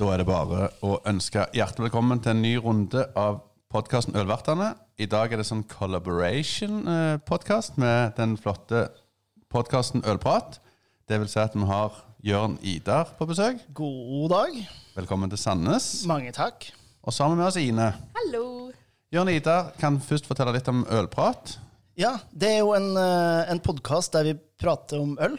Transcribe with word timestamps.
Da 0.00 0.06
er 0.14 0.22
det 0.22 0.30
bare 0.30 0.70
å 0.80 0.94
ønske 1.10 1.42
hjertelig 1.52 1.90
velkommen 1.90 2.22
til 2.24 2.32
en 2.32 2.38
ny 2.40 2.54
runde 2.64 3.02
av 3.20 3.42
podkasten 3.68 4.14
Ølvertene. 4.16 4.70
I 4.96 5.04
dag 5.12 5.28
er 5.28 5.36
det 5.42 5.44
sånn 5.44 5.60
collaboration-podkast 5.68 7.76
med 7.82 8.14
den 8.16 8.38
flotte 8.40 8.86
podkasten 9.52 10.00
Ølprat. 10.08 10.56
Det 11.04 11.20
vil 11.20 11.28
si 11.28 11.36
at 11.42 11.52
vi 11.52 11.68
har 11.68 11.92
Jørn 12.24 12.56
Idar 12.64 13.12
på 13.18 13.28
besøk. 13.28 13.60
God 13.76 14.32
dag. 14.32 14.56
Velkommen 14.96 15.28
til 15.28 15.36
Sandnes. 15.42 16.08
Mange 16.08 16.32
takk. 16.32 16.72
Og 17.04 17.12
sammen 17.12 17.36
med 17.36 17.50
oss 17.50 17.60
Ine. 17.60 17.92
Hallo. 18.16 18.72
Jørn 19.12 19.28
Idar 19.36 19.76
kan 19.84 20.00
først 20.00 20.24
fortelle 20.32 20.56
litt 20.56 20.72
om 20.72 20.80
Ølprat. 20.88 21.60
Ja, 22.00 22.16
det 22.32 22.54
er 22.54 22.64
jo 22.64 22.72
en, 22.72 22.96
eh, 22.96 23.52
en 23.52 23.60
podkast 23.60 24.16
der 24.16 24.24
vi 24.30 24.38
prater 24.64 25.04
om 25.04 25.18
øl. 25.20 25.36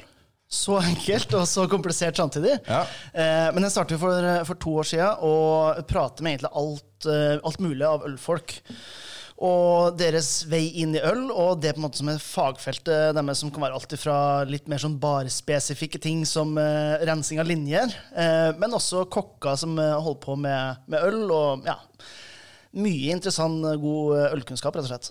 Så 0.52 0.76
enkelt 0.82 1.32
og 1.40 1.46
så 1.48 1.64
komplisert 1.72 2.20
samtidig. 2.20 2.58
Ja. 2.68 2.82
Eh, 3.14 3.48
men 3.55 3.64
jeg 3.64 3.72
startet 3.72 4.02
for, 4.02 4.28
for 4.50 4.59
to 4.59 4.73
år 4.82 4.90
siden 4.90 5.23
og 5.23 5.80
prater 5.88 6.26
med 6.26 6.36
egentlig 6.36 6.52
alt, 6.59 7.08
eh, 7.08 7.38
alt 7.40 7.64
mulig 7.64 7.88
av 7.88 8.04
ølfolk. 8.09 8.58
Og 9.42 9.95
deres 9.98 10.44
vei 10.45 10.68
inn 10.84 10.94
i 10.94 11.02
øl, 11.02 11.23
og 11.34 11.64
det 11.64 11.72
på 11.73 11.82
en 11.82 11.86
måte 11.88 11.98
som 11.98 12.12
er 12.12 12.22
fagfeltet 12.22 13.16
deres, 13.18 13.40
som 13.42 13.50
kan 13.54 13.64
være 13.66 13.80
alt 13.80 13.95
fra 13.98 14.18
litt 14.45 14.68
mer 14.70 14.82
sånn 14.84 15.00
barspesifikke 15.02 16.02
ting 16.04 16.22
som 16.30 16.54
eh, 16.62 17.02
rensing 17.09 17.42
av 17.42 17.50
linjer, 17.50 17.95
eh, 18.14 18.52
men 18.62 18.78
også 18.78 19.08
kokker 19.09 19.58
som 19.58 19.80
eh, 19.81 19.95
holder 19.98 20.22
på 20.28 20.38
med, 20.44 20.84
med 20.92 21.08
øl, 21.09 21.23
og 21.34 21.70
ja 21.70 21.80
Mye 22.72 23.12
interessant, 23.12 23.66
god 23.81 24.14
eh, 24.16 24.30
ølkunnskap, 24.38 24.78
rett 24.78 24.86
og 24.86 24.94
slett. 24.94 25.09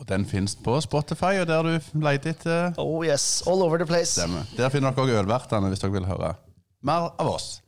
Og 0.00 0.08
den 0.08 0.24
finnes 0.24 0.54
på 0.56 0.78
Spotify, 0.80 1.36
og 1.42 1.48
der 1.50 1.66
du 1.66 1.98
leter 2.00 2.32
etter 2.32 2.78
Oh 2.80 3.04
yes, 3.04 3.42
all 3.46 3.60
over 3.62 3.76
the 3.78 3.86
place. 3.86 4.14
Stemmer. 4.16 4.48
Der 4.56 4.72
finner 4.72 4.94
dere 4.96 5.04
òg 5.04 5.18
Ølvertene 5.20 5.68
hvis 5.68 5.82
dere 5.82 5.98
vil 5.98 6.08
høre 6.08 6.34
mer 6.88 7.10
av 7.20 7.28
oss. 7.34 7.58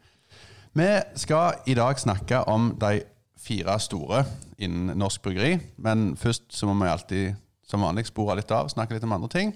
Vi 0.72 0.88
skal 1.20 1.60
i 1.68 1.76
dag 1.76 1.98
snakke 2.00 2.40
om 2.48 2.70
de 2.80 3.02
fire 3.42 3.76
store 3.82 4.24
innen 4.62 4.96
norsk 4.98 5.22
bryggeri. 5.24 5.58
Men 5.76 6.14
først 6.16 6.48
så 6.56 6.68
må 6.68 6.76
vi 6.80 6.88
alltid 6.90 7.34
som 7.68 7.84
vanlig 7.84 8.06
spore 8.08 8.38
litt 8.38 8.52
av, 8.52 8.70
snakke 8.72 8.96
litt 8.96 9.04
om 9.04 9.12
andre 9.16 9.28
ting. 9.32 9.52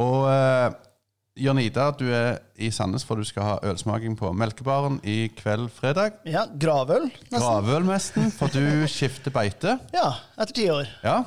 Og 0.00 0.26
uh, 0.28 0.74
Jørn 1.40 1.60
Ida, 1.62 1.88
du 1.98 2.04
er 2.14 2.42
i 2.60 2.68
Sandnes 2.74 3.04
for 3.06 3.18
du 3.18 3.26
skal 3.26 3.46
ha 3.46 3.54
ølsmaking 3.66 4.18
på 4.18 4.28
Melkebaren 4.36 5.00
i 5.08 5.30
kveld 5.34 5.70
fredag. 5.74 6.20
Ja, 6.28 6.44
Gravøl, 6.60 7.08
nesten. 7.08 7.40
Gravølmesten, 7.40 8.28
for 8.34 8.52
du 8.52 8.84
skifter 8.90 9.34
beite. 9.34 9.78
Ja, 9.94 10.12
etter 10.36 10.54
ti 10.60 10.68
år. 10.70 10.92
Ja, 11.06 11.22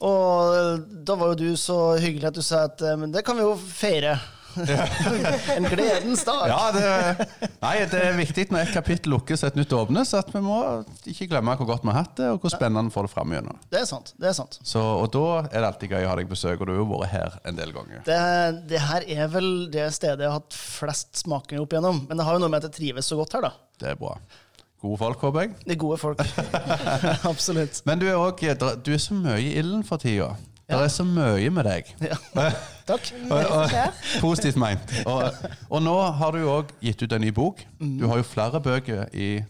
Og 0.00 0.84
da 1.04 1.16
var 1.20 1.32
jo 1.32 1.40
du 1.42 1.56
så 1.60 1.78
hyggelig 2.00 2.30
at 2.30 2.36
du 2.36 2.44
sa 2.44 2.64
at 2.70 2.80
eh, 2.80 2.96
men 3.00 3.12
det 3.12 3.24
kan 3.26 3.36
vi 3.36 3.44
jo 3.44 3.56
feire. 3.56 4.18
en 5.56 5.64
gledens 5.64 6.24
dag. 6.24 6.48
Ja, 6.48 6.72
det, 6.74 7.26
nei, 7.62 7.74
det 7.90 8.00
er 8.02 8.16
viktig 8.18 8.46
når 8.50 8.64
et 8.64 8.72
kapittel 8.74 9.14
lukkes 9.14 9.44
og 9.44 9.52
et 9.52 9.60
nytt 9.60 9.74
åpnes, 9.76 10.10
at 10.18 10.32
vi 10.34 10.42
må 10.42 10.58
ikke 11.06 11.28
glemme 11.30 11.54
hvor 11.60 11.68
godt 11.68 11.86
vi 11.86 11.92
har 11.92 12.00
hatt 12.02 12.16
det, 12.18 12.32
og 12.34 12.42
hvor 12.42 12.54
spennende 12.54 12.90
vi 12.90 12.94
får 12.96 13.06
det 13.06 13.12
fram 13.12 13.34
igjennom. 13.34 13.60
Det 13.70 13.82
er 13.82 13.86
sant. 13.86 14.12
det 14.18 14.32
er 14.32 14.36
sant. 14.40 14.58
Så, 14.66 14.82
og 14.82 15.06
da 15.14 15.24
er 15.44 15.54
det 15.60 15.66
alltid 15.70 15.94
gøy 15.94 16.08
å 16.08 16.10
ha 16.10 16.18
deg 16.18 16.32
besøk, 16.32 16.58
og 16.58 16.66
du 16.66 16.74
har 16.74 16.82
jo 16.82 16.90
vært 16.90 17.14
her 17.14 17.38
en 17.46 17.62
del 17.62 17.74
ganger. 17.76 18.04
Det, 18.08 18.20
det 18.72 18.84
her 18.88 19.08
er 19.20 19.32
vel 19.36 19.50
det 19.72 19.86
stedet 19.96 20.26
jeg 20.26 20.32
har 20.32 20.40
hatt 20.40 20.58
flest 20.58 21.22
smakinger 21.22 21.62
opp 21.64 21.76
igjennom. 21.76 22.04
Men 22.10 22.20
det 22.20 22.26
har 22.26 22.38
jo 22.38 22.42
noe 22.42 22.52
med 22.52 22.64
at 22.64 22.70
jeg 22.72 22.78
trives 22.80 23.10
så 23.12 23.20
godt 23.20 23.38
her, 23.38 23.50
da. 23.50 23.54
Det 23.80 23.94
er 23.94 24.00
bra. 24.00 24.16
Gode 24.80 24.98
folk, 24.98 25.20
håper 25.20 25.40
jeg. 25.40 25.50
Det 25.64 25.72
er 25.72 25.80
gode 25.80 25.98
folk. 25.98 26.20
Absolutt. 27.32 27.82
Men 27.84 28.00
du 28.00 28.06
er, 28.08 28.14
også, 28.14 28.76
du 28.86 28.92
er 28.92 29.02
så 29.02 29.14
mye 29.14 29.40
i 29.40 29.52
ilden 29.60 29.84
for 29.84 30.00
tida. 30.00 30.32
Det 30.70 30.78
er 30.78 30.88
så 30.88 31.04
mye 31.04 31.50
med 31.50 31.66
deg. 31.66 31.88
Ja. 32.00 32.16
Takk. 32.90 33.10
Og, 33.30 33.38
og, 33.38 33.70
positivt 34.20 34.56
meint. 34.56 34.94
Og, 35.06 35.22
og 35.68 35.82
nå 35.82 35.96
har 36.16 36.32
du 36.34 36.46
òg 36.48 36.70
gitt 36.80 37.02
ut 37.02 37.12
en 37.12 37.20
ny 37.20 37.32
bok. 37.34 37.60
Du 37.80 38.06
har 38.08 38.22
jo 38.22 38.26
flere 38.26 38.60
bøker 38.62 39.10
i 39.12 39.42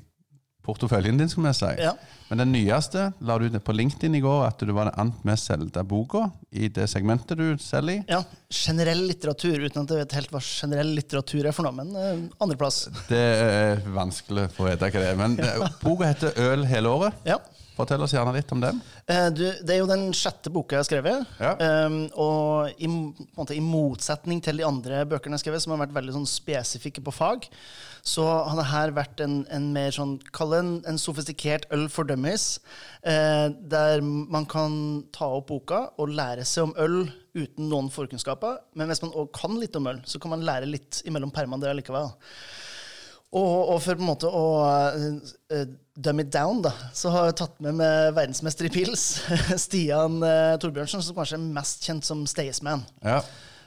porteføljen 0.77 1.21
din, 1.21 1.31
skal 1.31 1.47
vi 1.47 1.55
si. 1.59 1.75
Ja. 1.83 1.95
Men 2.31 2.45
den 2.45 2.53
nyeste 2.55 3.09
la 3.27 3.37
du 3.39 3.49
ut 3.51 3.57
på 3.67 3.75
LinkedIn 3.75 4.15
i 4.15 4.23
går 4.23 4.45
at 4.47 4.61
du 4.63 4.71
var 4.71 4.87
den 4.87 5.01
annet 5.03 5.25
mest 5.27 5.49
solgte 5.51 5.83
boka 5.83 6.29
i 6.55 6.69
det 6.71 6.87
segmentet 6.93 7.41
du 7.41 7.59
selger 7.59 7.99
i. 7.99 8.05
Ja, 8.11 8.23
Generell 8.51 9.03
litteratur, 9.07 9.61
uten 9.63 9.83
at 9.83 9.93
jeg 9.95 10.05
vet 10.05 10.15
helt 10.19 10.33
hva 10.35 10.41
generell 10.43 10.89
litteratur 10.95 11.47
er 11.47 11.55
for 11.55 11.67
noe. 11.67 11.75
Men 11.75 11.91
uh, 11.95 12.43
andreplass. 12.43 12.85
Det 13.07 13.19
er 13.19 13.83
vanskelig 13.95 14.49
å 14.49 14.53
få 14.55 14.67
vite 14.69 14.91
hva 14.91 15.03
det 15.03 15.11
er. 15.13 15.19
Men 15.19 15.37
ja. 15.39 15.71
boka 15.83 16.09
heter 16.11 16.39
Øl 16.47 16.67
hele 16.71 16.95
året. 16.95 17.21
Ja. 17.27 17.39
Fortell 17.81 18.05
oss 18.05 18.15
gjerne 18.15 18.35
litt 18.37 18.53
om 18.55 18.63
den. 18.63 18.81
Eh, 19.09 19.29
Du, 19.35 19.45
det 19.65 19.75
er 19.75 19.81
jo 19.81 19.91
den 19.91 20.11
sjette 20.17 20.53
boka 20.53 20.77
jeg 20.77 20.85
har 20.85 20.89
skrevet. 20.89 21.37
Ja. 21.41 21.55
Um, 21.87 22.03
og 22.21 22.81
i, 22.81 22.89
måte, 23.37 23.57
i 23.57 23.63
motsetning 23.65 24.43
til 24.45 24.61
de 24.61 24.67
andre 24.69 25.05
bøkene 25.09 25.35
jeg 25.35 25.41
har 25.41 25.45
skrevet, 25.47 25.65
som 25.65 25.75
har 25.75 25.83
vært 25.87 25.97
veldig 25.97 26.19
sånn 26.19 26.29
spesifikke 26.29 27.03
på 27.07 27.15
fag, 27.15 27.49
så 28.07 28.25
har 28.49 28.57
det 28.57 28.69
her 28.71 28.95
vært 28.97 29.21
en, 29.25 29.41
en 29.53 29.67
mer 29.75 29.93
sånn 29.93 30.15
Kall 30.37 30.55
det 30.55 30.61
en, 30.63 30.71
en 30.89 31.01
sofistikert 31.01 31.67
øl 31.75 31.87
for 31.93 32.09
dummies. 32.09 32.47
Eh, 33.03 33.49
der 33.73 34.01
man 34.05 34.47
kan 34.51 34.73
ta 35.17 35.29
opp 35.41 35.51
boka 35.51 35.83
og 36.01 36.15
lære 36.17 36.47
seg 36.49 36.69
om 36.69 36.75
øl 36.81 36.99
uten 37.37 37.69
noen 37.71 37.91
forkunnskaper. 37.93 38.59
Men 38.79 38.91
hvis 38.91 39.03
man 39.05 39.15
òg 39.17 39.31
kan 39.37 39.57
litt 39.61 39.77
om 39.79 39.89
øl, 39.93 40.01
så 40.09 40.21
kan 40.23 40.35
man 40.35 40.45
lære 40.47 40.69
litt 40.71 41.03
imellom 41.09 41.33
permene 41.35 41.63
der 41.65 41.79
likevel. 41.79 42.13
Og, 43.31 43.75
og 43.75 43.77
for 43.79 43.95
på 43.95 44.03
en 44.03 44.09
måte 44.09 44.27
å 44.27 44.47
uh, 44.67 45.61
dumb 46.03 46.21
it 46.21 46.33
down, 46.33 46.63
da, 46.65 46.73
så 46.97 47.13
har 47.15 47.29
jeg 47.29 47.39
tatt 47.43 47.61
med 47.65 47.79
meg 47.81 48.15
verdensmester 48.17 48.69
i 48.69 48.73
pils, 48.73 49.05
Stian 49.65 50.19
uh, 50.25 50.57
Torbjørnsen, 50.61 51.05
som 51.05 51.17
kanskje 51.17 51.39
er 51.39 51.47
mest 51.61 51.87
kjent 51.87 52.07
som 52.07 52.27
Staysman. 52.29 52.85
Ja. 53.05 53.21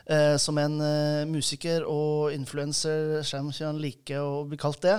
Uh, 0.03 0.35
som 0.41 0.57
en 0.59 0.75
uh, 0.83 1.23
musiker 1.29 1.85
og 1.87 2.33
influenser, 2.35 3.21
selv 3.23 3.45
om 3.45 3.53
han 3.55 3.79
liker 3.79 4.19
å 4.19 4.43
bli 4.49 4.59
kalt 4.59 4.81
det. 4.83 4.97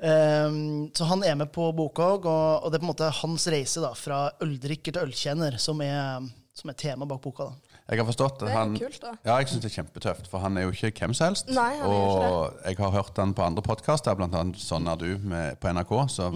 Um, 0.00 0.88
så 0.96 1.08
han 1.10 1.24
er 1.26 1.36
med 1.36 1.52
på 1.52 1.68
boka 1.76 2.14
òg, 2.14 2.28
og, 2.30 2.64
og 2.64 2.72
det 2.72 2.78
er 2.78 2.84
på 2.84 2.88
en 2.88 2.92
måte 2.94 3.14
hans 3.20 3.48
reise 3.52 3.84
da, 3.84 3.92
fra 3.98 4.28
øldrikker 4.44 4.96
til 4.96 5.10
ølkjenner 5.10 5.58
som 5.60 5.82
er, 5.84 6.24
som 6.56 6.72
er 6.72 6.80
tema 6.80 7.08
bak 7.08 7.20
boka. 7.24 7.50
da. 7.50 7.67
Jeg 7.88 8.02
har 8.02 8.06
forstått 8.08 8.34
at 8.36 8.42
Det 8.44 8.48
er 8.52 8.58
han 8.58 8.74
kult, 8.76 8.98
da. 9.00 9.12
Ja, 9.24 9.36
jeg 9.40 9.48
syns 9.48 9.62
det 9.64 9.70
er 9.70 9.76
kjempetøft, 9.78 10.26
for 10.28 10.42
han 10.44 10.58
er 10.60 10.66
jo 10.66 10.74
ikke 10.74 10.90
hvem 11.06 11.14
som 11.16 11.30
helst. 11.30 11.48
Nei, 11.48 11.70
han 11.80 11.88
er 11.88 11.94
jo 11.94 12.08
ikke 12.10 12.26
og 12.32 12.58
jeg 12.68 12.76
har 12.82 12.90
hørt 12.98 13.20
han 13.22 13.32
på 13.38 13.46
andre 13.46 13.64
podkaster, 13.64 14.18
bl.a. 14.18 14.42
Sånn 14.60 14.90
er 14.92 14.98
du 15.00 15.06
med, 15.24 15.56
på 15.62 15.72
NRK, 15.72 15.94
så 16.12 16.26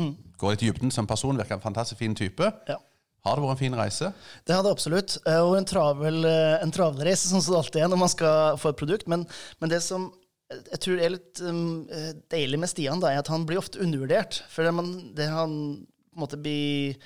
går 0.40 0.54
litt 0.54 0.64
i 0.64 0.70
dybden 0.70 0.94
som 0.94 1.08
person. 1.10 1.36
Virker 1.36 1.58
en 1.58 1.64
fantastisk 1.66 2.00
fin 2.00 2.16
type. 2.16 2.48
Ja. 2.70 2.78
Har 3.22 3.36
det 3.38 3.44
vært 3.44 3.54
en 3.54 3.60
fin 3.60 3.76
reise? 3.78 4.08
Det 4.48 4.56
har 4.56 4.64
det 4.66 4.72
absolutt. 4.74 5.18
eh, 5.28 5.38
Og 5.44 5.54
en 5.60 5.68
travel, 5.68 6.24
eh, 6.26 6.56
en 6.64 6.72
travel 6.74 7.04
reise, 7.06 7.28
sånn 7.28 7.44
som 7.44 7.54
det 7.54 7.60
alltid 7.60 7.82
er 7.84 7.92
når 7.92 8.00
man 8.00 8.10
skal 8.10 8.56
få 8.58 8.72
et 8.72 8.80
produkt. 8.80 9.06
Men, 9.12 9.26
men 9.60 9.70
det 9.70 9.82
som 9.84 10.08
jeg 10.52 10.80
tror 10.84 11.00
er 11.00 11.14
litt 11.14 11.40
um, 11.46 11.84
deilig 12.32 12.58
med 12.60 12.68
Stian, 12.68 13.00
da, 13.00 13.12
er 13.12 13.22
at 13.22 13.30
han 13.32 13.46
blir 13.48 13.60
ofte 13.60 13.80
undervurdert. 13.80 14.42
For 14.52 14.66
det, 14.66 14.72
man, 14.74 14.90
det 15.16 15.28
han 15.32 15.54
på 15.84 16.16
en 16.18 16.24
måte 16.24 16.40
blir 16.40 16.98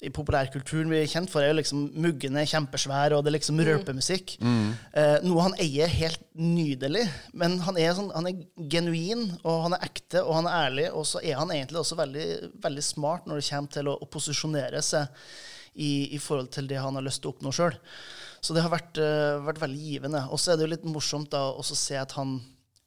i 0.00 0.10
populærkulturen 0.14 0.88
blir 0.88 1.08
kjent 1.10 1.28
for, 1.28 1.44
er 1.44 1.52
jo 1.52 1.58
liksom 1.58 1.82
muggene 2.00 2.46
kjempesvær, 2.48 3.12
og 3.12 3.24
det 3.24 3.30
er 3.30 3.36
liksom 3.36 3.60
rølpemusikk. 3.66 4.38
Eh, 4.40 5.16
noe 5.26 5.44
han 5.44 5.56
eier 5.60 5.92
helt 5.92 6.22
nydelig. 6.40 7.04
Men 7.36 7.58
han 7.66 7.76
er, 7.80 7.92
sånn, 7.96 8.08
han 8.14 8.30
er 8.30 8.40
genuin, 8.72 9.26
og 9.42 9.66
han 9.66 9.76
er 9.76 9.84
ekte, 9.90 10.22
og 10.24 10.38
han 10.38 10.48
er 10.48 10.70
ærlig. 10.70 10.86
Og 10.96 11.04
så 11.10 11.20
er 11.20 11.36
han 11.36 11.52
egentlig 11.52 11.82
også 11.82 11.98
veldig, 12.00 12.26
veldig 12.64 12.86
smart 12.86 13.28
når 13.28 13.42
det 13.42 13.48
kommer 13.50 13.76
til 13.76 13.92
å, 13.92 13.98
å 14.00 14.10
posisjonere 14.16 14.80
seg 14.86 15.20
i, 15.74 16.16
i 16.16 16.22
forhold 16.22 16.48
til 16.56 16.70
det 16.70 16.80
han 16.80 16.96
har 16.96 17.04
lyst 17.04 17.20
til 17.22 17.30
å 17.30 17.34
oppnå 17.36 17.52
sjøl. 17.54 17.76
Så 18.40 18.56
det 18.56 18.64
har 18.64 18.72
vært, 18.72 18.96
uh, 18.96 19.42
vært 19.44 19.60
veldig 19.60 19.84
givende. 19.84 20.24
Og 20.32 20.40
så 20.40 20.54
er 20.54 20.58
det 20.58 20.64
jo 20.64 20.72
litt 20.72 20.88
morsomt 20.88 21.28
da 21.34 21.50
å 21.52 21.64
se 21.66 22.00
at 22.00 22.16
han 22.16 22.38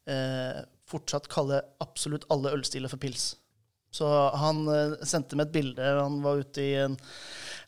uh, 0.09 0.65
fortsatt 0.89 1.29
kaller 1.31 1.61
absolutt 1.83 2.25
alle 2.33 2.57
ølstiler 2.57 2.89
for 2.89 3.01
pils. 3.01 3.35
Så 3.93 4.09
han 4.41 4.63
eh, 4.73 4.95
sendte 5.05 5.37
meg 5.37 5.49
et 5.49 5.57
bilde. 5.57 5.89
Han 6.01 6.21
var 6.23 6.41
ute 6.41 6.63
i 6.63 6.71
en 6.81 6.95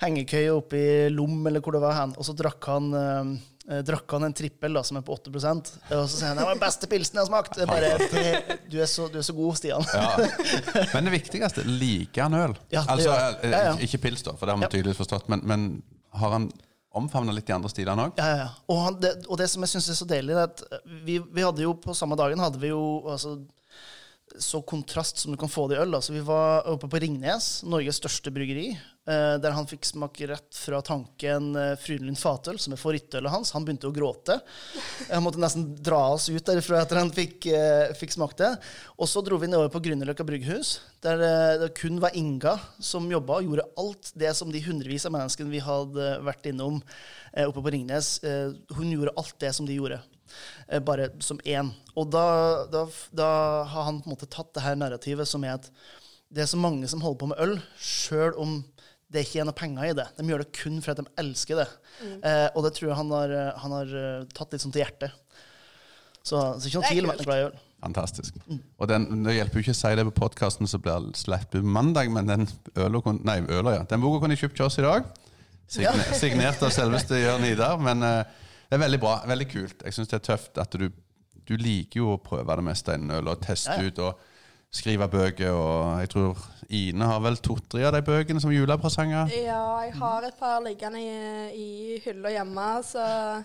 hengekøye 0.01 0.53
oppe 0.55 0.79
i 0.79 1.09
Lom, 1.13 1.37
eller 1.47 1.63
hvor 1.63 1.77
det 1.77 1.83
var 1.83 1.99
hen, 2.01 2.15
og 2.17 2.25
så 2.27 2.33
drakk 2.35 2.65
han 2.67 2.89
eh, 2.99 3.35
drakk 3.65 4.11
han 4.11 4.27
en 4.27 4.35
trippel 4.35 4.75
da, 4.77 4.83
som 4.85 4.99
er 4.99 5.05
på 5.05 5.15
8% 5.15 5.69
Og 5.95 6.03
så 6.05 6.19
sier 6.19 6.27
han 6.27 6.37
det 6.37 6.43
var 6.45 6.53
den 6.53 6.61
beste 6.61 6.89
pilsen 6.89 7.17
jeg 7.17 7.23
har 7.23 7.29
smakt. 7.31 7.57
Bare, 7.69 7.95
du, 8.71 8.77
er 8.81 8.89
så, 8.89 9.07
du 9.09 9.17
er 9.21 9.25
så 9.25 9.33
god, 9.37 9.57
Stian. 9.57 9.87
Ja. 9.93 10.83
Men 10.93 11.09
det 11.09 11.15
viktigste, 11.15 11.65
liker 11.65 12.27
han 12.27 12.37
øl? 12.41 12.53
Ja, 12.73 12.85
altså, 12.85 13.15
eh, 13.41 13.55
Ja. 13.55 13.73
Ikke 13.87 14.01
pils, 14.05 14.25
da, 14.25 14.35
for 14.37 14.45
det 14.45 14.55
har 14.57 14.61
vi 14.65 14.71
tydeligvis 14.77 15.01
forstått. 15.01 15.29
Men, 15.31 15.41
men 15.47 15.67
har 16.19 16.35
han 16.37 16.49
omfavna 16.95 17.33
litt 17.35 17.47
de 17.47 17.55
andre 17.55 17.71
stilene 17.71 18.07
òg? 18.07 18.21
Ja, 18.21 18.27
ja, 18.29 18.37
ja. 18.45 18.51
Og, 18.71 18.79
han, 18.85 18.99
det, 19.03 19.15
og 19.27 19.39
det 19.41 19.49
som 19.51 19.65
jeg 19.65 19.73
syns 19.73 19.89
er 19.91 19.97
så 19.97 20.07
deilig, 20.07 20.35
er 20.37 20.45
at 20.45 20.63
vi, 21.07 21.17
vi 21.19 21.43
hadde 21.43 21.65
jo 21.65 21.73
på 21.81 21.95
samme 21.97 22.17
dagen 22.19 22.39
hadde 22.43 22.61
vi 22.61 22.71
jo 22.71 22.83
altså, 23.11 23.37
så 24.39 24.61
kontrast 24.61 25.17
som 25.17 25.31
du 25.31 25.37
kan 25.37 25.49
få 25.49 25.67
det 25.67 25.77
i 25.77 25.81
øl. 25.83 25.95
Altså, 25.95 26.13
vi 26.13 26.23
var 26.25 26.67
oppe 26.69 26.89
på 26.91 26.99
Ringnes, 27.01 27.63
Norges 27.67 27.99
største 27.99 28.31
bryggeri, 28.33 28.67
eh, 28.73 29.35
der 29.41 29.55
han 29.55 29.67
fikk 29.69 29.87
smake 29.87 30.27
rett 30.29 30.57
fra 30.57 30.81
tanken 30.85 31.51
eh, 31.59 31.73
Frydenlund 31.81 32.19
Fatøl, 32.19 32.59
som 32.61 32.75
er 32.75 32.81
favorittølet 32.81 33.33
hans. 33.33 33.53
Han 33.55 33.67
begynte 33.67 33.89
å 33.89 33.95
gråte. 33.95 34.39
Han 35.09 35.25
måtte 35.25 35.41
nesten 35.43 35.67
dra 35.75 36.01
oss 36.15 36.27
ut 36.29 36.45
derfra 36.47 36.81
etter 36.83 37.01
han 37.01 37.13
fikk, 37.15 37.49
eh, 37.51 37.93
fikk 37.97 38.15
smakt 38.17 38.41
det. 38.43 38.51
Og 38.99 39.09
så 39.11 39.23
dro 39.25 39.39
vi 39.41 39.51
nedover 39.51 39.73
på 39.73 39.83
Grünerløkka 39.87 40.27
brygghus, 40.27 40.79
der 41.05 41.21
det 41.61 41.73
kun 41.77 42.01
var 42.01 42.15
Inga 42.17 42.55
som 42.81 43.11
jobba 43.11 43.39
og 43.39 43.49
gjorde 43.49 43.69
alt 43.81 44.11
det 44.17 44.33
som 44.37 44.51
de 44.51 44.63
hundrevis 44.65 45.05
av 45.05 45.13
menneskene 45.15 45.53
vi 45.53 45.61
hadde 45.63 46.15
vært 46.25 46.49
innom 46.49 46.81
oppe 47.45 47.61
på 47.61 47.71
Ringnes, 47.75 48.17
hun 48.23 48.93
gjorde 48.93 49.13
alt 49.19 49.35
det 49.43 49.51
som 49.53 49.67
de 49.67 49.75
gjorde. 49.75 49.99
Eh, 50.67 50.81
bare 50.83 51.09
som 51.23 51.39
én. 51.45 51.71
Og 51.95 52.09
da, 52.13 52.25
da, 52.71 52.85
da 53.15 53.29
har 53.71 53.89
han 53.89 54.01
på 54.01 54.09
en 54.09 54.15
måte 54.15 54.29
tatt 54.31 54.53
det 54.55 54.65
her 54.65 54.79
narrativet 54.79 55.29
som 55.29 55.43
er 55.47 55.57
at 55.59 55.69
det 56.35 56.43
er 56.43 56.49
så 56.51 56.59
mange 56.59 56.87
som 56.91 57.03
holder 57.03 57.21
på 57.21 57.29
med 57.31 57.41
øl, 57.43 57.59
sjøl 57.79 58.33
om 58.41 58.57
det 59.13 59.21
ikke 59.23 59.43
er 59.43 59.47
noe 59.47 59.55
penger 59.55 59.91
i 59.91 59.93
det. 59.95 60.07
De 60.17 60.25
gjør 60.27 60.41
det 60.43 60.55
kun 60.57 60.81
fordi 60.83 61.05
de 61.05 61.13
elsker 61.21 61.61
det. 61.61 61.67
Eh, 62.25 62.47
og 62.55 62.65
det 62.65 62.73
tror 62.75 62.89
jeg 62.89 62.97
han 62.99 63.13
har, 63.13 63.35
han 63.61 63.75
har 63.79 63.93
eh, 64.01 64.25
tatt 64.35 64.55
litt 64.55 64.65
sånn 64.65 64.73
til 64.75 64.83
hjertet. 64.83 65.13
Så, 66.25 66.39
så 66.57 66.67
ikke 66.67 66.81
noe 66.81 66.83
Det 66.83 66.89
er 66.89 66.95
tvil 66.95 67.05
om 67.05 67.13
at 67.13 67.19
han 67.19 67.23
er 67.23 67.29
glad 67.29 67.41
i 67.43 67.47
øl. 67.51 67.63
Fantastisk. 67.85 68.37
Og 68.81 68.89
den, 68.89 69.05
Det 69.27 69.35
hjelper 69.35 69.59
jo 69.59 69.65
ikke 69.65 69.75
å 69.75 69.77
si 69.77 69.91
det 69.99 70.05
på 70.07 70.15
podkasten 70.23 70.69
som 70.69 70.81
blir 70.81 71.11
sluppet 71.19 71.59
på 71.61 71.75
mandag, 71.75 72.09
men 72.13 72.31
den 72.31 72.47
øla 72.81 73.01
Nei, 73.21 73.37
øla, 73.45 73.75
ja. 73.77 73.83
Den 73.89 74.01
boka 74.01 74.23
kunne 74.23 74.33
jeg 74.33 74.47
kjøpt 74.47 74.57
til 74.57 74.65
oss 74.65 74.79
i 74.81 74.85
dag. 74.87 75.05
Signe, 75.69 76.07
Signert 76.17 76.63
av 76.65 76.73
selveste 76.73 77.19
Jørn 77.21 77.45
Idar. 77.45 77.77
Men 77.81 78.01
eh, 78.05 78.41
det 78.69 78.77
er 78.77 78.81
veldig 78.81 78.99
bra. 78.99 79.15
Veldig 79.29 79.47
kult. 79.51 79.83
Jeg 79.85 79.93
syns 79.93 80.09
det 80.11 80.19
er 80.19 80.25
tøft 80.33 80.57
at 80.61 80.77
du 80.79 80.89
Du 81.45 81.53
liker 81.61 81.99
jo 81.99 82.07
å 82.15 82.21
prøve 82.21 82.55
det 82.57 82.63
meste 82.65 82.95
innen 82.97 83.11
øl, 83.19 83.27
og 83.29 83.41
teste 83.45 83.75
Ja, 83.77 83.85
ut 83.85 83.99
og 84.01 84.19
skrive 84.73 85.05
bøker. 85.07 85.51
Og 85.53 85.99
jeg 86.01 86.09
tror 86.09 86.39
Ine 86.73 87.05
har 87.05 87.19
vel 87.21 87.37
to-tre 87.37 87.83
av 87.85 87.93
de 87.93 88.01
bøkene 88.01 88.41
som 88.41 88.49
julepresanger. 88.51 89.29
Ja, 89.45 89.59
jeg 89.85 89.93
har 89.99 90.25
et 90.25 90.39
par 90.39 90.63
liggende 90.65 90.97
i, 90.97 91.11
i 91.53 91.99
hylla 92.05 92.31
hjemme, 92.33 92.69
så 92.83 93.43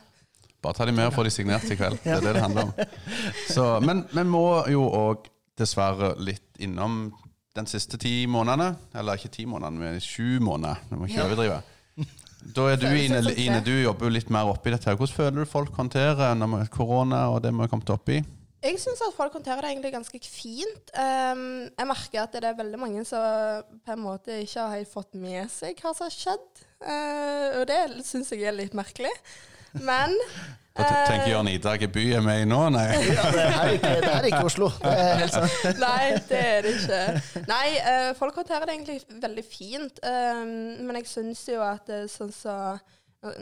Bare 0.60 0.76
ta 0.76 0.84
de 0.84 0.92
med 0.92 1.06
og 1.08 1.14
få 1.16 1.22
de 1.24 1.30
signert 1.32 1.64
i 1.72 1.76
kveld. 1.76 2.00
Det 2.04 2.18
er 2.18 2.24
det 2.24 2.34
det 2.36 2.42
handler 2.42 2.66
om. 2.68 2.72
Så, 3.54 3.64
men 3.80 4.02
vi 4.12 4.24
må 4.28 4.42
jo 4.68 4.82
òg 4.92 5.28
dessverre 5.56 6.10
litt 6.20 6.60
innom 6.60 7.14
den 7.56 7.68
siste 7.68 7.96
ti 8.00 8.26
månedene. 8.28 8.74
Eller 8.92 9.16
ikke 9.16 9.32
ti 9.32 9.46
månedene, 9.48 9.80
men 9.80 10.02
sju 10.04 10.36
måneder. 10.44 10.82
Vi 10.90 10.98
må 11.00 11.08
ikke 11.08 11.46
Ja. 11.48 11.60
Da 12.40 12.66
er 12.72 12.80
du, 12.80 12.88
Ine. 12.88 13.20
Ine, 13.36 13.60
du 13.64 13.72
jobber 13.82 14.08
jo 14.08 14.14
litt 14.14 14.30
mer 14.32 14.48
oppi 14.48 14.72
dette. 14.72 14.88
her. 14.88 14.96
Hvordan 14.98 15.16
føler 15.16 15.42
du 15.44 15.48
folk 15.48 15.74
håndterer 15.76 16.36
korona 16.72 17.28
og 17.34 17.42
det 17.44 17.52
vi 17.52 17.64
har 17.64 17.72
kommet 17.72 17.92
opp 17.92 18.08
i? 18.08 18.22
Jeg 18.60 18.76
syns 18.76 19.00
at 19.00 19.14
folk 19.16 19.32
håndterer 19.32 19.64
det 19.64 19.70
egentlig 19.70 19.92
ganske 19.94 20.18
fint. 20.20 20.90
Um, 20.92 21.68
jeg 21.72 21.88
merker 21.88 22.26
at 22.26 22.34
det 22.36 22.44
er 22.44 22.58
veldig 22.58 22.80
mange 22.80 23.04
som 23.08 23.62
på 23.86 23.94
en 23.94 24.02
måte 24.04 24.42
ikke 24.42 24.66
har 24.74 24.82
fått 24.88 25.16
med 25.16 25.48
seg 25.52 25.80
hva 25.80 25.94
som 25.96 26.04
har 26.04 26.12
skjedd. 26.12 26.66
Uh, 26.84 27.60
og 27.60 27.64
det 27.70 27.78
syns 28.04 28.32
jeg 28.34 28.44
er 28.44 28.56
litt 28.56 28.76
merkelig. 28.76 29.12
Men 29.74 30.14
Da 30.80 30.84
tenker 31.06 31.26
eh, 31.26 31.32
Jørn 31.34 31.48
Ida 31.50 31.72
hvilken 31.74 31.90
by 31.92 32.04
er 32.16 32.22
vi 32.24 32.34
i 32.40 32.46
nå? 32.48 32.60
Nei. 32.72 32.84
Ja, 33.10 33.24
det 33.34 33.42
er 33.48 33.72
ikke, 33.74 33.90
det 34.04 34.12
er 34.14 34.28
ikke 34.30 34.44
Oslo. 34.48 34.68
Det 34.80 34.92
er 34.94 35.18
helt 35.20 35.34
sant. 35.34 35.66
Nei, 35.84 36.06
det 36.30 36.40
er 36.46 36.64
det 36.66 36.72
ikke. 36.78 37.44
Nei, 37.50 37.66
eh, 37.90 38.08
folk 38.18 38.38
håndterer 38.40 38.66
det 38.70 38.76
egentlig 38.78 38.98
veldig 39.26 39.44
fint. 39.50 40.00
ehm, 40.06 40.54
men 40.86 41.00
jeg 41.00 41.10
syns 41.10 41.42
jo 41.50 41.60
at 41.66 41.84
det 41.90 41.98
er 42.06 42.10
sånn 42.12 42.32
så 42.32 42.56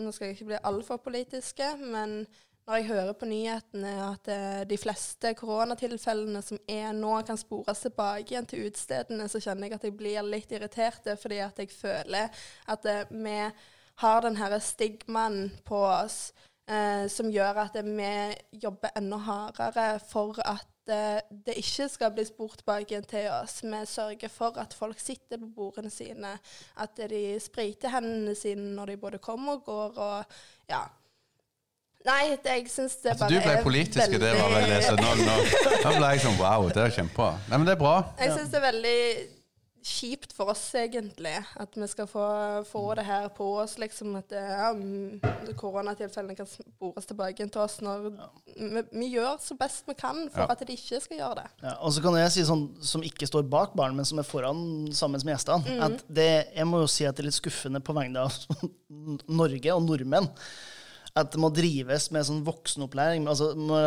nå- 0.00 0.12
skal 0.12 0.30
jeg 0.32 0.38
ikke 0.38 0.50
bli 0.54 0.60
altfor 0.72 0.98
politiske, 1.04 1.68
men 1.78 2.24
når 2.68 2.80
jeg 2.82 2.88
hører 2.90 3.14
på 3.16 3.24
nyhetene 3.30 3.92
at 4.10 4.28
eh, 4.28 4.64
de 4.68 4.76
fleste 4.80 5.30
koronatilfellene 5.38 6.42
som 6.44 6.58
er 6.68 6.90
nå, 6.96 7.14
kan 7.28 7.38
spores 7.40 7.80
tilbake 7.86 8.34
igjen 8.34 8.48
til 8.50 8.66
utestedene, 8.66 9.28
så 9.30 9.40
kjenner 9.40 9.68
jeg 9.70 9.78
at 9.78 9.86
jeg 9.88 9.94
blir 10.00 10.26
litt 10.26 10.52
irritert, 10.52 11.06
fordi 11.22 11.38
at 11.44 11.60
jeg 11.62 11.70
føler 11.72 12.28
at 12.68 12.88
eh, 12.92 13.04
vi 13.14 13.38
har 13.98 14.22
den 14.22 14.36
her 14.38 14.58
stigmaen 14.62 15.48
på 15.66 15.78
oss 15.86 16.32
eh, 16.70 17.06
som 17.10 17.30
gjør 17.32 17.64
at 17.64 17.78
vi 17.84 18.10
jobber 18.62 18.94
enda 18.98 19.18
hardere 19.26 19.88
for 20.10 20.38
at 20.44 20.92
eh, 20.92 21.18
det 21.30 21.56
ikke 21.58 21.88
skal 21.90 22.12
bli 22.14 22.26
spurt 22.28 22.62
bak 22.68 22.86
igjen 22.86 23.08
til 23.08 23.26
oss. 23.32 23.60
Vi 23.64 23.80
sørger 23.86 24.30
for 24.32 24.58
at 24.60 24.76
folk 24.76 25.00
sitter 25.02 25.40
på 25.40 25.50
bordene 25.56 25.90
sine, 25.90 26.36
at 26.78 27.02
de 27.10 27.24
spriter 27.42 27.92
hendene 27.96 28.36
sine 28.38 28.70
når 28.76 28.94
de 28.94 29.02
både 29.02 29.18
kommer 29.18 29.58
og 29.58 29.66
går, 29.66 29.98
og 29.98 30.70
ja. 30.70 30.84
Nei, 32.06 32.36
det, 32.38 32.52
jeg 32.54 32.70
syns 32.70 32.94
det 33.02 33.10
At 33.16 33.24
bare 33.24 33.34
du 33.34 33.40
ble 33.42 33.56
politisk, 33.64 33.98
politisk, 33.98 34.20
det 34.22 34.30
var 34.38 34.52
vel 34.54 34.68
det. 34.70 34.76
Så 34.86 34.94
nå, 34.94 35.08
nå, 35.18 35.34
nå 35.82 35.96
ble 35.96 36.12
jeg 36.14 36.22
sånn 36.22 36.38
wow, 36.38 36.68
det 36.70 36.84
er 36.84 36.94
kjempebra. 36.94 37.32
Nei, 37.48 37.58
men 37.58 37.66
det 37.66 37.74
er 37.74 37.80
bra. 37.82 37.96
Jeg 38.22 38.36
syns 38.36 38.54
det 38.54 38.60
er 38.60 38.64
veldig 38.68 39.00
kjipt 39.88 40.34
for 40.36 40.50
oss, 40.52 40.62
egentlig, 40.76 41.32
at 41.60 41.76
vi 41.80 41.86
skal 41.90 42.06
få, 42.10 42.24
få 42.68 42.82
det 42.98 43.04
her 43.08 43.28
på 43.34 43.46
oss, 43.62 43.78
liksom. 43.80 44.14
At 44.20 44.32
ja, 44.36 44.68
mm, 44.76 45.20
koronatilfellene 45.58 46.36
kan 46.38 46.46
spores 46.50 47.08
tilbake 47.08 47.46
til 47.48 47.62
oss 47.64 47.78
når 47.84 48.06
vi, 48.10 48.82
vi 48.92 49.08
gjør 49.14 49.38
så 49.42 49.56
best 49.58 49.88
vi 49.88 49.96
kan 49.98 50.24
for 50.30 50.44
Ja. 50.44 50.48
at 50.52 50.64
de 50.68 50.76
ikke 50.76 51.00
skal 51.04 51.20
gjøre 51.22 51.40
det. 51.40 51.46
Ja, 51.64 51.74
og 51.80 51.92
så 51.96 52.04
kan 52.04 52.16
jeg 52.20 52.32
si 52.36 52.44
sånn 52.48 52.66
som 52.84 53.04
ikke 53.06 53.26
står 53.28 53.48
bak 53.50 53.74
barn, 53.78 53.96
men 53.96 54.04
som 54.08 54.20
er 54.20 54.28
foran 54.28 54.62
sammen 54.92 55.20
med 55.24 55.34
gjestene, 55.36 55.78
at 55.88 56.04
det, 56.08 56.30
jeg 56.54 56.68
må 56.68 56.84
jo 56.84 56.90
si 56.92 57.08
at 57.08 57.16
det 57.16 57.24
er 57.24 57.30
litt 57.32 57.40
skuffende 57.40 57.80
på 57.84 57.96
vegne 57.96 58.26
av 58.28 58.36
Norge 59.40 59.74
og 59.74 59.84
nordmenn. 59.88 60.28
At 61.18 61.32
det 61.34 61.40
må 61.42 61.50
drives 61.54 62.10
med 62.14 62.26
sånn 62.28 62.44
voksenopplæring. 62.46 63.26
Altså, 63.30 63.50
må 63.58 63.80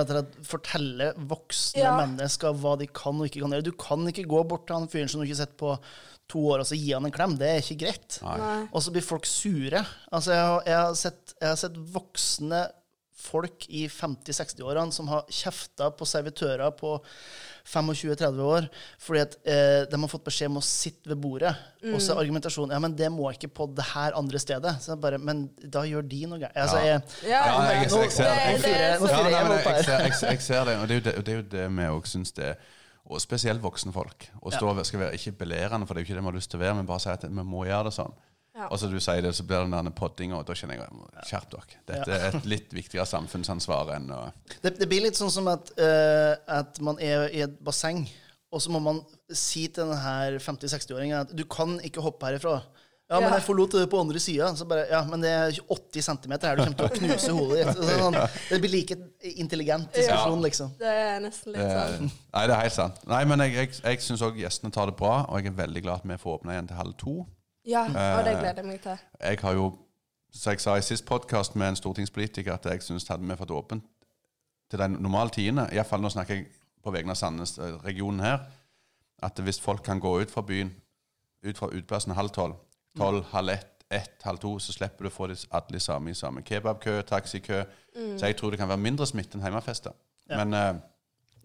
fortelle 0.47 1.11
voksne 1.29 1.83
Ja. 1.85 1.95
mennesker 2.01 2.53
hva 2.59 2.77
de 2.79 2.87
kan 2.91 3.19
og 3.21 3.27
ikke 3.29 3.41
kan 3.45 3.51
gjøre. 3.55 3.63
Du 3.69 3.71
kan 3.79 4.07
ikke 4.11 4.27
gå 4.27 4.43
bort 4.47 4.67
til 4.67 4.75
han 4.79 4.87
fyren 4.91 5.09
som 5.09 5.21
du 5.21 5.25
ikke 5.27 5.37
har 5.37 5.45
sett 5.45 5.57
på 5.61 5.75
to 6.31 6.39
år, 6.47 6.59
og 6.63 6.65
så 6.69 6.77
gi 6.79 6.93
han 6.93 7.05
en 7.05 7.11
klem. 7.11 7.37
Det 7.39 7.47
er 7.49 7.61
ikke 7.63 7.79
greit. 7.85 8.19
Og 8.71 8.81
så 8.83 8.91
blir 8.93 9.03
folk 9.03 9.25
sure. 9.27 9.81
Altså, 10.11 10.31
jeg, 10.31 10.45
har, 10.45 10.61
jeg, 10.65 10.77
har 10.77 10.93
sett, 10.95 11.33
jeg 11.41 11.49
har 11.49 11.59
sett 11.59 11.75
voksne 11.95 12.61
folk 13.21 13.67
i 13.69 13.85
50-60-årene 13.91 14.91
som 14.95 15.07
har 15.11 15.23
kjefta 15.29 15.91
på 15.95 16.07
servitører 16.09 16.71
på 16.77 16.95
25-30 17.69 18.39
år 18.41 18.67
fordi 19.01 19.21
at 19.21 19.35
eh, 19.45 19.83
de 19.91 19.99
har 20.01 20.09
fått 20.11 20.25
beskjed 20.25 20.49
om 20.51 20.57
å 20.61 20.63
sitte 20.65 21.11
ved 21.11 21.19
bordet. 21.21 21.51
Og 21.93 21.99
så 22.01 22.15
er 22.15 22.21
argumentasjonen 22.23 22.73
ja, 22.75 22.79
men 22.81 22.95
det 22.97 23.09
må 23.13 23.29
ikke 23.33 23.49
på 23.53 23.67
det 23.77 23.85
her 23.93 24.15
andre 24.17 24.41
stedet. 24.41 24.73
Så 24.81 24.93
jeg 24.95 25.01
bare, 25.03 25.19
Men 25.21 25.43
da 25.61 25.83
gjør 25.87 26.05
de 26.09 26.21
noe 26.29 26.39
gærent. 26.41 26.57
Altså, 26.57 26.77
Ja. 26.81 26.85
jeg, 26.85 27.01
Ja, 27.29 27.41
Ja, 27.45 27.71
jeg- 27.71 27.81
jeg 27.81 28.11
ser 28.11 28.23
det. 28.23 28.31
jeg- 28.31 28.51
jeg 28.51 28.61
jeg, 28.61 28.61
ser, 30.13 30.27
jeg, 30.27 30.39
jeg 30.49 30.65
det, 30.65 30.77
og 30.81 30.87
det 30.87 30.95
er 30.95 30.99
jo 30.99 31.05
det, 31.05 31.25
det, 31.25 31.33
er 31.33 31.35
jo 31.35 31.47
det 31.51 31.69
vi 31.77 31.83
òg 31.83 32.05
syns 32.07 32.31
det 32.33 32.45
er 32.45 32.55
Og 33.11 33.19
spesielt 33.19 33.59
voksne 33.61 33.91
folk. 33.91 34.29
Og 34.41 34.53
stå, 34.53 34.83
skal 34.85 34.99
være 34.99 35.13
ikke 35.17 35.31
belerende, 35.31 35.87
for 35.87 35.93
det 35.95 36.01
er 36.01 36.05
jo 36.05 36.13
ikke 36.13 36.15
det 36.15 36.23
vi 36.23 36.29
har 36.29 36.37
lyst 36.37 36.51
til 36.51 36.59
å 36.59 36.63
være, 36.63 36.75
men 36.75 36.85
bare 36.85 36.99
si 36.99 37.09
at 37.09 37.23
vi 37.23 37.43
må 37.43 37.65
gjøre 37.65 37.83
det 37.89 37.93
sånn. 37.93 38.13
Ja. 38.57 38.67
Og 38.67 38.79
så 38.81 38.89
du 38.91 38.97
sier 38.99 39.21
det, 39.23 39.31
så 39.37 39.45
blir 39.47 39.63
det 39.63 39.71
den 39.71 39.93
poddinga, 39.95 40.41
og 40.41 40.47
da 40.47 40.55
kjenner 40.57 40.81
jeg 40.81 41.27
Skjerp 41.29 41.53
dere. 41.53 41.77
Dette 41.87 42.17
er 42.17 42.25
et 42.35 42.49
litt 42.51 42.73
viktigere 42.75 43.05
samfunnsansvar 43.07 43.93
enn 43.95 44.09
å 44.11 44.25
Det, 44.59 44.73
det 44.81 44.89
blir 44.91 45.05
litt 45.05 45.15
sånn 45.19 45.31
som 45.31 45.47
at, 45.47 45.71
uh, 45.79 46.35
at 46.59 46.81
man 46.83 46.99
er 46.99 47.29
i 47.31 47.45
et 47.45 47.55
basseng, 47.63 48.03
og 48.51 48.59
så 48.59 48.73
må 48.73 48.81
man 48.83 48.99
si 49.31 49.69
til 49.71 49.87
denne 49.87 50.41
50-60-åringen 50.43 51.21
at 51.21 51.31
du 51.31 51.45
kan 51.47 51.77
ikke 51.87 52.03
hoppe 52.03 52.27
herifra. 52.27 52.59
Ja, 53.11 53.19
men 53.19 53.33
jeg 53.35 53.43
forlot 53.43 53.73
det 53.75 53.89
på 53.91 53.99
andre 53.99 54.19
sida. 54.23 54.47
Ja, 54.87 55.01
men 55.03 55.23
det 55.23 55.31
er 55.31 55.57
80 55.67 56.05
cm 56.05 56.35
her, 56.35 56.55
du 56.55 56.61
kommer 56.63 56.77
til 56.79 56.85
å 56.87 56.91
knuse 56.95 57.33
hodet 57.35 57.57
ditt. 57.59 57.73
Så 57.75 57.97
Sånn, 57.99 58.17
det 58.47 58.59
blir 58.63 58.71
like 58.71 58.95
intelligent 59.33 59.89
diskusjon, 59.91 60.37
Ja. 60.37 60.45
liksom. 60.45 60.71
Det 60.79 60.93
er 60.99 61.19
nesten 61.23 61.51
litt 61.51 61.59
det, 61.63 61.81
sånn. 61.97 62.11
Nei, 62.31 62.45
det 62.47 62.55
er 62.55 62.61
helt 62.61 62.77
sant. 62.77 63.03
Nei, 63.11 63.19
men 63.27 63.43
jeg, 63.43 63.57
jeg, 63.57 63.73
jeg 63.83 64.05
syns 64.05 64.23
òg 64.23 64.39
gjestene 64.39 64.71
tar 64.71 64.87
det 64.91 64.95
bra, 64.99 65.25
og 65.27 65.39
jeg 65.41 65.51
er 65.51 65.59
veldig 65.59 65.83
glad 65.83 65.99
at 65.99 66.07
vi 66.07 66.19
får 66.23 66.37
åpna 66.39 66.55
igjen 66.55 66.71
til 66.71 66.79
halv 66.79 66.95
to. 67.03 67.15
Ja, 67.65 67.83
og 67.85 67.95
Eh, 67.95 68.25
det 68.25 68.39
gleder 68.39 68.53
jeg 68.55 68.65
meg 68.65 68.81
til. 68.81 68.97
Jeg 69.21 69.39
har 69.41 69.53
jo, 69.53 69.77
som 70.33 70.51
jeg 70.51 70.61
sa 70.61 70.75
i 70.75 70.81
sist 70.81 71.05
podkast 71.05 71.55
med 71.55 71.69
en 71.69 71.75
stortingspolitiker, 71.75 72.53
at 72.53 72.65
jeg 72.65 72.81
syns 72.81 73.07
hadde 73.07 73.27
vi 73.27 73.35
fått 73.35 73.51
åpent 73.51 73.83
til 74.69 74.79
de 74.79 74.87
normale 74.89 75.29
tidene, 75.29 75.67
iallfall 75.71 76.01
nå 76.01 76.09
snakker 76.09 76.35
jeg 76.35 76.45
på 76.83 76.91
vegne 76.91 77.11
av 77.11 77.15
Sandnes, 77.15 77.57
eh, 77.57 77.77
regionen 77.85 78.19
her, 78.19 78.39
at 79.23 79.39
hvis 79.39 79.59
folk 79.61 79.83
kan 79.83 79.99
gå 79.99 80.19
ut 80.21 80.31
fra 80.31 80.41
byen, 80.41 80.73
ut 81.43 81.57
fra 81.57 81.67
utplassen 81.67 82.15
halv 82.15 82.29
tolv, 82.29 82.55
tolv, 82.97 83.23
halv 83.31 83.49
ett, 83.49 83.85
ett, 83.91 84.23
halv 84.23 84.37
to, 84.37 84.59
så 84.59 84.73
slipper 84.73 85.03
du 85.03 85.09
å 85.09 85.13
få 85.13 85.27
alle 85.51 85.79
samme 85.79 86.09
i 86.09 86.13
samme 86.13 86.41
kebabkø, 86.41 87.01
taxikø. 87.01 87.63
Så 88.17 88.25
jeg 88.25 88.37
tror 88.37 88.51
det 88.51 88.59
kan 88.59 88.69
være 88.69 88.77
mindre 88.77 89.05
smitte 89.05 89.37
enn 89.37 89.43
hjemmefester. 89.43 89.91
Ja. 90.29 90.43
Men 90.43 90.53
uh, 90.53 90.81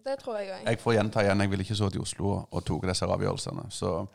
Det 0.05 0.19
tror 0.19 0.37
jeg 0.39 0.53
òg. 0.53 0.65
jeg 0.65 0.79
får 0.79 0.93
gjenta 0.93 1.21
igjen, 1.21 1.41
jeg 1.41 1.51
vil 1.51 1.59
ikke 1.59 1.75
så 1.75 1.89
til 1.89 2.01
Oslo 2.01 2.29
og, 2.29 2.47
og 2.51 2.65
tok 2.65 2.87
disse 2.87 3.05
avgjørelsene. 3.05 3.65
Så 3.69 4.07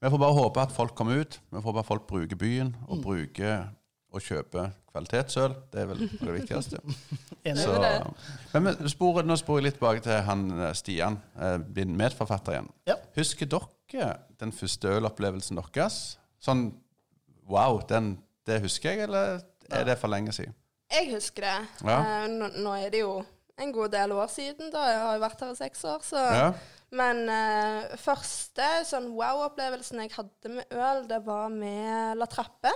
vi 0.00 0.10
får 0.12 0.20
bare 0.20 0.36
håpe 0.36 0.60
at 0.60 0.72
folk 0.74 0.94
kommer 0.94 1.22
ut. 1.22 1.38
Vi 1.50 1.62
får 1.62 1.72
bare 1.72 1.88
folk 1.88 2.06
bruker 2.06 2.36
byen, 2.36 2.74
og 2.88 3.02
bruker 3.04 3.68
og 4.16 4.22
kjøper 4.22 4.70
kvalitetsøl. 4.92 5.54
Det 5.72 5.82
er 5.82 5.88
vel 5.90 6.02
det 6.08 6.34
viktigste. 6.38 6.80
Så, 7.62 7.74
men 8.52 8.66
vi 8.66 8.72
nå 9.28 9.36
sporer 9.38 9.60
jeg 9.60 9.66
litt 9.66 9.76
tilbake 9.78 10.02
til 10.02 10.22
han 10.26 10.46
eh, 10.56 10.72
Stian, 10.74 11.20
eh, 11.38 11.58
din 11.76 11.92
medforfatter 11.98 12.56
igjen. 12.56 12.70
Ja. 12.88 12.96
Husker 13.14 13.50
dere 13.52 14.08
den 14.40 14.52
første 14.56 14.96
ølopplevelsen 14.96 15.60
deres? 15.60 16.16
Sånn 16.42 16.68
wow, 17.46 17.78
den, 17.88 18.16
det 18.48 18.58
husker 18.64 18.92
jeg, 18.96 19.06
eller 19.06 19.38
er 19.70 19.86
det 19.86 19.98
for 20.00 20.10
lenge 20.10 20.34
siden? 20.34 20.56
Jeg 20.90 21.12
husker 21.14 21.46
det. 21.46 21.56
Ja. 21.86 22.00
Eh, 22.00 22.26
nå, 22.32 22.50
nå 22.64 22.74
er 22.80 22.90
det 22.94 23.04
jo 23.04 23.20
en 23.62 23.72
god 23.72 23.94
del 23.94 24.12
år 24.12 24.26
siden, 24.32 24.72
da. 24.74 24.88
Jeg 24.90 25.04
har 25.04 25.14
jo 25.16 25.22
vært 25.22 25.44
her 25.46 25.54
i 25.54 25.60
seks 25.60 25.84
år, 25.88 26.02
så 26.04 26.24
Ja. 26.26 26.48
Men 26.94 27.24
uh, 27.26 27.96
første 27.98 28.66
sånn 28.86 29.08
wow-opplevelsen 29.16 30.04
jeg 30.04 30.14
hadde 30.14 30.52
med 30.54 30.76
øl, 30.76 31.02
det 31.10 31.18
var 31.26 31.50
med 31.50 32.20
La 32.20 32.28
Trappe. 32.30 32.70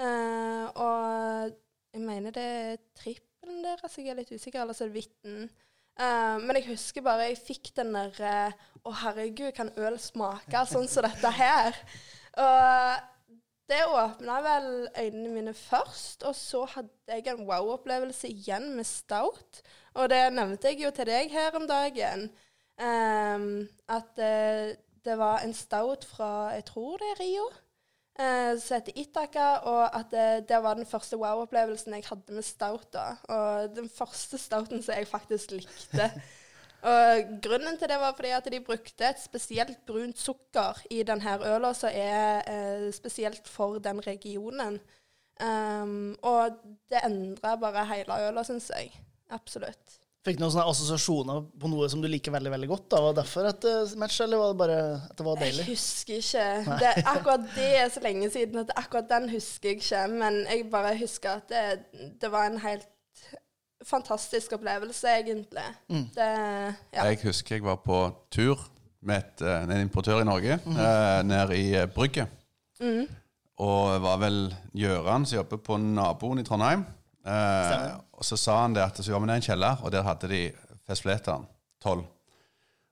Uh, 0.00 0.68
og 0.76 1.56
jeg 1.94 2.04
mener 2.04 2.34
det 2.36 2.44
er 2.44 2.78
trippelen 3.00 3.62
deres, 3.64 3.96
jeg 3.96 4.12
er 4.12 4.20
litt 4.20 4.32
usikker, 4.32 4.60
eller 4.62 4.76
så 4.76 4.84
er 4.84 4.92
det 4.92 5.00
Vitten. 5.00 5.48
Uh, 6.00 6.36
men 6.44 6.58
jeg 6.58 6.68
husker 6.70 7.04
bare 7.04 7.30
jeg 7.30 7.40
fikk 7.40 7.72
den 7.76 7.94
der 7.96 8.20
Å, 8.20 8.34
Å, 8.88 8.92
herregud, 9.04 9.54
kan 9.56 9.72
øl 9.80 9.96
smake 10.00 10.66
sånn 10.68 10.88
som 10.88 11.08
dette 11.08 11.32
her? 11.36 11.80
Og 12.40 13.08
det 13.70 13.80
åpna 13.86 14.38
vel 14.42 14.68
øynene 14.98 15.32
mine 15.32 15.52
først, 15.54 16.24
og 16.26 16.34
så 16.36 16.64
hadde 16.72 17.16
jeg 17.16 17.28
en 17.30 17.44
wow-opplevelse 17.46 18.30
igjen 18.30 18.72
med 18.76 18.88
stout. 18.88 19.60
Og 19.94 20.08
det 20.10 20.24
nevnte 20.34 20.72
jeg 20.72 20.84
jo 20.84 20.90
til 20.94 21.06
deg 21.10 21.30
her 21.32 21.56
om 21.58 21.68
dagen. 21.70 22.28
Um, 22.80 23.68
at 23.88 24.16
uh, 24.16 24.72
det 25.04 25.16
var 25.18 25.42
en 25.44 25.52
stout 25.54 26.04
fra 26.08 26.54
jeg 26.54 26.64
tror 26.64 26.96
det 26.96 27.10
er 27.10 27.20
Rio, 27.20 27.46
uh, 28.20 28.60
som 28.60 28.78
heter 28.78 28.96
Itaka. 28.96 29.48
Og 29.68 29.82
at 30.00 30.12
uh, 30.12 30.48
det 30.48 30.62
var 30.62 30.74
den 30.74 30.86
første 30.86 31.16
wow-opplevelsen 31.20 31.94
jeg 31.94 32.08
hadde 32.08 32.32
med 32.32 32.42
stout. 32.42 32.92
da. 32.92 33.14
Og 33.28 33.76
den 33.76 33.88
første 33.88 34.38
stouten 34.38 34.82
som 34.82 34.94
jeg 34.94 35.08
faktisk 35.08 35.50
likte. 35.50 36.10
Og 36.80 37.26
Grunnen 37.44 37.76
til 37.76 37.90
det 37.92 37.98
var 38.00 38.14
fordi 38.16 38.30
at 38.32 38.46
de 38.52 38.60
brukte 38.64 39.04
et 39.04 39.20
spesielt 39.20 39.82
brunt 39.86 40.18
sukker 40.18 40.78
i 40.90 41.02
denne 41.04 41.34
øla, 41.44 41.74
som 41.76 41.90
er 41.92 42.88
spesielt 42.96 43.48
for 43.48 43.78
den 43.78 44.00
regionen. 44.06 44.80
Um, 45.40 46.16
og 46.22 46.56
det 46.88 47.04
endra 47.04 47.56
bare 47.56 47.84
hele 47.94 48.16
øla, 48.28 48.44
syns 48.44 48.70
jeg. 48.72 48.92
Absolutt. 49.28 49.99
Fikk 50.20 50.36
du 50.36 50.42
noen 50.42 50.52
sånne 50.52 50.68
assosiasjoner 50.68 51.44
på 51.62 51.68
noe 51.72 51.86
som 51.88 52.02
du 52.02 52.08
liker 52.10 52.34
veldig 52.34 52.50
veldig 52.52 52.68
godt? 52.68 52.86
da? 52.92 52.98
Var 53.00 53.14
det 53.14 53.22
derfor 53.22 53.46
et 53.48 53.66
uh, 53.70 53.92
match, 54.02 54.18
eller 54.20 54.42
var 54.42 54.50
det 54.50 54.58
bare 54.60 54.80
at 54.98 55.14
det 55.16 55.24
var 55.24 55.40
deilig? 55.40 55.64
Jeg 55.64 55.76
husker 55.78 56.18
ikke. 56.20 56.76
Det, 56.82 56.90
akkurat 57.14 57.46
det 57.54 57.68
er 57.78 57.92
så 57.94 58.02
lenge 58.04 58.28
siden 58.34 58.60
at 58.60 58.74
akkurat 58.76 59.08
den 59.08 59.30
husker 59.32 59.72
jeg 59.72 59.80
ikke. 59.80 60.02
Men 60.20 60.42
jeg 60.44 60.66
bare 60.72 60.92
husker 61.00 61.40
at 61.40 61.48
det, 61.48 62.02
det 62.20 62.32
var 62.34 62.50
en 62.50 62.60
helt 62.60 62.88
fantastisk 63.86 64.52
opplevelse, 64.52 65.08
egentlig. 65.08 65.64
Mm. 65.88 66.04
Det, 66.14 66.28
ja. 66.92 67.04
Jeg 67.04 67.18
husker 67.24 67.56
jeg 67.56 67.64
var 67.64 67.80
på 67.84 68.02
tur 68.32 68.60
med 69.00 69.16
et, 69.22 69.42
eh, 69.46 69.62
en 69.62 69.80
importør 69.80 70.20
i 70.20 70.28
Norge, 70.28 70.58
mm. 70.66 70.76
eh, 70.76 71.22
nede 71.24 71.56
i 71.56 71.74
eh, 71.74 71.88
Brygge. 71.88 72.26
Mm. 72.80 73.06
Og 73.60 74.02
var 74.02 74.20
vel 74.20 74.54
Gjøran 74.76 75.24
som 75.26 75.40
jobber 75.40 75.60
på 75.64 75.76
naboen 75.80 76.40
i 76.40 76.44
Trondheim. 76.44 76.84
Eh, 77.24 77.88
og 78.20 78.26
så 78.28 78.36
sa 78.36 78.58
han 78.62 78.76
det 78.76 78.84
at 78.84 79.00
så 79.00 79.14
var 79.14 79.22
vi 79.22 79.30
nede 79.30 79.40
i 79.40 79.42
en 79.42 79.46
kjeller, 79.48 79.80
og 79.80 79.92
der 79.94 80.04
hadde 80.04 80.28
de 80.28 80.40
festfleteren. 80.88 81.46
12. 81.80 82.02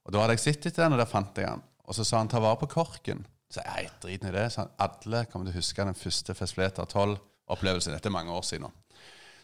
Og 0.09 0.15
da 0.15 0.23
hadde 0.23 0.39
jeg 0.39 0.45
sett 0.47 0.69
etter 0.71 0.87
den, 0.87 0.97
og 0.97 1.03
der 1.03 1.11
fant 1.11 1.37
jeg 1.37 1.51
den. 1.51 1.65
Og 1.85 1.97
så 1.97 2.05
sa 2.05 2.23
han 2.23 2.31
ta 2.33 2.41
vare 2.41 2.57
på 2.63 2.71
korken. 2.73 3.27
Så 3.53 3.61
jeg 3.65 3.91
drit 4.01 4.25
i 4.25 4.33
det. 4.33 4.47
Så 4.53 4.65
alle 4.81 5.27
kommer 5.29 5.49
til 5.49 5.57
å 5.57 5.61
huske 5.61 5.85
den 5.85 5.97
første 5.97 6.37
festfleter 6.37 6.89
12-opplevelsen. 6.89 7.93
Dette 7.93 8.09
er 8.09 8.17
mange 8.17 8.33
år 8.33 8.47
siden. 8.49 8.73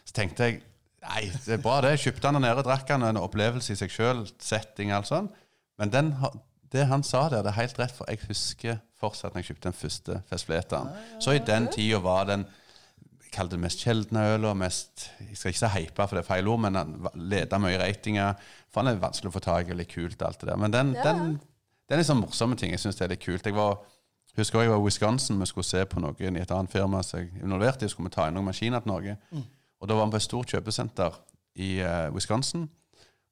Så 0.05 0.17
tenkte 0.17 0.49
jeg 0.49 0.63
Nei, 1.05 1.27
det 1.45 1.59
er 1.59 1.61
bra 1.61 1.75
det. 1.85 1.99
Kjøpte 2.01 2.25
han 2.25 2.39
den 2.39 2.47
nede, 2.47 2.63
drakk 2.65 2.89
han 2.89 3.03
en 3.05 3.19
opplevelse 3.21 3.75
i 3.75 3.77
seg 3.77 3.91
sjøl, 3.93 4.23
setting 4.41 4.89
og 4.89 4.95
alt 4.97 5.09
sånn. 5.11 5.27
Men 5.77 5.91
den, 5.93 6.07
det 6.73 6.87
han 6.89 7.05
sa 7.05 7.27
der, 7.29 7.43
det 7.45 7.51
er 7.51 7.59
helt 7.59 7.77
rett, 7.77 7.93
for 7.93 8.09
jeg 8.09 8.23
husker 8.25 8.79
fortsatt 8.97 9.35
når 9.35 9.43
jeg 9.43 9.51
kjøpte 9.51 9.69
den 9.69 9.77
første 9.77 10.17
festfleteren. 10.31 10.89
Så 11.21 11.35
i 11.35 11.43
den 11.45 11.67
tida 11.69 11.99
var 12.01 12.25
den 12.31 12.47
Kall 13.33 13.49
det 13.51 13.59
mest 13.59 13.81
sjeldne 13.83 14.21
øl 14.35 14.45
og 14.47 14.55
mest 14.59 15.09
Jeg 15.19 15.37
skal 15.39 15.51
ikke 15.51 15.61
si 15.61 15.71
hypa, 15.73 16.05
for 16.05 16.17
det 16.17 16.23
er 16.23 16.27
feil 16.29 16.47
ord, 16.51 16.61
men 16.65 16.77
han 16.79 16.93
leda 17.15 17.59
mye 17.59 17.79
ratinger. 17.81 18.37
For 18.69 18.83
han 18.83 18.93
er 18.93 19.01
vanskelig 19.01 19.31
å 19.31 19.35
få 19.35 19.41
tak 19.43 19.71
i, 19.71 19.77
litt 19.77 19.91
kult, 19.91 20.21
alt 20.21 20.39
det 20.41 20.51
der. 20.51 20.61
Men 20.61 20.73
den, 20.73 20.93
ja. 20.95 21.09
den, 21.09 21.35
den 21.89 22.01
er 22.01 22.07
sånn 22.07 22.21
morsomme 22.21 22.57
ting. 22.59 22.71
Jeg 22.75 22.83
syns 22.83 22.99
det 22.99 23.07
er 23.07 23.13
litt 23.15 23.25
kult. 23.25 23.47
Jeg 23.47 23.57
var 23.57 23.79
husker 24.35 24.61
jeg 24.61 24.71
var 24.71 24.79
i 24.79 24.85
Wisconsin. 24.85 25.39
Vi 25.39 25.49
skulle 25.49 25.67
se 25.67 25.83
på 25.87 26.01
noen 26.03 26.37
i 26.37 26.43
et 26.43 26.51
annet 26.51 26.71
firma 26.71 27.03
som 27.03 27.21
jeg 27.21 27.31
involverte 27.43 27.87
i. 27.87 27.91
Skulle 27.91 28.09
vi 28.09 28.15
ta 28.15 28.27
inn 28.27 28.35
noen 28.37 28.49
maskiner 28.49 28.83
til 28.83 28.91
Norge. 28.91 29.17
Mm. 29.31 29.45
Og 29.81 29.89
da 29.89 29.97
var 29.97 30.09
vi 30.09 30.15
på 30.15 30.21
et 30.21 30.27
stort 30.27 30.51
kjøpesenter 30.51 31.19
i 31.63 31.69
uh, 31.83 32.09
Wisconsin. 32.15 32.67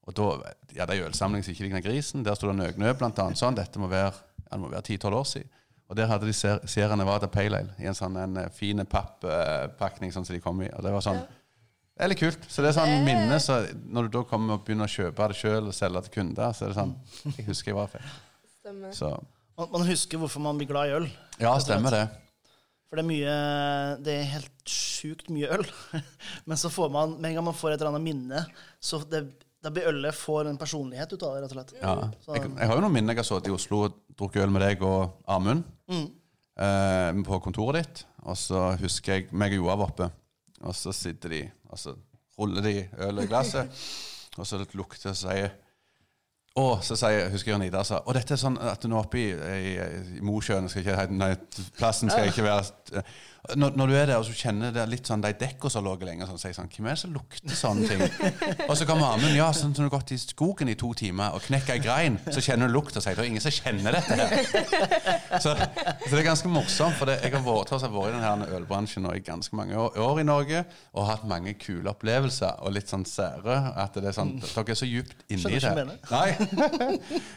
Og 0.04 0.16
da 0.18 0.30
ja, 0.76 0.86
det 0.86 0.98
er 0.98 1.08
ølsamling 1.08 1.44
som 1.44 1.54
ikke 1.54 1.68
ligner 1.68 1.84
grisen. 1.84 2.24
Der 2.26 2.36
sto 2.40 2.50
det 2.50 2.58
Nøgnø 2.60 2.94
blant 3.00 3.20
annet 3.24 3.40
sånn. 3.40 3.58
Dette 3.58 3.80
må 3.82 3.90
være, 3.92 4.14
ja, 4.50 4.60
være 4.60 4.84
10-12 4.84 5.20
år 5.20 5.30
siden. 5.30 5.60
Og 5.94 5.98
der 6.00 6.10
hadde 6.10 6.26
de 6.26 6.34
Sierra 6.34 6.96
Nevada 6.98 7.28
Pale 7.30 7.60
Ale 7.62 7.74
i 7.78 7.86
en 7.86 7.94
sånn 7.94 8.16
en 8.18 8.40
uh, 8.42 8.48
fin 8.50 8.82
papppakning 8.90 10.10
uh, 10.10 10.16
sånn 10.16 10.26
som 10.26 10.34
de 10.34 10.42
kom 10.42 10.64
i. 10.66 10.70
Og 10.74 10.82
det 10.82 10.94
var 10.96 11.06
sånn 11.06 11.20
Det 11.22 12.02
er 12.02 12.10
litt 12.10 12.22
kult. 12.24 12.48
Så 12.50 12.66
det 12.66 12.72
er 12.72 12.80
sånn 12.80 13.06
minne 13.06 13.38
så 13.38 13.60
Når 13.86 14.08
du 14.08 14.18
da 14.18 14.24
kommer 14.26 14.58
og 14.58 14.64
begynner 14.66 14.90
å 14.90 14.94
kjøpe 14.96 15.28
det 15.30 15.38
sjøl 15.38 15.70
og 15.70 15.78
selge 15.78 16.02
til 16.08 16.16
kunder, 16.16 16.50
så 16.58 16.66
er 16.66 16.74
det 16.74 16.80
sånn 16.80 16.96
Jeg 17.38 17.46
husker 17.52 17.70
jeg 17.70 17.78
var 17.78 17.94
fett. 17.94 18.18
Så. 18.98 19.12
Man, 19.60 19.70
man 19.76 19.86
husker 19.86 20.24
hvorfor 20.24 20.42
man 20.42 20.58
blir 20.58 20.72
glad 20.72 20.90
i 20.90 20.98
øl. 20.98 21.08
Ja, 21.38 21.54
stemmer 21.62 21.94
det. 21.94 22.04
For 22.90 22.98
det 22.98 23.04
er 23.04 23.10
mye 23.12 23.38
Det 24.08 24.18
er 24.18 24.32
helt 24.32 24.74
sjukt 24.74 25.30
mye 25.36 25.52
øl. 25.60 25.68
Men 26.50 26.58
så 26.58 26.74
får 26.74 26.90
man, 26.96 27.20
med 27.20 27.36
en 27.36 27.38
gang 27.38 27.48
man 27.52 27.60
får 27.60 27.76
et 27.76 27.84
eller 27.84 27.94
annet 27.94 28.08
minne, 28.08 28.48
så 28.82 29.04
det, 29.14 29.28
da 29.62 29.70
blir 29.70 29.92
ølet 29.94 30.18
får 30.18 30.50
en 30.50 30.58
personlighet 30.60 31.14
ut 31.14 31.22
av 31.22 31.38
det, 31.38 31.44
rett 31.46 31.54
og 31.54 31.58
slett. 31.60 31.78
Ja. 31.78 31.94
Jeg, 32.34 32.50
jeg, 32.50 32.68
har 32.68 32.74
jo 32.74 32.84
noen 32.84 32.98
minner. 32.98 33.14
Jeg 33.14 33.22
har 33.22 33.30
sittet 33.30 33.52
i 33.52 33.56
Oslo 33.56 33.86
og 33.86 34.02
drukket 34.18 34.44
øl 34.44 34.54
med 34.58 34.66
deg 34.66 34.84
og 34.88 35.14
Amund 35.30 35.64
mm. 35.94 36.06
eh, 36.66 37.22
på 37.28 37.40
kontoret 37.44 37.82
ditt. 37.82 38.04
Og 38.24 38.40
så 38.40 38.72
husker 38.80 39.18
jeg 39.18 39.30
meg 39.36 39.56
og 39.58 39.64
Joa 39.64 39.78
var 39.82 39.92
oppe, 39.92 40.10
og 40.64 40.76
så 40.78 40.94
sitter 40.96 41.36
de, 41.36 41.42
og 41.70 41.80
så 41.80 41.96
ruller 42.40 42.64
de 42.66 42.78
øl 43.04 43.20
i 43.24 43.28
glasset, 43.28 43.84
og 44.38 44.48
så 44.48 44.62
lukter 44.74 45.12
og 45.12 45.20
sier 45.20 45.52
og 46.56 46.84
så 46.86 46.96
sier, 47.00 47.32
husker 47.34 47.56
jeg 47.56 47.62
Nidar 47.64 47.86
sa 47.88 48.04
Og 48.06 48.14
dette 48.14 48.36
er 48.36 48.38
sånn 48.38 48.60
at 48.62 48.84
nå 48.86 49.00
oppe 49.00 49.18
i, 49.18 49.30
i, 49.34 49.72
i 50.20 50.22
Mosjøen 50.22 50.70
skal 50.70 50.84
ikke, 50.86 51.08
Nei, 51.18 51.32
plassen 51.80 52.14
skal 52.14 52.30
ikke 52.30 52.46
være 52.46 53.02
når, 53.56 53.74
når, 53.76 53.88
du 53.88 53.94
er 53.94 54.06
der 54.08 54.18
og 54.22 54.24
så 54.24 54.32
kjenner 54.32 54.72
det 54.72 54.84
litt 54.88 55.10
sånn 55.10 55.20
de 55.24 55.34
dekka 55.36 55.68
som 55.68 55.84
lå 55.84 55.98
lenger, 56.00 56.30
sånn, 56.30 56.40
sier 56.40 56.54
sånn 56.56 56.70
Hvem 56.72 56.86
er 56.88 56.96
det 56.96 57.02
som 57.02 57.12
lukter 57.12 57.58
sånne 57.60 57.90
ting? 57.90 58.04
og 58.70 58.78
så 58.80 58.86
kommer 58.88 59.18
Amund. 59.18 59.36
Ja, 59.36 59.50
sånn 59.52 59.74
som 59.76 59.84
du 59.84 59.90
har 59.90 59.92
gått 59.98 60.14
i 60.16 60.20
skogen 60.22 60.72
i 60.72 60.78
to 60.80 60.94
timer 60.96 61.36
og 61.36 61.44
knekker 61.44 61.76
ei 61.76 61.82
grein, 61.84 62.16
så 62.32 62.40
kjenner 62.40 62.72
du 62.72 62.78
lukt 62.78 62.96
og 62.96 63.04
sier 63.04 63.20
det 63.20 63.26
er 63.26 63.32
ingen 63.34 63.44
som 63.44 63.52
kjenner 63.52 63.98
dette 63.98 64.16
her. 64.16 64.38
så, 65.44 65.58
så, 65.58 66.08
det 66.08 66.22
er 66.22 66.28
ganske 66.30 66.52
morsomt, 66.54 66.96
for 66.96 67.12
det, 67.12 67.18
jeg 67.20 67.36
har 67.36 67.44
vært, 67.44 67.74
har 67.76 67.92
vært 67.98 68.16
i 68.16 68.22
denne 68.24 68.48
ølbransjen 68.62 69.04
nå 69.04 69.12
i 69.20 69.26
ganske 69.28 69.60
mange 69.60 69.76
år, 69.76 70.00
år, 70.00 70.24
i 70.24 70.26
Norge 70.30 70.64
og 70.94 71.10
hatt 71.12 71.28
mange 71.28 71.58
kule 71.60 71.92
opplevelser 71.92 72.64
og 72.64 72.78
litt 72.78 72.96
sånn 72.96 73.04
sære. 73.10 73.60
At 73.76 74.00
det 74.00 74.14
er 74.14 74.16
sånn 74.22 74.38
Dere 74.40 74.72
er 74.72 74.80
så 74.80 74.88
djupt 74.88 75.28
inni 75.28 75.60
det. 75.60 76.00
Nei. 76.14 76.30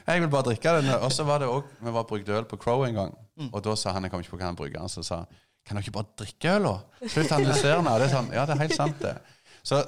Jeg 0.06 0.22
vil 0.22 0.30
bare 0.32 0.48
drikke 0.50 0.76
den. 0.78 0.92
Og 1.00 1.10
så 1.12 1.26
var 1.28 1.42
det 1.42 1.50
òg 1.50 1.66
Vi 1.80 1.92
var 1.92 2.06
brukt 2.08 2.28
øl 2.28 2.46
på 2.48 2.58
Crow 2.60 2.84
en 2.86 2.94
gang, 2.94 3.12
mm. 3.36 3.50
og 3.52 3.64
da 3.64 3.74
sa 3.76 3.94
han 3.96 4.06
Jeg 4.06 4.14
kom 4.14 4.24
ikke 4.24 4.34
på 4.34 4.40
hva 4.40 4.50
han 4.50 4.58
brygga, 4.58 4.86
så 4.92 5.04
sa 5.06 5.24
kan 5.66 5.74
dere 5.74 5.82
ikke 5.82 5.96
bare 5.96 6.12
drikke 6.22 6.50
øl. 6.60 6.68
Slutt 7.10 7.32
å 7.32 7.38
analysere 7.40 7.78
den. 7.80 7.88
Det 7.90 8.06
er 8.06 8.12
sånn, 8.12 8.28
ja, 8.34 8.44
det 8.46 8.54
er 8.54 8.60
helt 8.60 8.76
sant, 8.76 9.00
det. 9.02 9.16
Så 9.66 9.80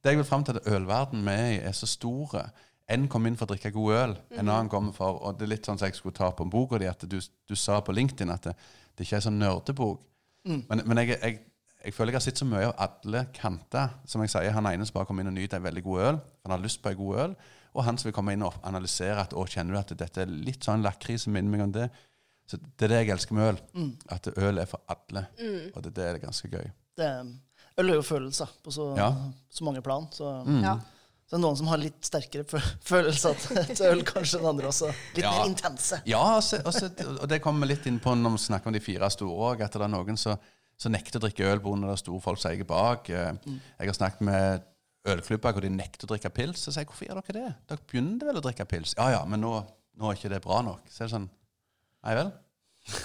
det 0.00 0.12
jeg 0.14 0.20
vil 0.20 0.28
fram 0.28 0.44
til, 0.46 0.60
at 0.60 0.68
ølverdenen 0.70 1.26
vi 1.26 1.34
er 1.34 1.48
i, 1.56 1.56
er 1.66 1.74
så 1.76 1.88
store. 1.90 2.44
En 2.90 3.08
kom 3.10 3.26
inn 3.26 3.36
for 3.38 3.46
å 3.46 3.52
drikke 3.52 3.72
god 3.74 3.96
øl, 3.96 4.14
en 4.30 4.44
mhm. 4.44 4.52
annen 4.54 4.70
kom 4.70 4.90
for 4.94 5.20
Og 5.26 5.38
det 5.38 5.46
er 5.46 5.52
litt 5.54 5.66
sånn 5.66 5.78
som 5.78 5.90
jeg 5.90 5.98
skulle 5.98 6.16
ta 6.16 6.30
på 6.34 6.46
boka 6.50 6.78
di, 6.80 6.88
at 6.90 7.04
du, 7.06 7.18
du, 7.20 7.56
sa 7.58 7.80
på 7.82 7.94
LinkedIn 7.94 8.32
at 8.34 8.48
det, 8.48 8.56
det 8.94 9.06
ikke 9.06 9.18
er 9.20 9.26
sånn 9.26 9.38
nerdebok. 9.38 10.00
Mm. 10.48 10.62
Men, 10.70 10.82
men 10.88 11.02
jeg, 11.02 11.18
jeg, 11.18 11.40
jeg, 11.84 11.94
føler 11.94 12.14
jeg 12.14 12.20
har 12.20 12.24
sett 12.24 12.40
så 12.40 12.48
mye 12.48 12.70
av 12.70 12.86
alle 12.86 13.26
kanter. 13.36 13.94
Som 14.08 14.24
jeg 14.24 14.32
sier, 14.32 14.54
Han 14.56 14.70
ene 14.70 14.86
som 14.86 14.98
bare 14.98 15.10
kom 15.10 15.20
inn 15.22 15.30
og 15.30 15.36
nyter 15.36 15.58
en 15.58 15.66
veldig 15.66 15.84
god 15.86 16.06
øl, 16.08 16.20
han 16.46 16.54
har 16.54 16.62
lyst 16.62 16.82
på 16.82 16.94
en 16.94 17.02
god 17.02 17.24
øl. 17.26 17.36
Og 17.76 17.84
han 17.86 17.98
som 17.98 18.08
vil 18.08 18.14
komme 18.16 18.34
inn 18.34 18.44
og 18.46 18.56
analysere 18.66 19.22
at 19.22 19.34
å, 19.36 19.44
kjenner 19.46 19.76
du 19.76 19.80
at 19.80 19.92
dette 19.98 20.24
er 20.24 20.30
litt 20.30 20.66
sånn 20.66 20.82
lakris 20.82 21.26
som 21.26 21.34
minner 21.36 21.52
meg 21.52 21.66
om 21.68 21.74
det. 21.74 21.88
Så 22.50 22.58
Det 22.58 22.88
er 22.88 22.94
det 22.94 23.02
jeg 23.04 23.12
elsker 23.14 23.36
med 23.38 23.52
øl. 23.52 23.58
Mm. 23.78 23.90
At 24.10 24.30
øl 24.32 24.58
er 24.58 24.70
for 24.70 24.82
alle. 24.90 25.26
Mm. 25.38 25.66
Og 25.74 25.82
det, 25.84 25.92
det, 25.94 26.06
er 26.06 26.22
ganske 26.22 26.50
gøy. 26.50 26.70
Det, 26.98 27.10
øl 27.78 27.92
er 27.92 28.00
jo 28.00 28.06
følelser 28.06 28.56
på 28.64 28.74
så, 28.74 28.88
ja. 28.98 29.12
så 29.48 29.66
mange 29.68 29.82
plan. 29.86 30.08
Så, 30.12 30.32
mm. 30.46 30.64
ja. 30.64 30.74
så 31.22 31.36
det 31.36 31.38
er 31.38 31.44
noen 31.44 31.60
som 31.60 31.70
har 31.70 31.78
litt 31.82 32.00
sterkere 32.06 32.62
følelser 32.90 33.38
til 33.70 33.84
øl 33.92 34.02
kanskje 34.08 34.40
enn 34.40 34.50
andre 34.50 34.72
også. 34.72 34.90
Litt 35.14 35.22
ja. 35.22 35.36
mer 35.36 35.52
intense. 35.52 36.00
Ja, 36.10 36.24
også, 36.40 36.58
også, 36.66 36.90
og 37.20 37.28
det 37.30 37.38
kommer 37.44 37.68
vi 37.68 37.76
litt 37.76 37.86
inn 37.86 38.02
på 38.02 38.16
når 38.18 38.34
vi 38.34 38.42
snakker 38.48 38.72
om 38.72 38.74
de 38.74 38.82
fire 38.82 39.12
store 39.14 39.52
òg, 39.52 39.62
at 39.68 39.78
det 39.78 39.86
er 39.86 39.94
noen 39.94 40.18
som 40.18 40.90
nekter 40.90 41.20
å 41.20 41.26
drikke 41.28 41.46
øl 41.52 41.62
pga. 41.62 41.78
det 41.84 41.94
er 41.94 42.02
store 42.02 42.24
folk 42.24 42.42
som 42.42 42.50
eier 42.50 42.66
bak. 42.66 43.12
Mm. 43.46 43.62
Jeg 43.78 43.92
har 43.92 44.00
snakket 44.00 44.26
med 44.26 44.66
ølklubber 45.08 45.54
hvor 45.56 45.64
de 45.64 45.72
nekter 45.72 46.06
å 46.06 46.12
drikke 46.12 46.32
pils. 46.34 46.64
Så 46.64 46.74
sier 46.74 46.84
jeg 46.84 46.90
hvorfor 46.90 47.08
gjør 47.08 47.20
dere 47.22 47.36
det? 47.36 47.52
Dere 47.70 47.86
begynner 47.88 48.30
vel 48.30 48.40
å 48.40 48.44
drikke 48.44 48.66
pils? 48.68 48.94
Ja 48.98 49.10
ja, 49.14 49.20
men 49.28 49.42
nå, 49.44 49.54
nå 50.00 50.10
er 50.10 50.18
ikke 50.18 50.32
det 50.32 50.42
bra 50.44 50.60
nok. 50.66 50.84
Så 50.90 51.04
er 51.04 51.10
det 51.10 51.16
sånn 51.16 51.30
Nei 52.00 52.14
vel? 52.16 52.30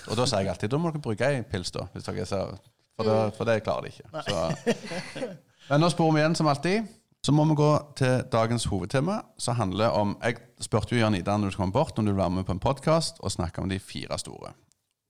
Og 0.08 0.16
da 0.16 0.24
sier 0.24 0.46
jeg 0.46 0.54
alltid 0.54 0.72
da 0.72 0.78
må 0.80 0.92
dere 0.92 1.04
bruke 1.04 1.28
ei 1.28 1.42
pils, 1.48 1.74
da. 1.76 1.88
Hvis 1.92 2.06
dere 2.08 2.28
ser, 2.30 2.54
for, 2.96 3.08
det, 3.08 3.16
for 3.36 3.50
det 3.50 3.58
klarer 3.66 3.88
de 3.88 3.92
ikke. 3.92 4.22
Så. 4.24 5.26
Men 5.70 5.84
nå 5.84 5.90
sporer 5.92 6.16
vi 6.16 6.22
igjen, 6.22 6.38
som 6.40 6.48
alltid. 6.48 6.86
Så 7.26 7.34
må 7.34 7.44
vi 7.50 7.58
gå 7.58 7.72
til 7.98 8.20
dagens 8.32 8.68
hovedtema, 8.70 9.18
som 9.42 9.58
handler 9.58 9.96
om 9.98 10.12
Jeg 10.22 10.38
spurte 10.62 10.94
jo 10.94 11.02
Jan 11.02 11.18
Ida 11.18 11.36
når 11.42 11.56
du 11.56 11.58
kom 11.58 11.74
bort, 11.74 11.98
om 11.98 12.06
du 12.06 12.12
vil 12.12 12.22
være 12.22 12.36
med 12.38 12.46
på 12.46 12.54
en 12.54 12.62
podkast 12.62 13.18
og 13.20 13.34
snakke 13.34 13.64
om 13.64 13.72
de 13.72 13.80
fire 13.82 14.20
store. 14.22 14.54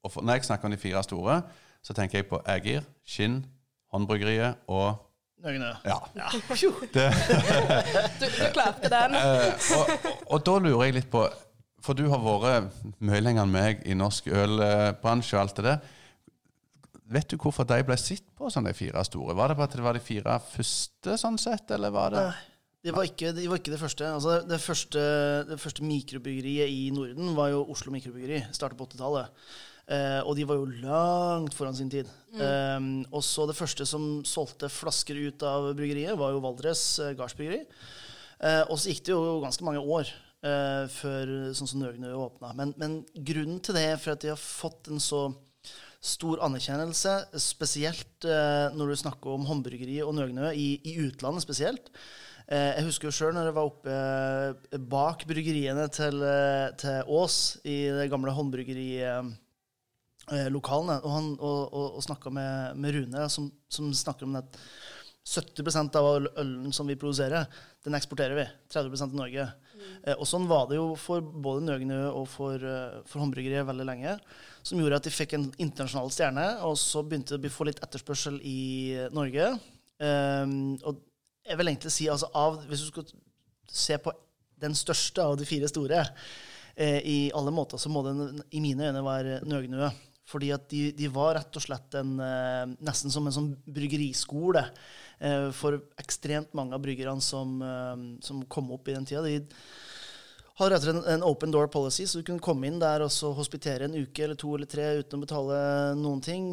Og 0.06 0.14
for, 0.14 0.24
når 0.24 0.40
jeg 0.40 0.48
snakker 0.48 0.70
om 0.70 0.72
de 0.72 0.80
fire 0.80 1.04
store, 1.04 1.42
så 1.84 1.94
tenker 1.94 2.22
jeg 2.22 2.30
på 2.30 2.40
Ægir, 2.48 2.88
Skinn, 3.06 3.42
Håndbryggeriet 3.92 4.64
og 4.72 4.96
Nøgne. 5.46 5.72
Ja. 5.86 5.98
ja. 6.18 6.30
Det, 6.96 7.08
du, 8.20 8.26
du 8.26 8.46
klarte 8.56 8.92
den. 8.92 9.18
uh, 9.18 9.74
og, 9.78 9.92
og, 9.94 10.24
og 10.38 10.46
da 10.48 10.56
lurer 10.64 10.88
jeg 10.88 11.00
litt 11.00 11.12
på 11.14 11.26
for 11.86 11.98
du 11.98 12.08
har 12.10 12.22
vært 12.24 12.74
mye 13.06 13.22
lenger 13.22 13.46
enn 13.46 13.54
meg 13.54 13.86
i 13.86 13.94
norsk 13.98 14.32
ølbransje 14.34 15.38
og 15.38 15.44
alt 15.44 15.60
det 15.60 15.66
der. 15.68 15.94
Vet 17.14 17.30
du 17.30 17.38
hvorfor 17.38 17.68
de 17.70 17.78
ble 17.86 17.98
sett 18.02 18.26
på 18.34 18.50
som 18.50 18.66
de 18.66 18.74
fire 18.74 19.04
store? 19.06 19.36
Var 19.38 19.52
det 19.52 19.58
bare 19.60 19.70
at 19.70 19.78
det 19.78 19.86
var 19.86 19.98
de 19.98 20.02
fire 20.02 20.40
første, 20.42 21.18
sånn 21.22 21.38
sett, 21.42 21.70
eller 21.76 21.94
var 21.94 22.16
det 22.16 22.26
det 22.86 22.94
var, 22.94 23.08
ikke, 23.10 23.32
det 23.34 23.48
var 23.50 23.58
ikke 23.58 23.72
det 23.74 23.80
første. 23.82 24.06
Altså, 24.14 24.34
det, 24.46 24.60
første 24.62 25.04
det 25.50 25.56
første 25.58 25.82
mikrobryggeriet 25.82 26.70
i 26.70 26.92
Norden 26.94 27.32
var 27.34 27.50
jo 27.50 27.64
Oslo 27.74 27.90
Mikrobryggeri. 27.90 28.44
Startet 28.54 28.78
på 28.78 28.86
80-tallet. 28.86 29.48
Eh, 29.86 30.22
og 30.26 30.34
de 30.34 30.46
var 30.50 30.58
jo 30.58 30.70
langt 30.82 31.54
foran 31.54 31.76
sin 31.78 31.92
tid. 31.94 32.10
Eh, 32.34 32.80
og 33.12 33.22
så 33.26 33.46
det 33.46 33.58
første 33.58 33.86
som 33.88 34.24
solgte 34.26 34.72
flasker 34.72 35.20
ut 35.28 35.46
av 35.46 35.72
bryggeriet, 35.78 36.18
var 36.18 36.34
jo 36.34 36.42
Valdres 36.44 36.84
eh, 37.04 37.14
gardsbryggeri. 37.18 37.62
Eh, 38.42 38.64
og 38.66 38.80
så 38.80 38.92
gikk 38.92 39.06
det 39.06 39.14
jo 39.14 39.40
ganske 39.44 39.68
mange 39.68 39.84
år 39.84 40.10
eh, 40.10 40.86
før 40.92 41.34
sånn 41.58 41.70
som 41.70 41.86
Nøgnø 41.86 42.16
åpna. 42.18 42.56
Men, 42.58 42.74
men 42.82 43.00
grunnen 43.14 43.62
til 43.62 43.78
det 43.78 43.86
er 43.92 44.02
for 44.02 44.16
at 44.16 44.26
de 44.26 44.34
har 44.34 44.42
fått 44.42 44.90
en 44.90 45.02
så 45.04 45.28
stor 46.06 46.42
anerkjennelse, 46.46 47.14
spesielt 47.42 48.28
når 48.78 48.92
du 48.92 48.98
snakker 49.00 49.32
om 49.34 49.48
håndbryggeri 49.48 50.04
og 50.06 50.14
Nøgnø, 50.14 50.52
i, 50.54 50.76
i 50.86 51.00
utlandet 51.02 51.42
spesielt. 51.42 51.90
Eh, 52.46 52.76
jeg 52.76 52.86
husker 52.86 53.10
jo 53.10 53.16
sjøl 53.16 53.34
når 53.34 53.50
jeg 53.50 53.56
var 53.56 53.72
oppe 53.72 54.84
bak 54.92 55.26
bryggeriene 55.26 55.88
til, 55.94 56.22
til 56.78 57.10
Ås, 57.10 57.40
i 57.66 57.80
det 57.96 58.10
gamle 58.14 58.34
håndbryggerilokalene, 60.26 61.00
og, 61.04 61.12
han- 61.12 61.38
og, 61.40 61.74
og, 61.74 61.96
og 61.98 62.04
snakka 62.04 62.32
med, 62.34 62.78
med 62.78 62.96
Rune, 62.96 63.30
som, 63.30 63.52
som 63.70 63.92
snakker 63.94 64.26
om 64.26 64.36
at 64.36 64.58
70% 65.26 65.96
av 65.98 66.28
ølen 66.38 66.72
som 66.74 66.86
vi 66.88 66.96
produserer, 66.96 67.48
den 67.84 67.96
eksporterer 67.98 68.36
vi. 68.38 68.46
30% 68.70 69.10
til 69.10 69.18
Norge. 69.18 69.46
Eh, 70.06 70.14
og 70.14 70.26
sånn 70.30 70.46
var 70.50 70.68
det 70.70 70.78
jo 70.78 70.92
for 71.02 71.22
både 71.22 71.64
Nøgnø 71.66 71.98
og 72.12 72.28
for, 72.30 72.62
eh, 72.62 73.00
for 73.10 73.24
håndbryggeriet 73.24 73.66
veldig 73.66 73.88
lenge. 73.90 74.14
Som 74.62 74.80
gjorde 74.82 75.00
at 75.02 75.08
de 75.08 75.14
fikk 75.14 75.34
en 75.34 75.48
internasjonal 75.58 76.12
stjerne, 76.14 76.46
og 76.66 76.78
så 76.78 77.02
begynte 77.02 77.40
det 77.42 77.50
å 77.50 77.56
få 77.56 77.66
litt 77.70 77.82
etterspørsel 77.86 78.38
i 78.46 78.60
eh, 78.94 79.10
Norge. 79.14 79.50
Eh, 79.98 80.46
og 80.86 81.02
jeg 81.46 81.58
vil 81.58 81.70
egentlig 81.74 81.94
si 81.94 82.06
altså 82.10 82.30
av, 82.36 82.62
Hvis 82.70 82.82
du 82.86 82.90
skal 82.92 83.06
se 83.70 83.98
på 84.02 84.14
den 84.62 84.74
største 84.78 85.22
av 85.26 85.36
de 85.38 85.46
fire 85.46 85.68
store 85.70 86.04
eh, 86.78 87.02
i 87.02 87.18
alle 87.36 87.52
måter, 87.54 87.82
så 87.82 87.90
må 87.90 88.06
den 88.06 88.44
i 88.54 88.62
mine 88.64 88.92
øyne 88.92 89.02
være 89.06 89.40
Nøgnø. 89.46 89.90
Fordi 90.26 90.52
at 90.56 90.70
de, 90.72 90.88
de 90.98 91.10
var 91.14 91.36
rett 91.38 91.58
og 91.58 91.64
slett 91.64 91.98
en, 92.00 92.16
eh, 92.24 92.64
nesten 92.86 93.14
som 93.14 93.28
en 93.28 93.36
sånn 93.36 93.52
bryggeriskole 93.70 94.64
eh, 95.20 95.52
for 95.54 95.78
ekstremt 96.02 96.56
mange 96.58 96.74
av 96.74 96.82
bryggerne 96.82 97.22
som, 97.22 97.60
eh, 97.62 98.08
som 98.26 98.42
kom 98.50 98.72
opp 98.74 98.90
i 98.90 98.96
den 98.96 99.06
tida. 99.06 99.22
De 99.22 99.38
hadde 100.58 100.72
rett 100.74 100.82
og 100.82 100.88
slett 100.88 100.98
en, 101.04 101.06
en 101.14 101.28
open 101.30 101.54
door 101.54 101.70
policy, 101.70 102.08
så 102.10 102.20
du 102.20 102.26
kunne 102.26 102.44
komme 102.44 102.66
inn 102.72 102.82
der 102.82 103.06
og 103.06 103.14
så 103.14 103.36
hospitere 103.38 103.86
en 103.86 104.00
uke 104.00 104.26
eller 104.26 104.40
to 104.40 104.56
eller 104.58 104.72
tre 104.72 104.90
uten 104.98 105.22
å 105.22 105.28
betale 105.28 105.62
noen 106.00 106.26
ting. 106.26 106.50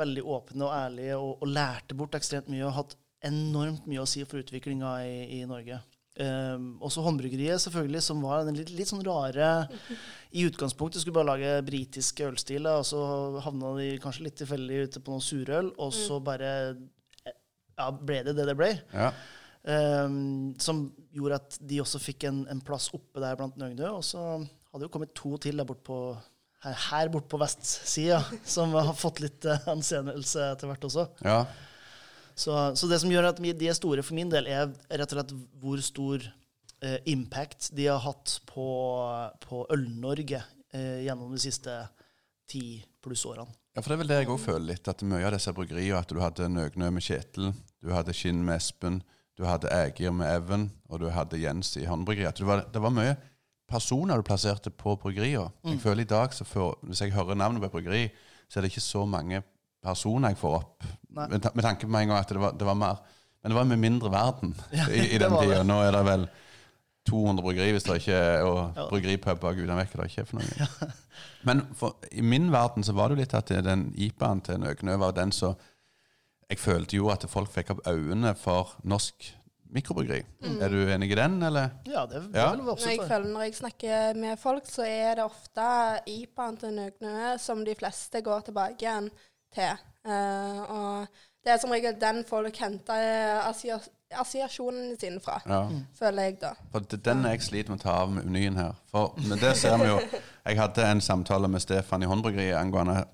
Veldig 0.00 0.24
åpne 0.24 0.64
og 0.64 0.72
ærlige, 0.72 1.20
og, 1.20 1.36
og 1.44 1.52
lærte 1.52 1.98
bort 1.98 2.16
ekstremt 2.16 2.48
mye 2.48 2.64
og 2.64 2.76
hatt 2.78 2.96
enormt 3.28 3.84
mye 3.90 4.00
å 4.00 4.08
si 4.08 4.24
for 4.24 4.40
utviklinga 4.40 4.94
i, 5.04 5.16
i 5.36 5.44
Norge. 5.48 5.82
Um, 6.18 6.72
også 6.82 7.04
håndbryggeriet, 7.04 7.62
selvfølgelig, 7.62 8.00
som 8.02 8.18
var 8.24 8.42
den 8.44 8.56
litt, 8.58 8.72
litt 8.74 8.88
sånn 8.90 9.04
rare 9.06 9.68
I 10.36 10.42
utgangspunktet 10.48 11.00
skulle 11.00 11.14
bare 11.20 11.30
lage 11.30 11.52
britiske 11.64 12.26
ølstiler, 12.26 12.80
og 12.82 12.88
så 12.88 12.98
havna 13.44 13.70
de 13.78 13.92
kanskje 14.02 14.26
litt 14.26 14.36
tilfeldig 14.42 14.80
ute 14.88 15.02
på 15.06 15.14
noe 15.14 15.24
surøl, 15.24 15.70
og 15.78 15.94
så 15.94 16.18
bare 16.24 16.50
ja, 17.80 17.86
ble 17.94 18.18
det 18.26 18.34
det 18.36 18.48
det 18.50 18.56
ble. 18.58 18.72
Ja. 18.92 19.12
Um, 19.60 20.52
som 20.60 20.86
gjorde 21.12 21.40
at 21.40 21.58
de 21.70 21.80
også 21.82 22.00
fikk 22.02 22.26
en, 22.28 22.42
en 22.52 22.62
plass 22.64 22.88
oppe 22.96 23.22
der 23.22 23.38
blant 23.38 23.58
Nøgnø. 23.60 23.94
Og 24.00 24.04
så 24.06 24.20
hadde 24.40 24.86
jo 24.86 24.92
kommet 24.92 25.14
to 25.16 25.36
til 25.42 25.60
der 25.60 25.68
bort 25.68 25.82
på, 25.86 25.98
her, 26.64 26.78
her 26.90 27.10
bort 27.12 27.30
på 27.30 27.40
vestsida, 27.40 28.22
som 28.56 28.74
har 28.76 28.92
fått 28.98 29.22
litt 29.24 29.46
uh, 29.48 29.70
anseelse 29.72 30.52
etter 30.52 30.70
hvert 30.70 30.88
også. 30.90 31.10
ja. 31.24 31.42
Så, 32.40 32.54
så 32.78 32.88
det 32.88 32.98
som 33.02 33.10
gjør 33.12 33.26
at 33.34 33.40
de 33.42 33.68
er 33.68 33.76
store 33.76 34.02
for 34.06 34.16
min 34.16 34.30
del, 34.32 34.46
er 34.48 34.70
rett 34.96 35.12
og 35.12 35.18
slett 35.18 35.32
hvor 35.60 35.82
stor 35.84 36.22
eh, 36.80 36.96
impact 37.12 37.68
de 37.76 37.88
har 37.90 38.00
hatt 38.04 38.38
på, 38.48 38.64
på 39.44 39.64
Øl-Norge 39.74 40.40
eh, 40.72 41.02
gjennom 41.04 41.34
de 41.34 41.42
siste 41.42 41.74
ti 42.50 42.62
pluss 43.04 43.26
årene. 43.28 43.50
Ja, 43.76 43.82
for 43.84 43.92
det 43.92 43.96
er 43.98 44.00
vel 44.02 44.10
det 44.10 44.16
jeg 44.22 44.30
òg 44.32 44.40
føler 44.42 44.66
litt. 44.72 44.88
At 44.90 45.04
mye 45.06 45.22
av 45.28 45.34
disse 45.36 45.52
bryggeriene 45.54 46.00
At 46.00 46.10
du 46.10 46.18
hadde 46.18 46.48
Nøgnø 46.50 46.88
med 46.96 47.04
Kjetil, 47.06 47.52
du 47.84 47.92
hadde 47.94 48.14
Kinn 48.16 48.40
med 48.44 48.56
Espen, 48.58 48.98
du 49.38 49.44
hadde 49.46 49.70
Ægir 49.72 50.10
med 50.12 50.26
Even, 50.34 50.64
og 50.90 51.00
du 51.04 51.06
hadde 51.14 51.38
Jens 51.40 51.70
i 51.80 51.84
håndbryggeriet. 51.88 52.40
Det, 52.42 52.48
var- 52.48 52.66
det 52.72 52.82
var 52.82 52.92
mye 52.96 53.14
personer 53.70 54.18
du 54.18 54.26
plasserte 54.26 54.72
på 54.74 54.96
bryggeriene. 55.00 55.52
Jeg 55.68 55.78
føler 55.84 56.02
i 56.02 56.10
dag, 56.10 56.32
så 56.34 56.44
får, 56.44 56.80
Hvis 56.88 57.00
jeg 57.04 57.12
hører 57.14 57.38
navnet 57.38 57.62
på 57.62 57.68
et 57.70 57.76
bryggeri, 57.76 58.02
så 58.50 58.58
er 58.58 58.66
det 58.66 58.72
ikke 58.72 58.82
så 58.88 59.04
mange 59.06 59.44
personer 59.82 60.32
jeg 60.34 60.38
får 60.40 60.54
opp. 60.60 60.84
Med, 61.10 61.30
med 61.54 61.64
tanke 61.64 61.86
på 61.86 61.90
meg 61.92 62.02
en 62.06 62.12
gang 62.14 62.20
at 62.22 62.28
det 62.28 62.38
var, 62.42 62.52
det 62.58 62.66
var 62.68 62.74
mer 62.78 63.00
Men 63.42 63.50
det 63.50 63.56
var 63.56 63.64
med 63.64 63.78
mindre 63.80 64.10
verden 64.12 64.54
Ja, 64.76 64.84
i, 64.92 65.06
i 65.14 65.18
den 65.18 65.32
tida. 65.40 65.62
Nå 65.66 65.80
er 65.82 65.92
det 65.96 66.04
vel 66.06 66.26
200 67.08 67.42
bryggeri 67.42 67.72
hvis 67.72 67.86
det 67.88 67.96
ikke 68.02 68.18
er 68.20 68.42
og 68.44 68.58
Ja. 68.76 68.84
bryggeripuber 68.90 69.54
gudene 69.56 69.78
vekk 69.80 69.96
det 69.96 70.10
ikke 70.10 70.20
er 70.20 70.28
for 70.28 70.38
noe. 70.42 70.90
Men 71.48 71.62
for, 71.74 71.96
i 72.12 72.20
min 72.22 72.50
verden 72.52 72.84
så 72.84 72.92
var 72.94 73.08
det 73.08 73.16
jo 73.16 73.22
litt 73.24 73.34
at 73.34 73.48
den 73.64 73.88
IPA-en 73.96 74.42
til 74.46 74.60
Nøgnø 74.60 74.96
var 75.00 75.16
den 75.16 75.32
som 75.32 75.56
Jeg 76.50 76.58
følte 76.58 76.96
jo 76.98 77.08
at 77.12 77.24
folk 77.30 77.50
fikk 77.54 77.70
opp 77.70 77.84
øynene 77.86 78.34
for 78.36 78.72
norsk 78.84 79.28
mikrobryggeri. 79.70 80.24
Er 80.60 80.68
du 80.72 80.80
enig 80.90 81.12
i 81.12 81.14
den, 81.14 81.36
eller? 81.46 81.68
Ja, 81.86 82.02
det, 82.10 82.24
det 82.32 82.40
Ja. 82.40 82.48
vil 82.56 82.64
være 82.66 82.76
Når 82.76 82.88
jeg 82.90 83.04
føler 83.06 83.28
når 83.30 83.42
jeg 83.46 83.54
snakker 83.54 84.14
med 84.18 84.38
folk, 84.42 84.66
så 84.66 84.82
er 84.82 85.14
det 85.14 85.24
ofte 85.24 85.66
IPA-en 86.10 86.56
til 86.58 86.74
Nøgnø 86.74 87.36
som 87.38 87.64
de 87.64 87.74
fleste 87.78 88.20
går 88.26 88.40
tilbake 88.50 88.82
igjen 88.82 89.10
til. 89.54 89.80
Uh, 90.06 90.60
og 90.64 91.06
det 91.44 91.52
er 91.54 91.58
som 91.62 91.72
regel 91.72 91.96
den 92.00 92.22
folk 92.28 92.56
henter 92.60 93.40
assiasjonen 93.48 93.96
assosiasjonene 94.10 94.96
sine 94.98 95.20
fra, 95.22 95.36
Ja. 95.46 95.68
føler 95.94 96.22
jeg 96.22 96.40
da. 96.40 96.48
For 96.72 96.80
det, 96.82 96.98
den 97.04 97.22
jeg 97.28 97.42
sliter 97.46 97.70
med 97.70 97.78
å 97.78 97.82
ta 97.84 97.92
av 98.02 98.10
med 98.10 98.24
menyen 98.26 98.56
her. 98.58 98.72
For 98.90 99.14
med 99.22 99.38
det 99.38 99.52
ser 99.56 99.76
vi 99.78 99.86
jo 99.86 100.00
Jeg 100.00 100.58
hadde 100.58 100.86
en 100.90 101.00
samtale 101.00 101.46
med 101.48 101.62
Stefan 101.62 102.02
i 102.02 102.08
Håndbryggeriet 102.10 102.58
angående 102.58 103.04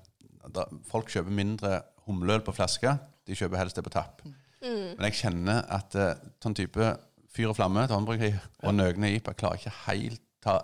da 0.49 0.63
Folk 0.89 1.11
kjøper 1.13 1.29
mindre 1.29 1.81
humleøl 2.07 2.41
på 2.41 2.55
flaske. 2.55 2.95
De 3.27 3.35
kjøper 3.35 3.57
helst 3.61 3.75
det 3.77 3.83
på 3.85 3.93
tapp. 3.93 4.23
Men 4.61 5.05
jeg 5.05 5.19
kjenner 5.19 5.65
at 5.69 5.93
uh, 5.95 6.15
sånn 6.41 6.55
type 6.57 6.97
Fyr 7.29 7.51
og 7.51 7.59
flamme 7.59 7.85
til 7.85 7.93
Håndbryggeri 7.93 8.33
og 8.63 8.73
Nøgne 8.73 9.11
IPA 9.19 9.35
klarer 9.37 9.61
ikke 9.61 9.75
helt 9.85 10.21
ta 10.41 10.57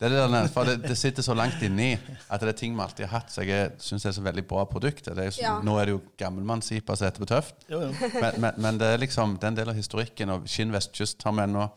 det, 0.00 0.06
er 0.08 0.14
det, 0.14 0.30
der- 0.32 0.48
for 0.48 0.64
det, 0.64 0.78
det 0.88 0.96
sitter 0.98 1.22
så 1.22 1.34
langt 1.36 1.60
inni 1.62 1.92
at 2.30 2.40
det 2.40 2.48
er 2.48 2.52
ting 2.56 2.74
vi 2.76 2.80
alltid 2.82 3.04
har 3.06 3.18
hatt, 3.20 3.32
så 3.32 3.42
jeg 3.44 3.72
syns 3.78 4.02
det 4.02 4.08
er 4.08 4.16
så 4.16 4.22
veldig 4.24 4.46
bra 4.48 4.64
produkt. 4.64 5.04
Det 5.04 5.18
er 5.18 5.30
så- 5.30 5.42
Ja. 5.42 5.60
Nå 5.60 5.76
er 5.78 5.84
det 5.84 5.92
jo 5.92 6.00
gammelmannssipa 6.18 6.96
som 6.96 7.04
heter 7.04 7.20
på 7.20 7.26
tøft. 7.28 7.54
Jo, 7.70 7.80
jo. 7.82 7.92
Men, 8.20 8.40
men, 8.40 8.52
men 8.56 8.78
det 8.80 8.86
er 8.94 8.96
liksom 8.98 9.34
det 9.36 9.44
er 9.44 9.48
en 9.48 9.56
del 9.56 9.68
av 9.68 9.74
historikken, 9.76 10.30
og 10.30 10.48
Skinn 10.48 10.72
vestkyst 10.72 11.22
har 11.22 11.32
vi 11.32 11.42
ennå. 11.44 11.68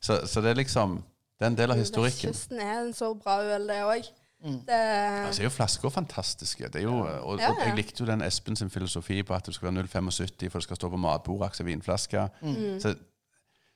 Så, 0.00 0.20
så 0.26 0.40
det 0.40 0.50
er 0.50 0.54
liksom 0.62 1.02
Det 1.40 1.42
er 1.44 1.50
en 1.50 1.56
del 1.58 1.70
av 1.74 1.76
historikken. 1.82 2.30
Vestkysten 2.30 2.60
er 2.62 2.76
en 2.84 2.92
så 2.94 3.08
bra 3.18 3.40
øl, 3.42 3.66
det 3.66 3.80
òg. 3.82 4.04
Det 4.44 4.76
Altså, 4.76 5.40
er 5.40 5.44
jo 5.44 5.50
flasker 5.50 5.88
fantastiske. 5.90 6.68
Det 6.68 6.76
er 6.76 6.82
jo, 6.84 6.98
og, 7.00 7.38
Ja, 7.40 7.50
og 7.50 7.58
ja. 7.58 7.64
jeg 7.66 7.76
likte 7.76 8.00
jo 8.04 8.06
den 8.06 8.22
Espen 8.22 8.56
sin 8.56 8.70
filosofi 8.70 9.22
på 9.22 9.34
at 9.34 9.46
det 9.46 9.54
skal 9.54 9.72
være 9.72 9.82
0,75 9.82 10.48
for 10.50 10.58
det 10.58 10.62
skal 10.62 10.76
stå 10.76 10.90
på 10.90 10.96
matbordet, 11.00 11.46
akkurat 11.48 11.66
vinflaske. 11.66 12.28
Mm. 12.42 12.80
Så, 12.80 12.94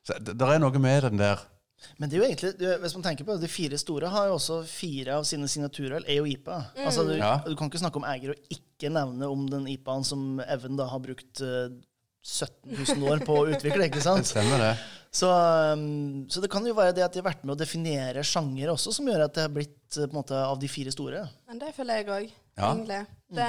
så 0.06 0.12
det, 0.20 0.38
det 0.38 0.48
er 0.48 0.58
noe 0.58 0.78
med 0.78 1.02
den 1.02 1.18
der 1.18 1.37
Men 1.98 2.10
det 2.10 2.16
er 2.18 2.22
jo 2.22 2.28
egentlig, 2.28 2.70
hvis 2.82 2.94
man 2.98 3.04
tenker 3.06 3.24
på 3.28 3.36
det, 3.36 3.46
de 3.46 3.50
fire 3.52 3.78
store 3.78 4.08
har 4.10 4.26
jo 4.30 4.36
også 4.38 4.60
fire 4.66 5.18
av 5.20 5.26
sine 5.28 5.46
signaturøl 5.50 6.04
er 6.06 6.18
jo 6.18 6.24
IPA. 6.26 6.56
Altså, 6.84 7.04
du, 7.06 7.12
Ja. 7.18 7.36
du 7.46 7.54
kan 7.56 7.70
ikke 7.70 7.78
snakke 7.84 8.00
om 8.00 8.06
eier 8.08 8.32
og 8.34 8.54
ikke 8.54 8.90
nevne 8.90 9.28
om 9.30 9.44
den 9.50 9.68
IPA-en 9.70 10.04
som 10.04 10.40
Even 10.48 10.76
da 10.78 10.86
har 10.90 10.98
brukt 11.04 11.40
eh, 11.44 11.68
17 12.28 12.98
000 12.98 13.04
år 13.12 13.22
på 13.24 13.36
å 13.40 13.46
utvikle, 13.48 13.86
ikke 13.88 14.02
sant? 14.04 14.22
Det 14.26 14.32
stemmer, 14.34 14.58
det. 14.58 14.72
Så, 15.14 15.28
um, 15.72 16.26
så 16.28 16.42
det 16.44 16.50
kan 16.52 16.66
jo 16.66 16.74
være 16.76 16.92
det 16.98 17.04
at 17.06 17.14
de 17.14 17.22
har 17.22 17.30
vært 17.30 17.44
med 17.46 17.54
å 17.54 17.58
definere 17.62 18.20
sjanger 18.26 18.74
også, 18.74 18.92
som 18.92 19.06
gjør 19.08 19.22
at 19.24 19.38
det 19.38 19.46
har 19.46 19.54
blitt 19.54 19.96
eh, 19.96 20.04
på 20.04 20.10
en 20.12 20.18
måte 20.18 20.36
av 20.36 20.58
de 20.60 20.68
fire 20.68 20.92
store. 20.92 21.22
Men 21.48 21.62
det 21.62 21.70
føler 21.78 22.02
jeg 22.02 22.10
òg, 22.12 22.32
Ja. 22.58 22.72
egentlig. 22.74 22.98
Det, 23.38 23.46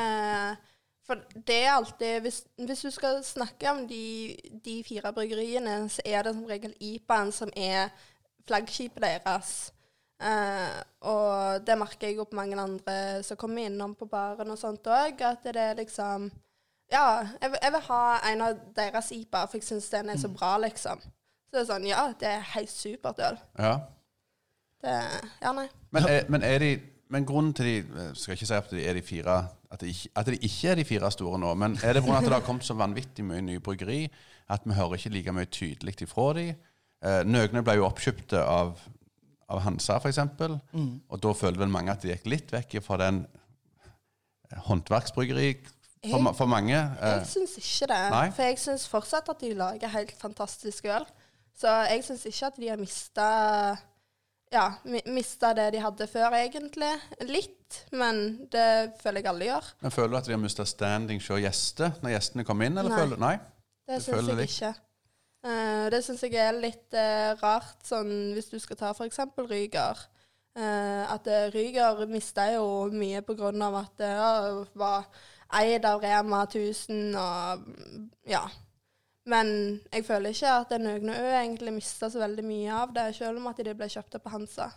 for 1.09 1.19
det 1.49 1.57
er 1.65 1.71
alltid 1.73 2.21
hvis, 2.23 2.37
hvis 2.61 2.85
du 2.85 2.91
skal 2.93 3.19
snakke 3.25 3.71
om 3.73 3.81
de, 3.89 4.37
de 4.63 4.77
fire 4.87 5.11
bryggeriene, 5.15 5.75
så 5.91 6.05
er 6.05 6.23
det 6.29 6.35
som 6.37 6.45
regel 6.47 6.75
IPA-en 6.79 7.31
som 7.35 7.51
er 7.57 7.89
flaggskipet 8.49 9.03
deres. 9.05 9.51
Eh, 10.19 10.79
og 11.07 11.61
det 11.67 11.77
merker 11.79 12.09
jeg 12.09 12.17
jo 12.19 12.25
på 12.27 12.35
mange 12.35 12.57
andre 12.59 13.23
som 13.23 13.37
kommer 13.39 13.69
innom 13.69 13.93
på 13.95 14.09
baren 14.11 14.51
og 14.51 14.57
sånt 14.59 14.87
òg, 14.91 15.21
at 15.23 15.45
det 15.47 15.55
er 15.55 15.77
liksom 15.79 16.29
Ja, 16.91 17.21
jeg, 17.41 17.51
vil- 17.53 17.59
jeg 17.61 17.71
vil 17.71 17.83
ha 17.85 18.01
en 18.31 18.41
av 18.41 18.59
deres 18.75 19.11
IPA, 19.13 19.43
for 19.45 19.57
jeg 19.59 19.63
syns 19.67 19.89
den 19.93 20.09
er 20.09 20.17
så 20.17 20.27
bra, 20.33 20.55
liksom. 20.57 20.99
Så 20.99 21.51
det 21.53 21.59
er 21.61 21.67
sånn, 21.69 21.85
ja, 21.85 22.07
det 22.19 22.27
er 22.27 22.39
helt 22.55 22.71
supert 22.73 23.19
øl. 23.21 23.37
Ja. 23.61 23.75
Det, 24.81 24.95
ja, 25.43 25.51
nei. 25.53 25.67
Men, 25.91 26.07
er, 26.09 26.25
men, 26.33 26.43
er 26.43 26.57
de, 26.63 26.69
men 27.13 27.25
grunnen 27.27 27.53
til 27.53 27.65
de 27.69 28.09
Skal 28.15 28.33
ikke 28.37 28.47
si 28.49 28.53
at 28.57 28.69
de 28.71 28.83
er 28.87 28.93
de 28.97 29.01
fire 29.05 29.37
at 29.69 29.81
de, 29.83 29.89
ikke, 29.91 30.09
at 30.17 30.25
de 30.31 30.37
ikke 30.47 30.69
er 30.71 30.75
de 30.79 30.85
fire 30.87 31.11
store 31.13 31.39
nå, 31.39 31.53
men 31.53 31.75
er 31.83 31.93
det 31.93 32.01
pga. 32.03 32.17
at 32.17 32.25
det 32.25 32.33
har 32.33 32.45
kommet 32.47 32.65
så 32.65 32.73
vanvittig 32.73 33.25
mye 33.27 33.41
nye 33.45 33.59
bryggeri 33.61 34.07
at 34.49 34.63
vi 34.65 34.73
hører 34.73 34.97
ikke 34.97 35.09
like 35.13 35.33
mye 35.35 35.45
tydelig 35.45 35.93
ifra 36.01 36.31
de? 36.33 36.47
Eh, 37.01 37.21
Nøgne 37.23 37.61
ble 37.63 37.75
jo 37.79 37.85
oppkjøpt 37.87 38.33
av, 38.39 38.73
av 39.49 39.59
Hansa, 39.63 39.95
f.eks., 40.01 40.17
Mm. 40.73 40.99
og 41.09 41.21
da 41.21 41.33
følte 41.33 41.59
vel 41.59 41.69
mange 41.71 41.91
at 41.91 42.01
de 42.01 42.11
gikk 42.13 42.25
litt 42.27 42.51
vekk 42.51 42.81
fra 42.83 42.97
den 42.97 43.21
håndverksbryggeri 44.67 45.49
for, 46.09 46.19
ma- 46.23 46.33
for 46.35 46.47
mange. 46.49 46.75
Eh, 46.75 47.19
Jeg 47.19 47.27
syns 47.27 47.57
ikke 47.59 47.87
det. 47.91 48.01
Nei? 48.13 48.25
For 48.35 48.43
jeg 48.49 48.59
syns 48.61 48.87
fortsatt 48.89 49.29
at 49.29 49.39
de 49.43 49.53
lager 49.53 49.91
helt 49.93 50.13
fantastisk 50.19 50.85
øl. 50.85 51.05
Så 51.59 51.67
jeg 51.89 52.03
syns 52.07 52.25
ikke 52.29 52.47
at 52.47 52.59
de 52.59 52.69
har 52.71 52.79
mista 52.79 53.29
ja, 54.51 54.63
mista 55.13 55.51
det 55.53 55.67
de 55.75 55.81
hadde 55.83 56.07
før, 56.09 56.33
egentlig. 56.33 56.89
Litt, 57.29 57.83
men 57.93 58.47
det 58.49 58.95
føler 59.01 59.21
jeg 59.21 59.27
alle 59.29 59.45
gjør. 59.51 59.67
Men 59.83 59.91
Føler 59.93 60.09
du 60.09 60.17
at 60.17 60.25
de 60.25 60.33
har 60.33 60.41
mista 60.41 60.65
standing 60.65 61.19
hos 61.21 61.43
gjester 61.43 61.91
når 62.01 62.15
gjestene 62.15 62.45
kommer 62.47 62.65
inn? 62.65 62.77
Eller 62.81 62.89
Nei. 62.95 62.97
føler 63.03 63.21
Nei? 63.21 63.35
Det 63.85 63.99
det 63.99 64.03
syns 64.07 64.27
jeg 64.31 64.39
litt? 64.39 64.49
ikke. 64.55 64.71
Eh, 65.45 65.85
det 65.93 66.01
syns 66.03 66.23
jeg 66.25 66.35
er 66.35 66.55
litt 66.57 66.95
eh, 66.97 67.31
rart, 67.39 67.77
sånn 67.87 68.33
hvis 68.35 68.49
du 68.51 68.57
skal 68.59 68.79
ta 68.79 68.93
f.eks. 68.95 69.21
Ryger. 69.47 70.01
Eh, 70.59 71.03
at 71.07 71.27
Ryger 71.53 72.03
mista 72.11 72.49
jo 72.51 72.89
mye 72.91 73.21
av 73.23 73.77
at 73.83 73.93
det 74.01 74.15
var 74.79 75.07
eid 75.59 75.85
av 75.87 76.01
Rema 76.03 76.43
1000 76.45 77.15
og 77.17 77.69
ja. 78.29 78.43
Men 79.29 79.79
jeg 79.93 80.05
føler 80.07 80.33
ikke 80.33 80.51
at 80.63 80.71
Nøgne 80.81 81.15
Ø 81.21 81.25
egentlig 81.37 81.73
mista 81.75 82.09
så 82.09 82.21
veldig 82.23 82.45
mye 82.45 82.75
av 82.81 82.93
det, 82.95 83.09
selv 83.17 83.37
om 83.37 83.49
at 83.51 83.59
de 83.61 83.75
ble 83.77 83.89
kjøpt 83.91 84.17
opp 84.17 84.25
på 84.25 84.33
Hansa. 84.33 84.71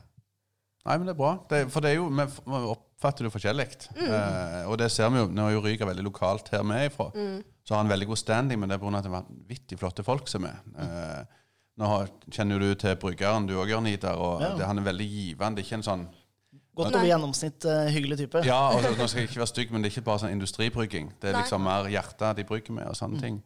Nei, 0.83 0.97
men 0.99 1.07
det 1.07 1.15
er 1.15 1.19
bra. 1.21 1.33
Det, 1.51 1.61
for 1.71 1.85
det 1.85 1.93
er 1.93 2.01
jo, 2.01 2.09
vi 2.11 2.59
oppfatter 2.75 3.27
det 3.27 3.33
forskjellig. 3.33 3.67
Eh, 4.03 4.63
og 4.67 4.77
det 4.83 4.91
ser 4.93 5.13
vi 5.15 5.23
jo, 5.23 5.29
nå 5.31 5.47
er 5.47 5.55
jo 5.55 5.63
Ryga 5.65 5.89
veldig 5.89 6.05
lokalt 6.09 6.51
her 6.53 6.65
vi 6.67 6.79
er 6.79 6.91
ifra. 6.91 7.09
Så 7.63 7.75
har 7.75 7.83
han 7.85 7.93
veldig 7.93 8.09
god 8.11 8.19
standing, 8.19 8.59
men 8.61 8.69
det 8.69 8.77
er 8.77 8.83
pga. 8.83 8.97
at 8.99 9.05
det 9.05 9.13
er 9.13 9.19
vanvittig 9.21 9.79
flotte 9.79 10.05
folk 10.07 10.29
som 10.29 10.45
er. 10.49 10.59
Eh, 10.79 11.39
nå 11.79 11.89
har, 11.89 12.11
kjenner 12.31 12.59
du 12.59 12.75
til 12.75 12.97
bryggeren, 13.01 13.47
du 13.49 13.55
òg, 13.57 13.71
Jørn 13.71 13.87
Idar, 13.87 14.19
og 14.19 14.43
Ja. 14.43 14.57
det, 14.59 14.67
han 14.67 14.79
er 14.79 14.89
veldig 14.91 15.07
givende. 15.09 15.57
Det 15.57 15.67
ikke 15.67 15.81
en 15.81 15.87
sånn 15.87 16.09
Godt 16.75 16.95
over 16.97 17.05
gjennomsnitt 17.05 17.67
uh, 17.69 17.85
hyggelig 17.93 18.17
type. 18.23 18.41
Ja, 18.49 18.73
og 18.73 18.81
nå 18.99 19.07
skal 19.07 19.23
jeg 19.23 19.29
ikke 19.29 19.43
være 19.43 19.51
stygg, 19.51 19.73
men 19.73 19.83
det 19.83 19.91
er 19.91 19.93
ikke 19.93 20.07
bare 20.07 20.23
sånn 20.23 20.33
industribrygging. 20.33 21.11
Det 21.21 21.29
er 21.29 21.37
Nei. 21.37 21.43
liksom 21.45 21.67
mer 21.67 21.89
hjertet 21.93 22.39
de 22.39 22.47
brygger 22.49 22.73
med, 22.79 22.87
og 22.89 22.97
sånne 22.97 23.21
ting. 23.21 23.43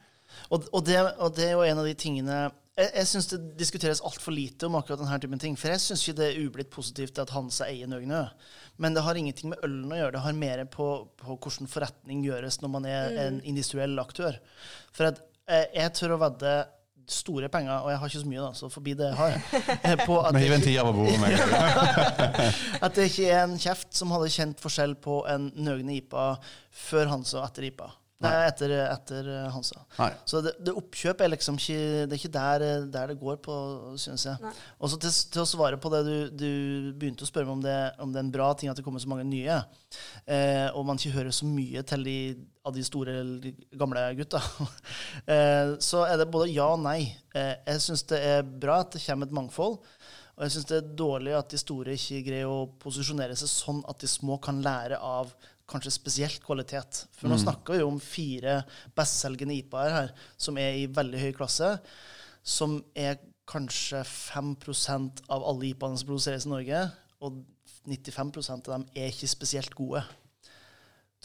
Og, 0.50 0.68
og, 0.72 0.84
det, 0.86 1.00
og 1.18 1.34
det 1.34 1.48
er 1.48 1.56
jo 1.56 1.64
en 1.66 1.80
av 1.80 1.86
de 1.86 1.94
tingene 1.94 2.36
Jeg, 2.76 2.90
jeg 2.90 3.06
syns 3.08 3.28
det 3.30 3.38
diskuteres 3.56 4.02
altfor 4.04 4.34
lite 4.34 4.66
om 4.66 4.74
akkurat 4.76 5.00
denne 5.00 5.18
typen 5.22 5.42
ting. 5.42 5.56
For 5.58 5.72
jeg 5.72 5.82
syns 5.82 6.02
ikke 6.04 6.18
det 6.20 6.26
er 6.28 6.40
ublitt 6.44 6.70
positivt 6.70 7.18
at 7.22 7.32
Hansa 7.34 7.66
eier 7.70 7.88
Nøgnø. 7.90 8.22
Men 8.82 8.96
det 8.96 9.04
har 9.06 9.18
ingenting 9.18 9.52
med 9.52 9.62
ølen 9.64 9.92
å 9.92 9.98
gjøre. 10.00 10.14
Det 10.16 10.24
har 10.26 10.38
mer 10.38 10.64
på, 10.72 10.88
på 11.20 11.36
hvordan 11.36 11.70
forretning 11.70 12.24
gjøres 12.26 12.60
når 12.62 12.72
man 12.72 12.88
er 12.90 13.20
en 13.26 13.38
industriell 13.48 13.96
aktør. 14.02 14.38
For 14.96 15.10
at 15.10 15.22
eh, 15.48 15.68
jeg 15.78 15.94
tør 15.96 16.16
å 16.16 16.22
vedde 16.26 16.56
store 17.06 17.48
penger, 17.52 17.84
og 17.84 17.90
jeg 17.92 18.00
har 18.00 18.10
ikke 18.10 18.20
så 18.20 18.28
mye, 18.28 18.42
da, 18.42 18.48
så 18.58 18.68
forbi 18.70 18.94
det 18.98 19.12
har, 19.14 19.34
jeg. 19.36 19.98
på 20.02 20.16
at 20.18 20.34
Vi 20.34 20.40
det, 20.42 20.48
en 20.48 20.56
ikke, 20.56 20.64
tier 20.66 20.88
på 20.88 20.94
bordet 20.96 21.20
med 21.22 21.36
at 22.84 22.96
det 22.96 23.06
ikke 23.12 23.28
er 23.30 23.44
en 23.44 23.54
kjeft 23.62 23.94
som 23.94 24.10
hadde 24.14 24.32
kjent 24.34 24.62
forskjell 24.62 24.96
på 25.06 25.20
en 25.30 25.52
Nøgne 25.54 26.00
IPA 26.00 26.26
før 26.86 27.12
Hansa 27.14 27.38
og 27.40 27.46
etter 27.46 27.68
IPA. 27.70 27.92
Nei, 28.24 28.32
etter, 28.46 28.72
etter 28.80 29.26
eh, 29.28 29.48
Hansa. 29.52 29.82
Nei. 29.98 30.08
Så 30.24 30.40
det, 30.44 30.54
det 30.64 30.72
oppkjøp 30.72 31.20
er 31.20 31.30
liksom 31.34 31.58
ikke 31.60 32.06
Det 32.08 32.14
er 32.14 32.20
ikke 32.20 32.30
der, 32.32 32.64
der 32.88 33.10
det 33.12 33.18
går 33.20 33.36
på, 33.44 33.56
synes 34.00 34.24
jeg. 34.24 34.52
Og 34.80 34.88
så 34.88 34.98
til, 35.02 35.12
til 35.34 35.42
å 35.42 35.48
svare 35.48 35.76
på 35.80 35.90
det 35.92 36.00
du, 36.06 36.14
du 36.32 36.50
begynte 36.96 37.26
å 37.26 37.28
spørre 37.28 37.50
meg 37.50 37.58
om 37.58 37.64
det, 37.66 37.76
om 38.00 38.14
det 38.14 38.22
er 38.22 38.24
en 38.24 38.32
bra 38.32 38.48
ting 38.56 38.72
at 38.72 38.80
det 38.80 38.84
kommer 38.86 39.02
så 39.04 39.10
mange 39.12 39.26
nye, 39.28 39.58
eh, 40.24 40.66
og 40.72 40.86
man 40.88 41.00
ikke 41.00 41.18
hører 41.18 41.36
så 41.36 41.48
mye 41.50 41.84
til 41.84 42.06
de, 42.08 42.18
av 42.64 42.72
de 42.76 42.84
store 42.88 43.18
gamle 43.76 44.06
gutta, 44.16 44.40
eh, 45.34 45.76
så 45.84 46.06
er 46.08 46.16
det 46.22 46.30
både 46.32 46.54
ja 46.54 46.70
og 46.72 46.80
nei. 46.86 47.02
Eh, 47.36 47.52
jeg 47.68 47.84
syns 47.84 48.06
det 48.14 48.22
er 48.24 48.46
bra 48.46 48.80
at 48.86 48.96
det 48.96 49.04
kommer 49.04 49.28
et 49.28 49.36
mangfold. 49.42 49.82
Og 50.36 50.44
jeg 50.44 50.52
syns 50.52 50.66
det 50.68 50.78
er 50.78 50.96
dårlig 51.00 51.32
at 51.36 51.52
de 51.52 51.60
store 51.60 51.94
ikke 51.96 52.24
greier 52.26 52.50
å 52.52 52.66
posisjonere 52.80 53.36
seg 53.40 53.48
sånn 53.48 53.78
at 53.88 54.02
de 54.02 54.08
små 54.10 54.36
kan 54.44 54.58
lære 54.64 54.98
av 55.00 55.32
kanskje 55.70 55.94
spesielt 55.94 56.42
kvalitet. 56.44 57.04
For 57.18 57.30
nå 57.30 57.38
snakker 57.42 57.74
vi 57.74 57.82
jo 57.82 57.88
om 57.90 58.02
fire 58.02 58.60
bestselgende 58.96 59.56
IPA-er 59.60 59.96
her, 59.96 60.12
som 60.38 60.58
er 60.62 60.78
i 60.82 60.86
veldig 60.90 61.22
høy 61.24 61.32
klasse, 61.36 61.72
som 62.46 62.78
er 62.94 63.18
kanskje 63.50 64.02
5% 64.06 65.26
av 65.32 65.42
alle 65.46 65.70
IPA-ene 65.72 65.98
som 65.98 66.10
produseres 66.10 66.46
i 66.46 66.52
Norge, 66.52 66.84
og 67.22 67.42
95% 67.86 68.70
av 68.70 68.72
dem 68.76 68.86
er 68.94 69.12
ikke 69.12 69.30
spesielt 69.30 69.74
gode. 69.78 70.02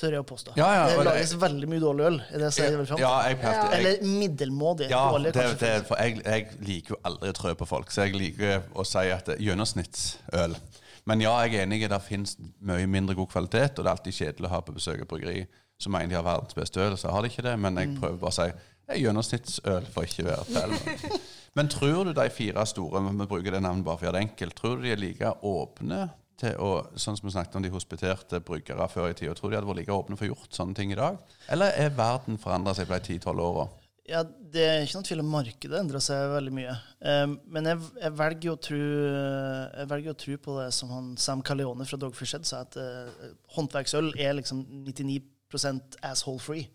Tør 0.02 0.16
jeg 0.16 0.24
å 0.24 0.26
påstå. 0.26 0.54
Ja, 0.58 0.68
ja, 0.74 0.84
det 0.90 1.04
lages 1.06 1.34
veldig 1.38 1.68
mye 1.70 1.82
dårlig 1.84 2.06
øl. 2.08 2.20
Er 2.32 2.40
det 2.42 2.48
jeg 2.48 2.56
sier 2.56 2.78
vel 2.80 2.88
fram? 2.90 3.02
Ja, 3.02 3.12
jeg, 3.28 3.38
jeg, 3.44 3.66
Eller 3.78 4.06
middelmådig. 4.08 4.88
Ja, 4.90 5.02
dårlig, 5.14 5.34
det, 5.36 5.44
det, 5.62 5.72
for 5.90 6.00
jeg, 6.02 6.22
jeg 6.24 6.62
liker 6.66 6.96
jo 6.96 7.00
aldri 7.10 7.34
å 7.34 7.36
trø 7.38 7.52
på 7.60 7.68
folk, 7.70 7.92
så 7.94 8.08
jeg 8.08 8.16
liker 8.18 8.64
å 8.72 8.86
si 8.88 9.04
at 9.14 9.34
gjennomsnittsøl. 9.36 10.56
Men 11.06 11.22
ja, 11.24 11.32
jeg 11.46 11.56
er 11.56 11.64
enig 11.66 11.82
i 11.84 11.88
det 11.90 12.02
finnes 12.06 12.36
mye 12.62 12.86
mindre 12.88 13.16
god 13.18 13.28
kvalitet, 13.34 13.78
og 13.80 13.84
det 13.84 13.90
er 13.90 13.96
alltid 13.96 14.14
kjedelig 14.20 14.48
å 14.50 14.54
ha 14.54 14.60
på 14.62 14.76
besøk 14.76 15.02
et 15.02 15.08
bryggeri 15.10 15.46
som 15.82 15.92
mener 15.96 16.12
de 16.12 16.16
har 16.20 16.24
verdens 16.28 16.54
beste 16.54 16.78
øl, 16.84 16.94
så 16.98 17.10
har 17.10 17.22
de 17.26 17.32
ikke 17.32 17.42
det. 17.48 17.56
Men 17.60 17.74
Mm. 17.74 17.80
jeg 17.82 18.00
prøver 18.00 18.18
bare 18.22 18.30
å 18.30 18.38
si 18.38 18.52
det 18.52 18.98
er 18.98 19.02
gjennomsnittsøl 19.02 19.86
for 19.94 20.04
ikke 20.04 20.24
å 20.24 20.30
være 20.30 20.46
feil. 20.46 21.20
Men 21.56 21.68
tror 21.68 22.04
du 22.06 22.14
de 22.14 22.30
fire 22.30 22.66
store, 22.66 23.02
vi 23.18 23.26
bruker 23.28 23.52
det 23.52 23.62
navnet 23.62 23.84
bare 23.86 23.98
for 23.98 24.06
å 24.06 24.10
gjøre 24.10 24.20
det 24.20 24.30
enkelt, 24.30 24.56
tror 24.56 24.76
du 24.78 24.84
de 24.84 24.92
er 24.92 25.02
like 25.02 25.32
åpne 25.44 26.10
til 26.42 26.56
å, 26.58 26.70
sånn 26.96 27.18
som 27.18 27.28
vi 27.28 27.34
snakket 27.34 27.56
om 27.60 27.64
de 27.66 27.70
hospiterte 27.74 28.40
bryggere 28.46 28.88
før 28.90 29.10
i 29.10 29.14
tida, 29.18 29.34
tror 29.38 29.50
de 29.52 29.58
hadde 29.60 29.68
vært 29.68 29.82
like 29.82 29.92
åpne 29.94 30.18
for 30.18 30.26
å 30.26 30.32
gjort 30.32 30.54
sånne 30.58 30.76
ting 30.78 30.92
i 30.94 30.96
dag? 30.98 31.18
Eller 31.50 31.74
er 31.78 31.90
verden 31.98 32.38
forandra 32.42 32.74
seg 32.78 32.88
på 32.90 32.98
de 32.98 33.18
10-12 33.20 33.42
åra? 33.46 33.68
Ja, 34.12 34.22
Det 34.26 34.64
er 34.68 34.82
ikke 34.84 34.98
noen 34.98 35.08
tvil 35.08 35.22
om 35.24 35.30
markedet 35.32 35.78
endrer 35.80 36.04
seg 36.04 36.34
veldig 36.34 36.52
mye. 36.56 36.74
Um, 37.00 37.38
men 37.56 37.70
jeg, 37.70 37.80
jeg, 38.02 38.14
velger 38.20 38.58
tro, 38.68 38.80
jeg 38.82 39.88
velger 39.94 40.12
å 40.12 40.20
tro 40.26 40.36
på 40.48 40.56
det 40.58 40.66
som 40.76 40.92
han 40.92 41.14
Sam 41.22 41.44
Caleone 41.48 41.88
fra 41.88 42.00
Dogfish 42.02 42.36
Head 42.36 42.50
sa, 42.50 42.66
at 42.66 42.76
uh, 42.76 43.32
håndverksøl 43.56 44.12
er 44.20 44.36
liksom 44.36 44.66
99% 44.90 45.98
asshole 46.12 46.44
free. 46.44 46.68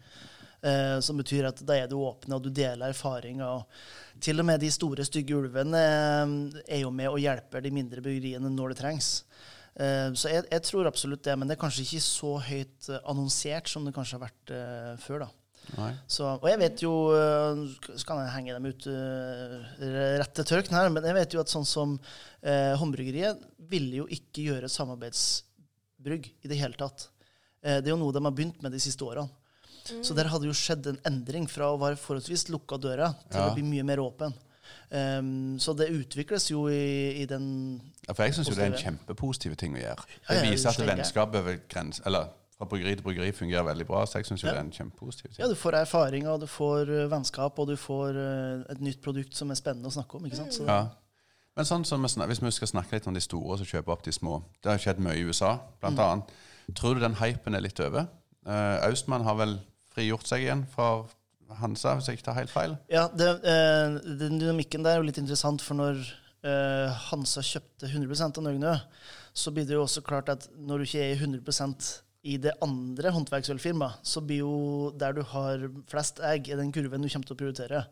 Uh, 0.64 0.96
som 1.04 1.20
betyr 1.20 1.50
at 1.50 1.60
da 1.68 1.76
er 1.76 1.90
du 1.90 1.98
åpne, 2.00 2.38
og 2.38 2.46
du 2.46 2.48
deler 2.48 2.88
erfaringer. 2.88 3.60
Og 3.60 4.24
til 4.24 4.40
og 4.40 4.48
med 4.48 4.64
de 4.64 4.72
store, 4.72 5.04
stygge 5.04 5.36
ulvene 5.36 5.84
uh, 5.84 6.62
er 6.64 6.86
jo 6.86 6.94
med 6.94 7.12
og 7.12 7.20
hjelper 7.20 7.66
de 7.66 7.76
mindre 7.76 8.04
bryggeriene 8.04 8.52
når 8.54 8.72
det 8.72 8.80
trengs. 8.84 9.12
Så 9.76 10.30
jeg, 10.32 10.40
jeg 10.48 10.62
tror 10.64 10.88
absolutt 10.88 11.20
det, 11.26 11.34
men 11.36 11.50
det 11.50 11.52
er 11.52 11.60
kanskje 11.60 11.82
ikke 11.84 11.98
så 12.00 12.30
høyt 12.40 12.86
annonsert 12.96 13.68
som 13.68 13.84
det 13.84 13.92
kanskje 13.92 14.16
har 14.16 14.22
vært 14.22 14.52
før. 15.04 15.26
da. 15.26 15.45
Så, 16.06 16.28
og 16.38 16.44
jeg 16.46 16.58
vet 16.60 16.82
jo 16.84 16.92
Så 17.98 18.04
kan 18.06 18.20
jeg 18.22 18.30
henge 18.36 18.54
dem 18.54 18.68
ut 18.70 18.86
øh, 18.86 19.56
rett 20.20 20.34
til 20.38 20.46
tørken 20.52 20.76
her, 20.78 20.88
men 20.94 21.04
jeg 21.04 21.16
vet 21.16 21.34
jo 21.34 21.40
at 21.42 21.50
sånn 21.50 21.66
som 21.66 21.96
øh, 21.98 22.74
Håndbryggeriet 22.78 23.42
ville 23.70 24.02
jo 24.04 24.06
ikke 24.06 24.44
gjøre 24.46 24.70
samarbeidsbrygg 24.70 26.28
i 26.44 26.48
det 26.52 26.60
hele 26.60 26.78
tatt. 26.78 27.08
Eh, 27.62 27.80
det 27.82 27.90
er 27.90 27.94
jo 27.96 28.00
noe 28.00 28.14
de 28.14 28.22
har 28.22 28.34
begynt 28.36 28.62
med 28.62 28.72
de 28.76 28.80
siste 28.82 29.04
årene. 29.04 29.28
Så 30.02 30.14
der 30.18 30.26
hadde 30.30 30.48
jo 30.48 30.54
skjedd 30.56 30.86
en 30.90 30.96
endring 31.06 31.44
fra 31.50 31.68
å 31.70 31.78
være 31.78 31.98
forholdsvis 32.00 32.48
lukka 32.50 32.78
døra 32.82 33.12
til 33.30 33.38
Ja. 33.38 33.50
å 33.50 33.54
bli 33.54 33.62
mye 33.62 33.84
mer 33.86 34.00
åpen. 34.02 34.34
Um, 34.90 35.58
så 35.62 35.74
det 35.78 35.88
utvikles 35.94 36.48
jo 36.50 36.64
i, 36.70 37.22
i 37.22 37.26
den 37.26 37.80
Ja, 38.06 38.14
for 38.14 38.24
jeg 38.26 38.34
syns 38.34 38.48
jo 38.50 38.54
det 38.58 38.64
er 38.64 38.72
en 38.74 38.80
kjempepositiv 38.82 39.54
ting 39.58 39.76
å 39.78 39.82
gjøre. 39.82 40.04
Det 40.26 40.40
viser 40.50 40.70
at 40.72 40.80
vennskap 40.90 41.34
over 41.38 41.60
grens, 41.70 42.00
eller 42.06 42.32
fra 42.58 42.64
bryggeri 42.70 42.94
til 42.96 43.02
bryggeri 43.04 43.32
fungerer 43.36 43.64
veldig 43.68 43.86
bra. 43.86 44.04
Så 44.06 44.18
jeg 44.18 44.26
syns 44.26 44.42
jo 44.42 44.48
Ja. 44.48 44.52
det 44.54 44.58
er 44.60 44.64
en 44.64 44.72
kjempepositiv 44.72 45.30
ting. 45.30 45.38
Ja, 45.44 45.48
du 45.48 45.54
får 45.54 45.74
erfaring, 45.82 46.28
og 46.28 46.40
du 46.40 46.46
får 46.46 46.88
øh, 46.88 47.10
vennskap, 47.10 47.58
og 47.58 47.66
du 47.68 47.76
får 47.76 48.16
øh, 48.16 48.64
et 48.70 48.80
nytt 48.80 49.02
produkt 49.04 49.34
som 49.36 49.50
er 49.50 49.54
spennende 49.60 49.88
å 49.88 49.92
snakke 49.92 50.14
om. 50.16 50.24
ikke 50.26 50.36
sant? 50.36 50.54
Så, 50.54 50.64
Ja. 50.66 50.86
Men 51.56 51.64
sånn 51.64 51.84
som 51.86 52.02
vi 52.02 52.08
Hvis 52.26 52.42
vi 52.42 52.50
skal 52.50 52.68
snakke 52.68 52.92
litt 52.92 53.06
om 53.06 53.14
de 53.14 53.20
store 53.20 53.56
som 53.58 53.66
kjøper 53.66 53.92
opp 53.92 54.02
de 54.04 54.12
små 54.12 54.42
Det 54.62 54.70
har 54.70 54.78
skjedd 54.78 54.98
mye 55.00 55.16
i 55.16 55.24
USA, 55.24 55.58
blant 55.80 55.96
Mm. 55.96 56.04
annet. 56.04 56.24
Tror 56.74 56.94
du 56.94 57.00
den 57.00 57.14
hypen 57.14 57.54
er 57.54 57.60
litt 57.60 57.80
over? 57.80 58.08
Uh, 58.46 58.78
Austmann 58.88 59.22
har 59.24 59.34
vel 59.36 59.58
frigjort 59.94 60.26
seg 60.26 60.40
igjen 60.44 60.66
fra 60.66 61.06
Hansa, 61.60 61.94
hvis 61.94 62.06
jeg 62.08 62.18
ikke 62.18 62.24
tar 62.24 62.34
helt 62.34 62.50
feil? 62.50 62.76
Ja, 62.90 63.08
det, 63.08 63.28
uh, 63.44 63.98
den 64.18 64.38
dynamikken 64.40 64.82
der 64.84 64.90
er 64.92 64.96
jo 64.96 65.02
litt 65.08 65.18
interessant, 65.18 65.62
for 65.62 65.74
når 65.74 65.96
uh, 66.44 66.92
Hansa 67.10 67.40
kjøpte 67.40 67.88
100% 67.88 68.38
av 68.38 68.44
Nøgnø, 68.44 68.74
så 69.34 69.50
blir 69.52 69.64
det 69.66 69.74
jo 69.74 69.82
også 69.84 70.02
klart 70.02 70.28
at 70.28 70.48
når 70.58 70.78
du 70.78 70.84
ikke 70.84 71.00
er 71.02 71.12
i 71.14 71.18
100 71.18 72.02
i 72.26 72.36
det 72.42 72.54
andre 72.64 73.12
håndverksølfirmaet, 73.14 74.02
så 74.06 74.22
blir 74.24 74.42
jo 74.42 74.90
der 74.98 75.14
du 75.16 75.22
har 75.30 75.66
flest 75.90 76.20
egg, 76.26 76.50
er 76.50 76.60
den 76.60 76.72
kurven 76.74 77.04
du 77.04 77.10
kommer 77.12 77.28
til 77.28 77.36
å 77.36 77.40
prioritere. 77.40 77.82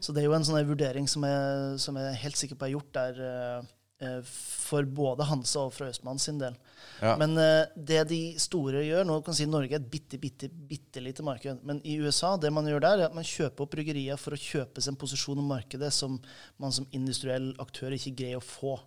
Så 0.00 0.14
det 0.14 0.22
er 0.22 0.30
jo 0.30 0.36
en 0.36 0.46
sånn 0.46 0.68
vurdering 0.68 1.08
som 1.10 1.26
jeg, 1.28 1.80
som 1.82 1.98
jeg 2.00 2.12
er 2.12 2.22
helt 2.24 2.40
sikker 2.40 2.58
på 2.58 2.68
er 2.68 2.72
gjort 2.72 2.92
der 2.96 3.20
eh, 3.26 3.68
eh, 4.06 4.32
for 4.66 4.88
både 4.88 5.28
Hansa 5.28 5.66
og 5.66 5.74
fra 5.76 5.90
Østmann 5.92 6.20
sin 6.22 6.40
del. 6.40 6.56
Ja. 7.02 7.14
Men 7.20 7.36
eh, 7.40 7.68
det 7.76 8.02
de 8.08 8.20
store 8.40 8.80
gjør 8.86 9.04
Nå 9.04 9.18
kan 9.26 9.36
si 9.36 9.44
Norge 9.50 9.76
er 9.76 9.82
et 9.82 9.90
bitte, 9.92 10.16
bitte, 10.22 10.48
bitte 10.48 11.02
lite 11.04 11.26
marked. 11.26 11.60
Men 11.68 11.82
i 11.84 11.98
USA 12.00 12.34
det 12.40 12.52
man 12.54 12.68
gjør 12.70 12.84
der, 12.86 13.04
er 13.04 13.10
at 13.10 13.16
man 13.18 13.28
kjøper 13.28 13.66
opp 13.66 13.76
bryggerier 13.76 14.20
for 14.20 14.36
å 14.36 14.40
kjøpe 14.40 14.80
seg 14.80 14.94
en 14.94 15.00
posisjon 15.04 15.42
i 15.42 15.48
markedet 15.52 15.92
som 15.94 16.16
man 16.62 16.72
som 16.72 16.88
industriell 16.96 17.52
aktør 17.62 17.96
ikke 17.98 18.16
greier 18.22 18.40
å 18.40 18.46
få. 18.46 18.78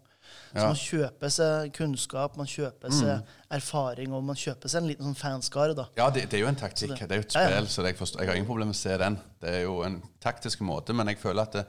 Så 0.53 0.63
man 0.65 0.75
kjøper 0.81 1.29
seg 1.35 1.73
kunnskap, 1.77 2.37
man 2.37 2.47
kjøper 2.49 2.89
seg 2.91 3.21
erfaring, 3.53 4.13
og 4.13 4.23
man 4.23 4.35
kjøper 4.35 4.69
seg 4.71 4.81
en 4.83 4.87
liten 4.89 5.05
sånn 5.09 5.17
fanskare. 5.19 5.75
da. 5.77 5.85
Ja, 5.97 6.09
det, 6.09 6.27
det 6.31 6.39
er 6.39 6.43
jo 6.45 6.47
en 6.51 6.55
taktikk. 6.55 6.95
Det- 6.97 7.07
Det, 7.07 7.11
er 7.11 7.21
jo 7.21 7.27
et 7.27 7.31
spill, 7.37 7.67
så 7.67 7.85
jeg, 7.85 7.97
forstår, 7.97 8.19
jeg 8.21 8.27
har 8.29 8.35
ingen 8.39 8.47
problemer 8.49 8.71
med 8.73 8.79
å 8.79 8.81
se 8.81 8.97
den. 8.97 9.19
Det 9.41 9.49
er 9.49 9.61
jo 9.67 9.81
en 9.83 10.01
taktisk 10.21 10.61
måte, 10.61 10.93
men 10.93 11.07
jeg 11.07 11.17
føler 11.21 11.41
at 11.41 11.51
det, 11.59 11.65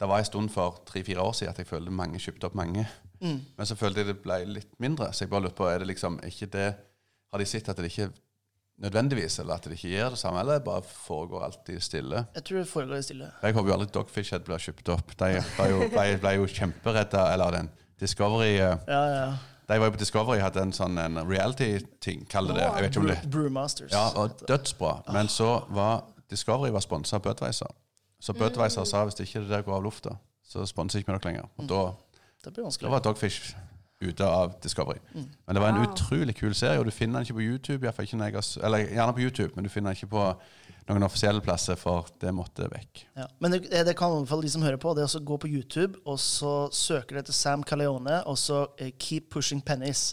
det 0.00 0.08
var 0.08 0.18
en 0.18 0.24
stund 0.28 0.50
for 0.52 0.82
tre-fire 0.84 1.22
år 1.22 1.32
siden 1.32 1.50
at 1.54 1.58
jeg 1.58 1.66
følte 1.70 1.90
mange 1.90 2.18
kjøpte 2.18 2.44
opp 2.50 2.54
mange. 2.58 2.86
Mm. 3.22 3.40
Men 3.56 3.66
så 3.66 3.76
følte 3.78 4.02
jeg 4.02 4.06
det 4.10 4.18
ble 4.22 4.42
litt 4.44 4.74
mindre. 4.78 5.12
Så 5.12 5.24
jeg 5.24 5.30
bare 5.30 5.46
lurte 5.46 5.56
på, 5.56 5.70
er 5.70 5.78
det 5.78 5.86
liksom 5.88 6.18
ikke 6.26 6.50
det 6.52 6.66
Har 7.32 7.38
de 7.38 7.44
sett 7.46 7.68
at 7.68 7.76
det 7.76 7.88
ikke 7.90 8.10
nødvendigvis, 8.78 9.38
eller 9.40 9.54
at 9.56 9.64
det 9.64 9.72
ikke 9.78 9.88
gjør 9.94 10.10
det 10.12 10.18
samme, 10.20 10.40
eller 10.42 10.58
bare 10.64 10.82
foregår 10.84 11.44
alltid 11.46 11.80
stille? 11.82 12.26
Jeg 12.36 12.44
tror 12.44 12.58
det 12.58 12.68
foregår 12.68 13.00
stille. 13.06 13.30
Jeg 13.42 13.54
håper 13.56 13.70
jo 13.70 13.74
aldri 13.78 13.88
Dogfish 13.94 14.30
Head 14.34 14.44
blir 14.44 14.60
kjøpt 14.60 14.90
opp. 14.92 15.14
De 15.16 15.30
ble 15.56 15.68
jo, 15.72 15.78
ble, 15.94 16.04
ble 16.20 16.32
jo 16.36 16.46
kjemperedda, 16.58 17.22
eller 17.32 17.56
den 17.56 17.70
Discovery 18.00 18.56
eh, 18.58 18.76
Ja, 18.86 19.02
ja. 19.14 19.28
De 19.68 19.78
var 19.80 19.86
jo 19.88 19.90
på 19.96 19.98
Discovery 19.98 20.38
hadde 20.38 20.62
en 20.62 20.72
sånn 20.72 20.98
en 21.02 21.16
reality-ting, 21.26 22.26
kall 22.30 22.46
det 22.52 22.54
det. 22.60 22.66
Om 23.00 23.06
det 23.08 23.16
Brewmasters. 23.32 23.90
Ja, 23.92 24.08
og 24.14 24.44
dødsbra. 24.48 24.92
Men 25.12 25.26
så 25.28 25.64
var 25.74 26.04
Discovery 26.30 26.70
var 26.70 26.80
sponsa 26.84 27.16
av 27.16 27.22
Budweiser. 27.24 27.66
Så 28.20 28.32
Budweiser 28.32 28.84
sa 28.86 29.02
hvis 29.04 29.18
ikke 29.20 29.40
det 29.42 29.50
der 29.50 29.62
går 29.66 29.74
av 29.80 29.82
lufta, 29.82 30.10
så 30.46 30.62
sponser 30.66 30.98
ikke 31.02 31.12
vi 31.12 31.18
dere 31.18 31.32
lenger. 31.32 31.48
Og 31.58 31.68
da, 31.68 31.80
Det 32.44 32.52
blir 32.54 32.70
da 32.80 32.88
var 32.94 33.00
Dogfish 33.02 33.56
ute 34.00 34.24
av 34.24 34.54
Discovery. 34.62 34.98
Men 35.14 35.54
det 35.56 35.60
var 35.62 35.68
en 35.68 35.80
Wow. 35.80 35.90
utrolig 35.92 36.36
kul 36.36 36.54
serie, 36.54 36.78
og 36.78 36.84
du 36.84 36.90
finner 36.90 37.18
den 37.18 37.22
ikke 37.26 37.34
på 37.34 37.40
YouTube. 37.42 37.86
ikke 38.02 38.62
eller 38.62 38.78
gjerne 38.78 39.12
på 39.12 39.20
YouTube, 39.20 39.52
men 39.56 39.64
du 39.64 39.70
finner 39.70 39.90
den 39.90 39.96
ikke 39.96 40.06
på 40.10 40.34
noen 40.86 41.06
offisielle 41.06 41.42
plasser, 41.42 41.78
for 41.78 42.10
det 42.22 42.32
måtte 42.34 42.68
vekk. 42.70 43.06
Ja. 43.18 43.26
Men 43.42 43.56
det, 43.56 43.62
det 43.70 43.94
kan 43.98 44.12
i 44.12 44.20
hvert 44.20 44.30
fall 44.30 44.44
de 44.44 44.50
som 44.52 44.64
hører 44.64 44.80
på, 44.82 44.92
det 44.94 45.04
er 45.04 45.16
å 45.18 45.22
gå 45.26 45.38
på 45.42 45.50
YouTube, 45.50 45.98
og 46.06 46.20
så 46.22 46.54
søker 46.74 47.16
dere 47.16 47.24
etter 47.26 47.36
Sam 47.36 47.64
Caleone, 47.66 48.20
og 48.30 48.38
så 48.40 48.66
eh, 48.78 48.92
Keep 48.94 49.32
Pushing 49.34 49.64
Pennies. 49.66 50.12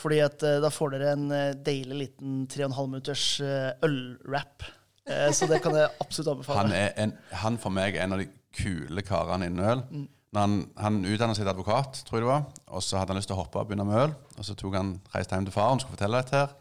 Fordi 0.00 0.22
at 0.24 0.44
eh, 0.46 0.60
da 0.64 0.70
får 0.72 0.94
dere 0.94 1.12
en 1.16 1.26
eh, 1.36 1.50
deilig 1.66 1.98
liten 2.04 2.46
3,5 2.48 2.86
minutters. 2.86 3.26
Eh, 3.44 5.28
så 5.36 5.48
det 5.50 5.60
kan 5.64 5.76
jeg 5.76 5.92
absolutt 6.00 6.32
anbefale. 6.36 6.62
Han 6.62 6.76
er 6.76 6.96
en, 7.02 7.14
han 7.42 7.60
for 7.60 7.74
meg 7.74 7.98
er 7.98 8.06
en 8.06 8.16
av 8.16 8.22
de 8.22 8.30
kule 8.56 9.04
karene 9.06 9.50
innen 9.50 9.68
øl. 9.74 9.84
Når 10.30 10.44
han, 10.46 10.56
han 10.78 10.98
utdannet 11.02 11.36
seg 11.36 11.44
til 11.44 11.52
advokat, 11.52 12.04
tror 12.06 12.20
jeg 12.20 12.24
det 12.24 12.30
var, 12.30 12.44
og 12.70 12.84
så 12.86 13.00
hadde 13.00 13.12
han 13.12 13.18
lyst 13.18 13.30
til 13.32 13.34
å 13.34 13.42
hoppe 13.42 13.58
og 13.58 13.68
begynne 13.68 13.86
med 13.88 14.04
øl. 14.04 14.12
Og 14.38 14.46
så 14.46 14.54
tok 14.58 14.76
han 14.78 14.92
reiste 15.12 15.34
hjem 15.36 15.48
til 15.48 15.56
faren 15.56 15.80
og 15.80 15.82
skulle 15.82 15.98
fortelle 15.98 16.20
dette 16.22 16.38
her. 16.38 16.52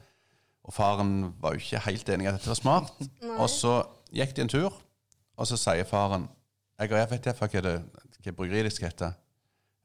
Og 0.69 0.73
faren 0.75 1.13
var 1.41 1.55
jo 1.55 1.63
ikke 1.63 1.81
helt 1.87 2.09
enig 2.13 2.27
i 2.27 2.29
at 2.29 2.37
dette 2.37 2.51
var 2.51 2.59
smart. 2.59 2.91
og 3.41 3.47
så 3.49 3.79
gikk 4.13 4.35
de 4.37 4.45
en 4.45 4.51
tur, 4.53 4.75
og 5.39 5.47
så 5.49 5.57
sier 5.57 5.87
faren 5.89 6.27
Jeg, 6.79 6.91
jeg 6.95 7.09
vet 7.11 7.25
ikke 7.33 7.47
hva 7.49 7.61
det 7.65 7.75
hva 8.23 8.31
bryggeriet 8.37 8.69
de 8.69 8.75
skal 8.75 8.91
hete. 8.91 9.09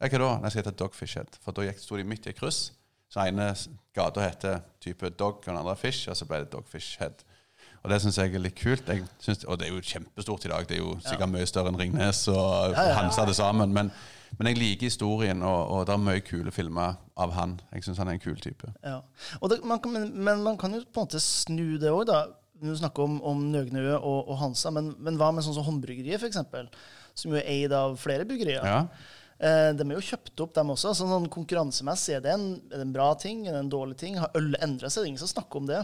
Ja, 0.03 0.09
hva 0.11 0.19
da? 0.21 0.29
Nei, 0.43 0.51
skal 0.53 0.63
hete 0.65 0.77
Dogfish 0.79 1.17
Head. 1.19 1.39
For 1.43 1.55
da 1.57 1.65
sto 1.79 1.97
de 1.99 2.05
midt 2.07 2.27
i 2.29 2.31
et 2.35 2.39
kryss. 2.39 2.69
Så 3.11 3.23
ene 3.27 3.49
s- 3.55 3.69
gata 3.95 4.23
heter 4.23 4.61
type 4.83 5.11
Dog, 5.19 5.41
og 5.41 5.45
den 5.47 5.57
andre 5.61 5.75
Fish, 5.79 6.09
og 6.11 6.17
så 6.19 6.27
ble 6.27 6.41
det 6.45 6.53
Dogfish 6.53 6.99
Head. 7.01 7.23
Og 7.85 7.91
det 7.91 8.01
syns 8.03 8.17
jeg 8.19 8.33
er 8.35 8.43
litt 8.43 8.57
kult. 8.59 8.89
Jeg 8.89 9.05
synes, 9.21 9.45
og 9.45 9.59
det 9.61 9.69
er 9.69 9.75
jo 9.75 9.81
kjempestort 9.85 10.45
i 10.47 10.51
dag. 10.51 10.67
Det 10.69 10.79
er 10.79 10.83
jo 10.83 10.95
sikkert 11.05 11.31
mye 11.35 11.47
større 11.47 11.71
enn 11.73 11.79
Ringnes 11.79 12.23
og 12.33 12.39
Ja, 12.39 12.71
ja, 12.73 12.85
ja. 12.89 12.95
Hansa 13.01 13.27
det 13.29 13.37
sammen. 13.37 13.75
Men, 13.77 13.91
men 14.39 14.51
jeg 14.51 14.59
liker 14.61 14.91
historien, 14.91 15.43
og, 15.47 15.61
og 15.71 15.83
det 15.87 15.95
er 15.95 16.05
mye 16.05 16.23
kule 16.25 16.53
filmer 16.55 16.97
av 17.21 17.35
han. 17.37 17.59
Jeg 17.75 17.87
syns 17.87 18.01
han 18.03 18.11
er 18.11 18.19
en 18.19 18.23
kul 18.23 18.39
type. 18.43 18.71
Ja. 18.83 19.01
Og 19.41 19.53
det, 19.53 19.61
man 19.67 19.83
kan, 19.83 19.95
men, 19.95 20.09
men 20.27 20.43
man 20.47 20.59
kan 20.61 20.75
jo 20.75 20.83
på 20.85 21.03
en 21.03 21.09
måte 21.09 21.23
snu 21.23 21.77
det 21.83 21.93
òg, 21.93 22.07
da. 22.11 22.25
Du 22.65 22.71
snakker 22.79 23.05
om, 23.05 23.19
om 23.27 23.43
Nøgnø 23.53 23.83
og, 23.97 24.31
og 24.31 24.39
Hansa, 24.41 24.71
men, 24.73 24.93
men 25.03 25.19
hva 25.21 25.33
med 25.35 25.45
sånn 25.45 25.57
som 25.57 25.67
Håndbryggeriet, 25.67 26.23
f.eks.? 26.23 26.71
Som 27.15 27.35
jo 27.35 27.41
er 27.41 27.51
eid 27.51 27.75
av 27.77 27.99
flere 28.01 28.27
bryggerier. 28.27 28.65
Ja. 28.65 28.81
Eh, 29.39 29.71
de 29.77 29.85
er 29.85 29.97
jo 29.97 30.07
kjøpt 30.07 30.41
opp, 30.45 30.55
dem 30.57 30.73
også. 30.75 30.95
Så 30.95 31.09
sånn 31.11 31.29
konkurransemessig, 31.33 32.17
er 32.19 32.25
det, 32.25 32.35
en, 32.35 32.49
er 32.71 32.79
det 32.79 32.87
en 32.87 32.95
bra 32.95 33.11
ting? 33.21 33.45
Er 33.47 33.57
det 33.57 33.65
en 33.67 33.75
dårlig 33.75 33.99
ting? 34.01 34.19
Har 34.23 34.35
ølet 34.39 34.63
endra 34.65 34.91
seg? 34.91 35.03
Det 35.03 35.07
er 35.07 35.13
ingen 35.13 35.25
som 35.27 35.35
snakker 35.35 35.63
om 35.63 35.71
det. 35.71 35.83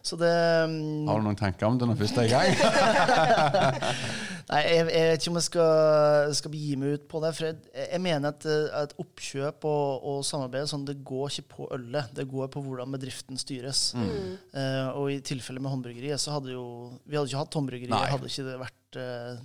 Så 0.00 0.16
det 0.16 0.32
mm, 0.70 1.04
Har 1.10 1.20
du 1.20 1.26
noen 1.26 1.36
tanker 1.36 1.66
om 1.68 1.76
det 1.76 1.84
når 1.90 1.98
først 2.00 2.20
er 2.22 2.24
i 2.24 2.32
gang? 2.32 2.48
Nei, 4.50 4.60
jeg, 4.66 4.86
jeg 4.90 5.10
vet 5.12 5.22
ikke 5.22 5.30
om 5.30 5.38
jeg 5.38 5.46
skal, 5.46 6.32
skal 6.34 6.50
begi 6.50 6.72
meg 6.80 6.96
ut 6.96 7.04
på 7.12 7.20
det. 7.22 7.30
For 7.36 7.46
jeg, 7.46 7.58
jeg 7.84 8.02
mener 8.02 8.32
at, 8.32 8.46
eh, 8.50 8.64
at 8.80 8.94
oppkjøp 8.98 9.66
og, 9.70 10.08
og 10.10 10.24
samarbeid 10.26 10.70
sånn, 10.72 10.86
det 10.88 10.96
går 11.06 11.30
ikke 11.30 11.54
på 11.54 11.68
ølet. 11.76 12.10
Det 12.16 12.26
går 12.30 12.50
på 12.50 12.64
hvordan 12.64 12.96
bedriften 12.96 13.38
styres. 13.38 13.84
Eh, 13.94 14.88
og 14.90 15.12
i 15.14 15.20
tilfelle 15.26 15.62
med 15.62 15.70
håndbryggeriet, 15.70 16.18
så 16.22 16.34
hadde 16.38 16.56
jo 16.56 16.66
Vi 17.04 17.14
hadde 17.14 17.30
ikke 17.30 17.44
hatt 17.44 17.60
håndbryggeri. 17.60 17.94
Nei. 17.94 18.02
hadde 18.10 18.32
ikke 18.32 18.48
det 18.48 18.58
vært 18.64 18.98
uh, 18.98 19.44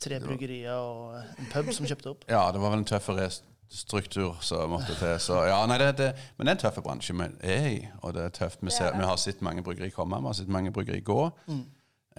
tre 0.00 0.20
bryggerier 0.20 0.76
og 0.76 1.16
en 1.20 1.50
pub 1.54 1.72
som 1.76 1.88
kjøpte 1.88 2.12
opp. 2.12 2.28
Ja, 2.28 2.44
det 2.52 2.60
var 2.60 2.74
vel 2.74 2.82
en 2.82 2.90
tøffere 2.92 3.30
struktur 3.70 4.36
som 4.44 4.72
måtte 4.74 4.96
til. 4.98 5.16
Så, 5.22 5.40
ja, 5.48 5.60
nei, 5.70 5.78
det, 5.80 5.92
det, 6.00 6.12
men 6.36 6.44
det 6.44 6.52
er 6.52 6.58
en 6.58 6.64
tøff 6.66 6.80
bransje 6.84 7.14
vi 7.16 7.28
er 7.46 7.68
i, 7.70 7.76
og 8.02 8.16
det 8.16 8.26
er 8.26 8.32
tøft. 8.42 8.60
Vi, 8.60 8.72
ser, 8.74 8.96
vi 8.98 9.06
har 9.06 9.20
sett 9.20 9.40
mange 9.46 9.64
bryggeri 9.64 9.92
komme, 9.94 10.18
vi 10.20 10.28
har 10.28 10.40
sett 10.42 10.50
mange 10.52 10.72
bryggeri 10.74 11.00
gå. 11.06 11.20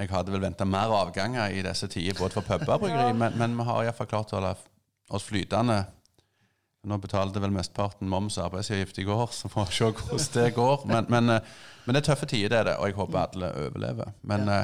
Jeg 0.02 0.10
hadde 0.10 0.34
vel 0.34 0.42
venta 0.42 0.66
mer 0.66 0.92
avganger 0.98 1.54
i 1.54 1.62
disse 1.66 1.88
tider, 1.92 2.18
både 2.18 2.34
for 2.40 2.46
puber 2.48 2.74
og 2.76 2.86
bryggeri, 2.86 3.14
men, 3.18 3.36
men 3.38 3.58
vi 3.60 3.66
har 3.68 3.84
iallfall 3.86 4.10
klart 4.10 4.32
å 4.34 4.40
holde 4.40 4.56
oss 5.14 5.28
flytende. 5.28 5.82
Nå 6.90 6.98
betalte 6.98 7.42
vel 7.44 7.54
mesteparten 7.54 8.10
moms 8.10 8.40
og 8.40 8.48
arbeidsgift 8.48 8.98
i 8.98 9.06
går, 9.06 9.28
så 9.38 9.52
får 9.54 9.68
vi 9.70 9.76
se 9.78 9.92
hvordan 9.92 10.32
det 10.38 10.48
går. 10.56 10.88
Men, 10.90 11.06
men, 11.14 11.36
eh, 11.36 11.52
men 11.86 11.94
det 11.98 12.02
er 12.02 12.08
tøffe 12.10 12.30
tider, 12.32 12.50
det 12.50 12.60
er 12.64 12.70
det, 12.72 12.78
og 12.82 12.90
jeg 12.90 12.98
håper 12.98 13.22
alle 13.28 13.52
overlever. 13.68 14.16
Men 14.26 14.50
ja. 14.50 14.64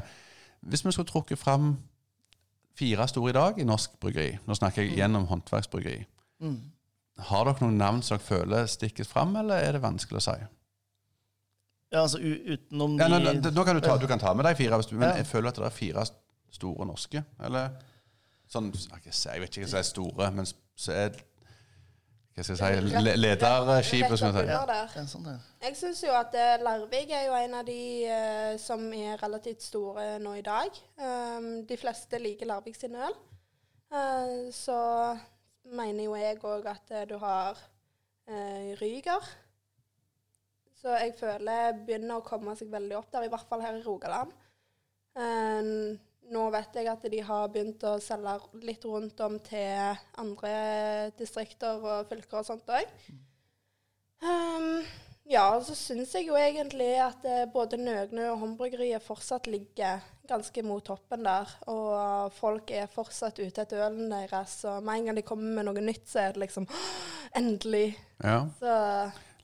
hvis 0.66 0.86
vi 0.86 0.96
skulle 0.96 1.12
trukket 1.12 1.40
fram 1.42 1.76
fire 2.78 3.08
store 3.10 3.30
i 3.30 3.38
dag 3.38 3.62
i 3.62 3.66
norsk 3.66 4.00
bryggeri, 4.02 4.38
nå 4.46 4.58
snakker 4.58 4.86
jeg 4.86 4.98
gjennom 5.00 5.30
håndverksbryggeri, 5.30 6.06
Mm. 6.38 6.58
har 7.30 7.48
dere 7.48 7.64
noen 7.66 7.80
navn 7.82 8.04
som 8.06 8.20
dere 8.20 8.28
føler 8.28 8.68
stikkes 8.70 9.08
fram, 9.10 9.32
eller 9.40 9.58
er 9.66 9.72
det 9.74 9.80
vanskelig 9.82 10.20
å 10.20 10.26
si? 10.28 10.36
Ja, 11.92 12.02
altså 12.02 12.18
u 12.20 12.32
utenom 12.54 12.98
de 12.98 13.04
Ja, 13.04 13.08
nå, 13.08 13.20
nå, 13.24 13.52
nå 13.56 13.64
kan 13.64 13.76
du, 13.78 13.82
ta, 13.82 13.98
du 13.98 14.08
kan 14.08 14.20
ta 14.20 14.34
med 14.34 14.46
de 14.46 14.56
fire, 14.60 14.76
hvis 14.76 14.90
du, 14.90 14.96
men 14.96 15.10
Ja. 15.10 15.16
jeg 15.22 15.28
føler 15.28 15.50
at 15.50 15.56
det 15.56 15.66
er 15.66 15.70
fire 15.76 16.04
store 16.52 16.86
norske. 16.86 17.24
Eller 17.44 17.70
sånn 18.52 18.72
Jeg 18.74 19.42
vet 19.42 19.58
ikke 19.58 19.66
hva 19.66 19.70
som 19.70 19.80
er 19.80 19.88
store, 19.88 20.32
men 20.32 20.46
så 20.76 20.92
er 20.94 21.10
Hva 22.38 22.44
skal 22.44 22.58
jeg 22.58 22.84
si 22.84 22.90
le- 22.94 23.16
Lederskipet, 23.18 24.18
skal 24.20 24.34
jeg 24.36 24.46
si. 24.46 24.52
Ja. 24.52 24.66
Der. 24.70 24.92
Ja, 24.96 25.06
sånn. 25.10 25.30
Jeg 25.64 25.76
syns 25.80 26.04
jo 26.04 26.12
at 26.14 26.36
eh, 26.38 26.58
Larvik 26.62 27.10
er 27.10 27.24
jo 27.26 27.34
en 27.34 27.54
av 27.56 27.66
de 27.66 28.06
eh, 28.06 28.58
som 28.62 28.84
er 28.94 29.18
relativt 29.24 29.64
store 29.66 30.20
nå 30.20 30.36
i 30.38 30.44
dag. 30.46 30.70
Um, 31.02 31.66
de 31.66 31.78
fleste 31.82 32.20
liker 32.22 32.46
Larvik 32.46 32.76
sin 32.78 32.94
øl. 32.96 33.16
Eh, 33.92 34.52
så 34.54 35.18
mener 35.66 36.04
jo 36.04 36.14
jeg 36.16 36.38
òg 36.44 36.66
at 36.70 36.94
du 37.10 37.18
har 37.18 37.58
eh, 38.30 38.76
Ryger. 38.82 39.26
Så 40.78 40.94
jeg 40.94 41.16
føler 41.18 41.80
begynner 41.86 42.20
å 42.20 42.26
komme 42.26 42.54
seg 42.58 42.70
veldig 42.74 43.00
opp 43.00 43.10
der, 43.14 43.26
i 43.26 43.32
hvert 43.34 43.50
fall 43.50 43.64
her 43.66 43.80
i 43.80 43.86
Rogaland. 43.86 44.36
Eh, 45.18 45.72
nå 46.34 46.44
vet 46.54 46.78
jeg 46.78 46.90
at 46.92 47.08
de 47.10 47.24
har 47.24 47.50
begynt 47.54 47.84
å 47.88 47.96
selge 48.04 48.38
litt 48.68 48.86
rundt 48.86 49.20
om 49.24 49.40
til 49.44 49.98
andre 50.20 50.54
distrikter 51.18 51.82
og 51.82 52.10
fylker 52.12 52.42
og 52.42 52.48
sånt 52.50 52.72
òg. 52.78 52.94
Um, 54.22 54.82
ja, 55.30 55.44
og 55.56 55.64
så 55.68 55.76
syns 55.78 56.14
jeg 56.16 56.30
jo 56.30 56.38
egentlig 56.40 56.94
at 57.04 57.26
eh, 57.28 57.46
både 57.52 57.80
Nøgnø 57.80 58.30
og 58.32 58.40
Håndbryggeriet 58.44 59.04
fortsatt 59.04 59.50
ligger 59.52 60.04
ganske 60.28 60.64
mot 60.64 60.84
toppen 60.88 61.26
der. 61.28 61.52
Og 61.72 62.32
folk 62.36 62.72
er 62.76 62.92
fortsatt 62.92 63.40
ute 63.40 63.64
etter 63.64 63.86
ølen 63.88 64.12
deres. 64.12 64.60
Og 64.68 64.84
med 64.84 65.02
en 65.02 65.10
gang 65.10 65.20
de 65.20 65.26
kommer 65.28 65.60
med 65.60 65.68
noe 65.68 65.84
nytt, 65.84 66.06
så 66.10 66.26
er 66.26 66.36
det 66.36 66.46
liksom 66.46 66.68
Endelig. 67.38 67.92
Ja. 68.24 68.46
Så 68.58 68.74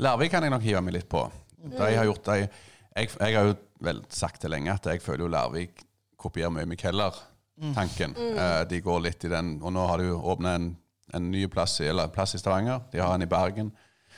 Larvik 0.03 0.33
kan 0.33 0.43
jeg 0.43 0.51
nok 0.53 0.65
hive 0.65 0.81
meg 0.83 0.97
litt 0.97 1.09
på. 1.11 1.23
De 1.63 1.79
har 1.79 2.05
gjort 2.07 2.25
de, 2.27 2.37
jeg, 2.43 3.09
jeg 3.19 3.35
har 3.37 3.47
jo 3.47 3.55
vel 3.83 4.01
sagt 4.11 4.43
det 4.43 4.51
lenge 4.51 4.73
at 4.73 4.87
jeg 4.89 5.01
føler 5.03 5.25
jo 5.25 5.31
Larvik 5.31 5.83
kopierer 6.19 6.51
mye 6.53 6.67
Mikeller-tanken. 6.69 8.15
Eh, 8.15 8.61
de 8.69 8.81
går 8.83 9.01
litt 9.03 9.23
i 9.27 9.31
den 9.31 9.57
Og 9.61 9.73
nå 9.75 9.85
har 9.87 9.99
de 9.99 10.09
jo 10.09 10.19
åpna 10.33 10.55
en, 10.59 10.69
en 11.13 11.31
ny 11.31 11.45
plass 11.51 11.79
i, 11.81 11.87
eller 11.91 12.11
plass 12.13 12.35
i 12.35 12.41
Stavanger. 12.41 12.83
De 12.91 13.01
har 13.03 13.15
en 13.15 13.25
i 13.25 13.29
Bergen. 13.29 13.71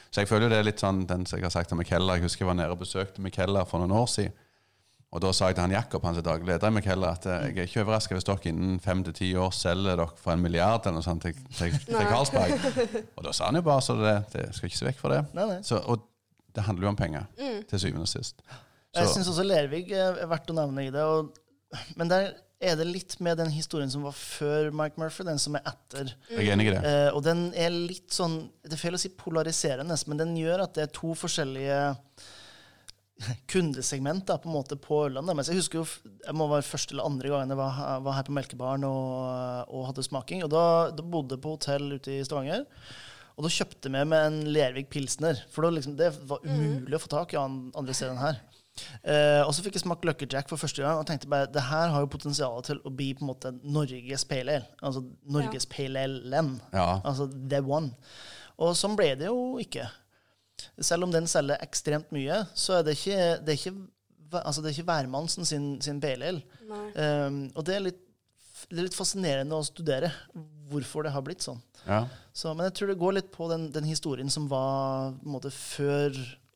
Så 0.09 0.21
jeg 0.23 0.29
føler 0.29 0.47
jo 0.47 0.53
det 0.53 0.59
er 0.61 0.67
litt 0.69 0.81
sånn 0.81 1.05
den 1.09 1.25
som 1.27 1.39
jeg 1.39 1.47
har 1.47 1.53
sagt 1.53 1.71
til 1.71 1.79
Mikeller. 1.79 2.17
Jeg 2.19 2.27
husker 2.27 2.45
jeg 2.45 2.51
var 2.51 2.59
nede 2.59 2.75
og 2.75 2.81
besøkte 2.81 3.23
Mikeller 3.23 3.67
for 3.69 3.81
noen 3.83 3.95
år 3.97 4.09
siden. 4.11 4.35
Og 5.15 5.21
da 5.23 5.29
sa 5.31 5.47
jeg 5.47 5.55
til 5.55 5.63
han 5.63 5.71
Jakob, 5.71 6.03
han 6.03 6.17
som 6.17 6.25
daglig 6.27 6.49
leder 6.49 6.67
i 6.67 6.75
Mikeller, 6.75 7.15
at 7.15 7.25
eh, 7.31 7.45
jeg 7.53 7.61
er 7.63 7.69
ikke 7.69 7.85
overraska 7.85 8.17
hvis 8.17 8.27
dere 8.27 8.49
innen 8.51 8.81
fem 8.83 9.03
til 9.07 9.15
ti 9.15 9.29
år 9.39 9.53
selger 9.55 9.95
dere 9.95 10.09
for 10.19 10.33
en 10.33 10.43
milliard 10.43 10.83
eller 10.83 10.99
noe 10.99 11.05
sånt 11.05 11.23
til, 11.23 11.37
til. 11.55 11.77
Carlsberg. 11.87 12.57
Og 13.15 13.23
da 13.23 13.31
sa 13.35 13.47
han 13.47 13.61
jo 13.61 13.63
bare 13.63 13.85
så 13.85 13.95
det, 14.01 14.15
det 14.33 14.49
skal 14.57 14.67
ikke 14.67 14.81
se 14.81 14.89
vekk 14.89 14.99
fra 14.99 15.13
det. 15.13 15.21
Nei, 15.37 15.47
nei. 15.53 15.61
Så, 15.63 15.79
og 15.79 16.03
det 16.55 16.63
handler 16.67 16.87
jo 16.87 16.91
om 16.93 16.99
penger, 16.99 17.29
til 17.69 17.81
syvende 17.81 18.05
og 18.07 18.11
sist. 18.11 18.43
Jeg 18.95 19.07
Så, 19.07 19.15
syns 19.17 19.29
også 19.31 19.43
Lervig 19.43 19.89
er 19.95 20.21
verdt 20.31 20.51
å 20.51 20.55
nevne 20.55 20.85
i 20.87 20.91
det. 20.93 21.03
Og, 21.03 21.31
men 21.99 22.11
der 22.11 22.29
er 22.63 22.77
det 22.79 22.85
litt 22.87 23.17
med 23.23 23.39
den 23.39 23.51
historien 23.51 23.91
som 23.91 24.05
var 24.07 24.15
før 24.15 24.71
Mike 24.75 24.99
Murphy, 25.01 25.25
den 25.27 25.39
som 25.41 25.57
er 25.59 25.65
etter. 25.67 26.13
jeg 26.31 26.45
er 26.47 26.53
enig 26.53 26.69
i 26.69 26.73
det. 26.75 26.83
Eh, 26.87 27.09
og 27.11 27.23
den 27.25 27.49
er 27.59 27.73
litt 27.73 28.15
sånn 28.15 28.37
Det 28.63 28.77
er 28.77 28.81
feil 28.81 28.95
å 28.95 29.01
si 29.01 29.11
polariserende, 29.11 29.97
men 30.07 30.21
den 30.21 30.35
gjør 30.39 30.63
at 30.67 30.77
det 30.77 30.87
er 30.87 30.95
to 30.95 31.11
forskjellige 31.19 31.79
kundesegment 33.47 34.25
da, 34.27 34.35
på 34.41 34.49
en 34.49 34.55
måte 34.57 34.75
på 34.81 34.97
Ørland 35.05 35.29
Mens 35.31 35.47
jeg 35.47 35.59
husker 35.61 35.79
jo, 35.79 35.85
jeg 36.25 36.35
må 36.35 36.49
være 36.51 36.65
første 36.67 36.93
eller 36.95 37.07
andre 37.07 37.31
gangen 37.31 37.53
jeg 37.53 37.59
var, 37.61 37.71
her- 37.77 38.01
var 38.03 38.17
her 38.17 38.27
på 38.27 38.35
Melkebaren 38.35 38.83
og, 38.89 39.69
og 39.71 39.85
hadde 39.89 40.03
smaking. 40.03 40.43
Og 40.45 40.51
da, 40.51 40.63
da 40.91 41.03
bodde 41.05 41.37
jeg 41.37 41.43
på 41.45 41.53
hotell 41.55 41.93
ute 41.95 42.17
i 42.17 42.23
Stavanger. 42.27 42.65
Og 43.35 43.43
da 43.47 43.51
kjøpte 43.51 43.91
jeg 43.91 44.07
med 44.11 44.19
en 44.29 44.41
Lervik 44.55 44.89
pilsner. 44.93 45.39
For 45.51 45.65
da 45.65 45.71
liksom, 45.75 45.95
det 45.99 46.11
var 46.27 46.43
umulig 46.47 46.95
å 46.99 47.01
få 47.03 47.09
tak 47.11 47.33
i 47.35 47.39
an- 47.39 47.71
andre 47.75 47.95
steder 47.95 48.13
enn 48.15 48.21
her. 48.23 48.43
Eh, 49.07 49.41
og 49.47 49.53
så 49.55 49.63
fikk 49.63 49.77
jeg 49.77 49.85
smakt 49.85 50.03
Lucky 50.03 50.27
Jack 50.27 50.49
for 50.51 50.59
første 50.59 50.83
gang 50.83 50.99
og 50.99 51.05
tenkte 51.07 51.29
bare 51.31 51.47
det 51.47 51.61
her 51.69 51.93
har 51.93 52.03
jo 52.03 52.09
potensial 52.11 52.57
til 52.67 52.81
å 52.83 52.91
bli 52.91 53.13
på 53.15 53.23
en 53.23 53.29
måte 53.31 53.53
Norges 53.63 54.25
pale 54.27 54.57
ale. 54.59 54.65
Altså 54.83 55.05
Norges 55.31 55.67
pale 55.71 56.01
ale-len. 56.03 56.57
Ja. 56.75 56.97
Altså 57.07 57.29
the 57.31 57.61
one. 57.63 57.93
Og 58.59 58.75
sånn 58.75 58.97
ble 58.99 59.13
det 59.19 59.29
jo 59.31 59.55
ikke. 59.63 59.87
Selv 60.79 61.07
om 61.07 61.13
den 61.13 61.27
selger 61.29 61.61
ekstremt 61.63 62.11
mye, 62.15 62.43
så 62.57 62.79
er 62.79 62.87
det 62.87 62.97
ikke, 62.97 63.19
det 63.45 63.53
er 63.53 63.59
ikke, 63.59 63.75
altså 64.41 64.63
det 64.63 64.71
er 64.71 64.77
ikke 64.77 64.89
hvermannsen 64.89 65.47
sin, 65.47 65.69
sin 65.83 66.01
BLL. 66.03 66.41
Um, 66.65 67.45
og 67.53 67.63
det 67.67 67.77
er 67.77 67.87
litt 67.89 68.01
det 68.69 68.79
er 68.79 68.87
litt 68.87 68.97
fascinerende 68.97 69.57
å 69.57 69.65
studere 69.65 70.09
hvorfor 70.71 71.05
det 71.05 71.11
har 71.13 71.23
blitt 71.25 71.43
sånn. 71.45 71.59
Ja. 71.85 72.05
Så, 72.33 72.53
men 72.55 72.69
jeg 72.69 72.75
tror 72.77 72.89
det 72.91 72.97
går 73.01 73.17
litt 73.19 73.29
på 73.33 73.49
den, 73.51 73.67
den 73.73 73.85
historien 73.85 74.31
som 74.33 74.47
var 74.49 75.13
på 75.19 75.27
en 75.27 75.35
måte, 75.35 75.51
før 75.53 76.15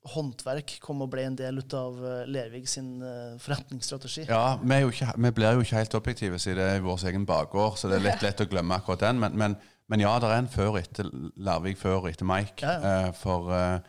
håndverk 0.09 0.77
kom 0.81 1.03
og 1.03 1.11
ble 1.11 1.25
en 1.27 1.35
del 1.37 1.59
ut 1.59 1.73
av 1.75 1.97
eh, 1.99 2.21
Lervig 2.31 2.63
sin 2.71 3.01
eh, 3.03 3.35
forretningsstrategi. 3.43 4.25
Ja, 4.29 4.55
vi, 4.61 4.71
er 4.77 4.85
jo 4.85 4.93
ikke, 4.93 5.11
vi 5.25 5.33
blir 5.35 5.57
jo 5.57 5.65
ikke 5.65 5.81
helt 5.81 5.97
objektive 5.99 6.39
siden 6.41 6.61
det 6.63 6.69
er 6.77 6.85
vår 6.85 7.03
egen 7.11 7.27
bakgård, 7.29 7.77
så 7.77 7.91
det 7.91 7.99
er 7.99 8.07
litt 8.07 8.23
lett 8.25 8.41
å 8.41 8.47
glemme 8.49 8.79
akkurat 8.79 9.03
den. 9.05 9.21
Men, 9.21 9.37
men, 9.39 9.59
men 9.89 9.99
ja, 10.03 10.11
det 10.21 10.29
er 10.29 10.37
en 10.43 10.47
før 10.53 10.77
etter 10.79 11.09
Larvik 11.41 11.77
før 11.81 12.07
etter 12.11 12.27
Mike. 12.29 12.61
Ja, 12.65 12.75
ja. 12.79 13.07
Eh, 13.07 13.13
for 13.17 13.49
eh, 13.55 13.79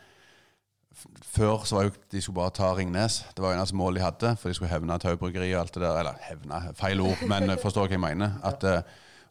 før 1.31 1.63
så 1.65 1.77
var 1.77 1.85
jo 1.87 1.93
de 2.11 2.21
skulle 2.21 2.35
bare 2.41 2.53
ta 2.57 2.71
Ringnes. 2.75 3.21
Det 3.35 3.43
var 3.43 3.55
eneste 3.55 3.77
mål 3.79 3.95
de 3.99 4.03
hadde, 4.03 4.33
for 4.37 4.49
de 4.51 4.57
skulle 4.57 4.71
hevne 4.73 4.97
Tau 5.01 5.15
bryggeri 5.21 5.53
og 5.55 5.61
alt 5.63 5.73
det 5.77 5.83
der. 5.85 5.99
Eller 6.01 6.19
hevne, 6.27 6.59
feil 6.77 7.01
ord, 7.05 7.21
men 7.29 7.49
eh, 7.53 7.59
forstår 7.61 7.87
hva 7.87 7.95
jeg 7.95 8.03
mener. 8.03 8.35
At, 8.43 8.65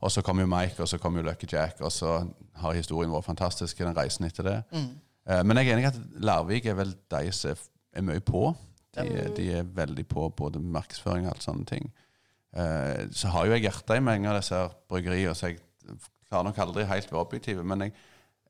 og 0.01 0.13
så 0.15 0.23
kom 0.25 0.41
jo 0.41 0.47
Mike, 0.49 0.81
og 0.81 0.89
så 0.89 0.99
kom 0.99 1.19
jo 1.21 1.23
Lucky 1.27 1.47
Jack, 1.53 1.81
og 1.85 1.93
så 1.93 2.15
har 2.63 2.73
historien 2.79 3.13
vært 3.13 3.27
fantastisk 3.29 3.83
den 3.85 3.97
reisen 3.97 4.25
etter 4.31 4.47
det. 4.47 4.59
Eh, 4.73 5.43
Men 5.45 5.59
jeg 5.61 5.69
er 5.69 5.75
enig 5.77 5.85
i 5.85 5.91
at 5.93 5.99
Larvik 6.25 6.67
er 6.71 6.79
vel 6.79 6.95
de 7.13 7.27
som 7.37 7.53
er, 7.93 8.07
mye 8.07 8.21
på. 8.25 8.55
De, 8.97 9.05
de 9.37 9.51
er 9.61 9.67
veldig 9.77 10.07
på 10.11 10.29
både 10.39 10.59
markedsføring 10.63 11.27
og 11.29 11.35
alt 11.35 11.45
sånne 11.45 11.67
ting. 11.69 11.91
Eh, 12.57 13.05
Så 13.13 13.29
har 13.35 13.47
jo 13.47 13.53
jeg 13.59 13.67
hjertet 13.69 13.99
i 14.01 14.07
mange 14.07 14.31
av 14.33 14.41
disse 14.41 14.63
bryggeriene, 14.91 15.35
så 15.37 15.51
jeg 15.53 15.61
klarer 16.31 16.47
nok 16.49 16.63
aldri 16.63 16.87
helt 16.89 17.11
være 17.13 17.27
objektiv. 17.27 17.61
Men 17.67 17.87
jeg, 17.87 17.95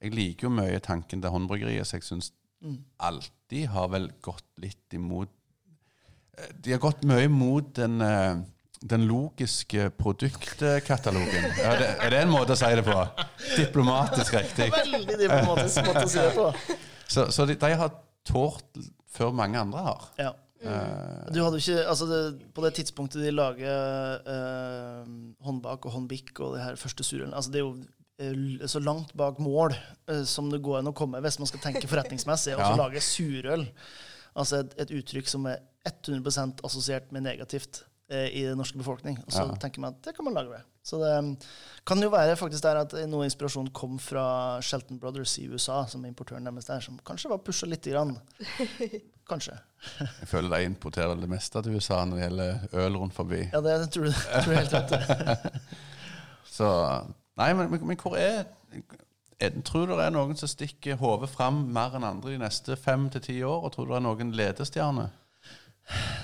jeg 0.04 0.14
liker 0.16 0.48
jo 0.48 0.54
mye 0.60 0.80
tanken 0.84 1.22
til 1.22 1.32
håndbryggeriet, 1.32 1.88
så 1.88 1.98
jeg 1.98 2.08
syns 2.08 2.32
alltid 3.00 3.70
har 3.72 3.88
vel 3.88 4.10
gått 4.20 4.44
litt 4.60 4.92
imot 4.92 5.30
eh, 6.36 6.50
De 6.60 6.74
har 6.74 6.82
gått 6.82 7.06
mye 7.08 7.24
imot 7.24 7.70
den, 7.78 8.02
eh, 8.04 8.42
den 8.92 9.06
logiske 9.08 9.88
produktkatalogen. 9.96 11.48
Er 11.70 11.80
det, 11.80 11.88
er 12.04 12.12
det 12.12 12.20
en 12.26 12.34
måte 12.34 12.52
å 12.52 12.60
si 12.60 12.68
det 12.76 12.84
på? 12.84 12.98
Diplomatisk 13.56 14.36
riktig. 14.36 14.68
Veldig 14.76 15.18
diplomatisk 15.24 15.88
måte 15.88 16.04
å 16.04 16.12
si 16.12 16.20
det 16.20 16.36
på. 16.36 16.52
Så, 17.10 17.24
så 17.34 17.42
de, 17.42 17.56
de 17.58 17.68
har 17.74 17.88
tålt 18.22 18.76
før 19.10 19.32
mange 19.34 19.58
andre 19.58 19.80
har. 19.82 20.04
Ja. 20.20 20.28
Eh, 20.60 21.30
Du 21.32 21.40
hadde 21.40 21.56
jo 21.56 21.62
ikke, 21.62 21.86
altså 21.88 22.06
det, 22.10 22.18
På 22.52 22.60
det 22.64 22.74
tidspunktet 22.76 23.22
de 23.24 23.30
lager 23.32 24.20
eh, 24.28 25.06
håndbak 25.46 25.86
og 25.88 25.94
håndbikk 25.94 26.40
og 26.44 26.56
det 26.56 26.64
her 26.66 26.76
første 26.76 27.04
surølen 27.06 27.32
altså 27.32 27.50
Det 27.54 27.62
er 27.62 27.64
jo 27.64 27.76
eh, 28.20 28.66
så 28.68 28.82
langt 28.84 29.14
bak 29.16 29.38
mål 29.40 29.72
eh, 30.08 30.20
som 30.28 30.50
det 30.52 30.60
går 30.62 30.82
an 30.82 30.90
å 30.92 30.96
komme 30.96 31.22
hvis 31.24 31.38
man 31.40 31.48
skal 31.48 31.62
tenke 31.64 31.88
forretningsmessig. 31.88 32.56
Og 32.58 32.60
så 32.64 32.72
Ja. 32.76 32.80
lage 32.82 33.00
surøl. 33.00 33.64
Altså 34.36 34.60
et, 34.62 34.74
et 34.84 34.92
uttrykk 35.00 35.28
som 35.32 35.46
er 35.50 35.62
100% 35.88 36.60
assosiert 36.68 37.08
med 37.12 37.24
negativt 37.24 37.84
i 38.10 38.42
den 38.48 38.56
norske 38.58 38.78
befolkning. 38.78 39.18
Og 39.26 39.32
så 39.32 39.44
Ja. 39.46 39.54
tenker 39.62 39.80
man 39.80 39.94
at 39.94 40.02
det 40.04 40.16
kan 40.16 40.24
man 40.24 40.34
lage 40.34 40.50
ved 40.50 40.60
Så 40.82 40.98
det 40.98 41.10
um, 41.18 41.36
kan 41.86 42.02
jo 42.02 42.08
være 42.10 42.36
faktisk 42.36 42.62
der 42.62 42.80
at 42.80 42.92
noe 43.08 43.24
inspirasjon 43.28 43.68
kom 43.70 43.98
fra 43.98 44.60
Shelton 44.62 44.98
Brothers 44.98 45.38
i 45.38 45.46
USA, 45.48 45.84
som 45.86 46.04
importøren 46.04 46.44
deres 46.48 46.64
der, 46.66 46.80
som 46.80 46.98
kanskje 47.06 47.30
var 47.30 47.38
pusha 47.44 47.66
lite 47.66 47.90
grann. 47.90 48.16
Kanskje. 49.30 49.52
jeg 50.00 50.26
føler 50.28 50.56
de 50.56 50.64
importerer 50.64 51.14
det 51.20 51.28
meste 51.30 51.62
til 51.62 51.76
USA 51.76 52.00
når 52.04 52.16
det 52.16 52.24
gjelder 52.24 52.58
øl 52.86 52.96
rundt 52.96 53.14
forbi. 53.14 53.44
Ja, 53.52 53.60
det 53.60 53.90
tror 53.92 54.04
jeg, 54.04 54.14
tror 54.44 54.52
jeg 54.52 54.58
helt 54.58 54.72
rett. 54.74 55.60
Så 56.50 56.66
Nei, 57.38 57.52
men, 57.54 57.70
men, 57.70 57.86
men 57.86 57.96
hvor 57.96 58.16
er 58.18 58.44
er- 59.40 59.60
Tror 59.64 59.86
du 59.86 59.92
det 59.96 60.04
er 60.04 60.10
noen 60.12 60.36
som 60.36 60.48
stikker 60.50 60.98
hodet 61.00 61.30
fram 61.32 61.62
mer 61.72 61.94
enn 61.96 62.04
andre 62.04 62.34
de 62.34 62.38
neste 62.42 62.76
fem 62.76 63.06
til 63.10 63.20
ti 63.24 63.38
år? 63.42 63.62
Og 63.64 63.72
tror 63.72 63.86
du 63.86 63.92
det 63.94 63.96
er 63.96 64.04
noen 64.04 64.32
ledestjerner? 64.36 65.08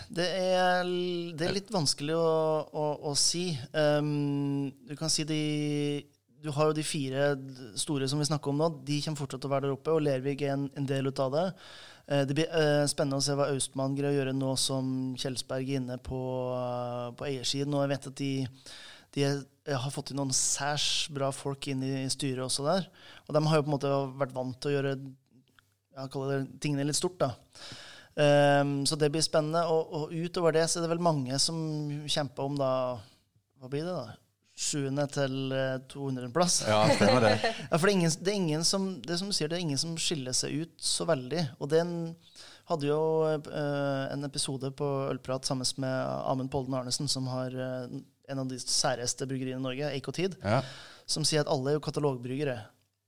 Det 0.06 0.26
er, 0.26 0.86
det 1.34 1.48
er 1.48 1.54
litt 1.56 1.72
vanskelig 1.74 2.14
å, 2.14 2.28
å, 2.70 2.84
å 3.10 3.14
si. 3.18 3.48
Um, 3.74 4.70
du 4.86 4.94
kan 4.98 5.10
si 5.10 5.26
de 5.26 5.40
Du 6.42 6.52
har 6.54 6.68
jo 6.68 6.76
de 6.76 6.84
fire 6.86 7.32
store 7.74 8.06
som 8.08 8.20
vi 8.22 8.28
snakker 8.28 8.52
om 8.52 8.60
nå. 8.60 8.68
De 8.86 9.00
kommer 9.02 9.18
fortsatt 9.18 9.42
til 9.42 9.50
å 9.50 9.54
være 9.56 9.66
der 9.66 9.74
oppe, 9.74 9.94
og 9.96 10.04
Lervig 10.06 10.38
er 10.44 10.54
en, 10.54 10.68
en 10.78 10.86
del 10.86 11.10
ut 11.10 11.22
av 11.22 11.32
det. 11.34 11.46
Uh, 12.06 12.22
det 12.28 12.36
blir 12.38 12.52
uh, 12.54 12.84
spennende 12.90 13.18
å 13.18 13.24
se 13.26 13.34
hva 13.34 13.48
Austmann 13.50 13.96
greier 13.98 14.14
å 14.14 14.18
gjøre 14.20 14.36
nå 14.36 14.52
som 14.62 14.92
Kjelsberg 15.18 15.72
er 15.72 15.80
inne 15.80 15.98
på, 15.98 16.20
uh, 16.54 17.10
på 17.18 17.26
eiersiden. 17.26 17.74
Og 17.74 17.82
jeg 17.82 17.94
vet 17.96 18.10
at 18.12 18.22
de, 18.22 18.30
de 19.16 19.26
er, 19.26 19.42
har 19.74 19.94
fått 19.94 20.14
inn 20.14 20.20
noen 20.22 20.34
særs 20.36 21.08
bra 21.10 21.32
folk 21.34 21.66
inn 21.72 21.82
i 21.82 22.06
styret 22.14 22.46
også 22.46 22.68
der. 22.68 22.86
Og 23.26 23.34
de 23.34 23.42
har 23.48 23.58
jo 23.58 23.66
på 23.66 23.72
en 23.72 23.78
måte 23.78 23.96
vært 24.22 24.38
vant 24.38 24.62
til 24.62 24.70
å 24.70 24.76
gjøre 24.78 24.96
tingene 26.62 26.86
litt 26.86 26.98
stort, 26.98 27.18
da. 27.18 27.32
Ehm, 28.16 28.86
så 28.88 28.96
det 28.96 29.10
blir 29.12 29.24
spennende. 29.24 29.64
Og, 29.72 29.92
og 29.92 30.14
utover 30.14 30.54
det 30.56 30.66
så 30.70 30.80
er 30.80 30.86
det 30.86 30.92
vel 30.94 31.02
mange 31.04 31.38
som 31.42 31.58
kjemper 32.08 32.46
om 32.48 32.56
da 32.60 32.70
Hva 33.60 33.68
blir 33.72 33.84
det, 33.86 33.92
da? 33.96 34.14
Sjuende 34.56 35.04
til 35.12 35.52
eh, 35.52 35.76
200.-plass. 35.92 36.62
Ja, 36.68 36.82
stemmer 36.96 37.26
det. 37.26 37.34
Ja, 37.70 37.76
for 37.76 37.84
det 37.84 37.92
er, 37.92 37.96
ingen, 37.98 38.14
det 38.24 38.32
er 38.32 38.38
ingen 38.40 38.64
som 38.64 38.86
det 39.04 39.12
er 39.16 39.20
som 39.20 39.28
du 39.32 39.36
sier, 39.36 39.50
det 39.52 39.58
er 39.58 39.64
ingen 39.66 39.80
som 39.80 39.96
skiller 40.00 40.36
seg 40.36 40.62
ut 40.64 40.74
så 40.80 41.04
veldig. 41.08 41.42
Og 41.60 41.68
den 41.72 41.90
hadde 42.66 42.88
jo 42.88 43.00
uh, 43.28 44.04
en 44.10 44.24
episode 44.26 44.72
på 44.74 44.86
Ølprat 45.12 45.46
sammen 45.46 45.68
med 45.84 45.96
Amund 46.26 46.50
Polden 46.50 46.74
Arnesen, 46.74 47.06
som 47.08 47.28
har 47.30 47.52
uh, 47.54 47.84
en 48.26 48.40
av 48.42 48.48
de 48.50 48.56
særeste 48.58 49.28
bryggeriene 49.28 49.60
i 49.60 49.66
Norge, 49.68 49.92
Eik 49.94 50.08
Tid, 50.16 50.34
Ja. 50.42 50.62
som 51.06 51.22
sier 51.24 51.44
at 51.44 51.52
alle 51.52 51.70
er 51.70 51.76
jo 51.76 51.84
katalogbryggere. 51.84 52.56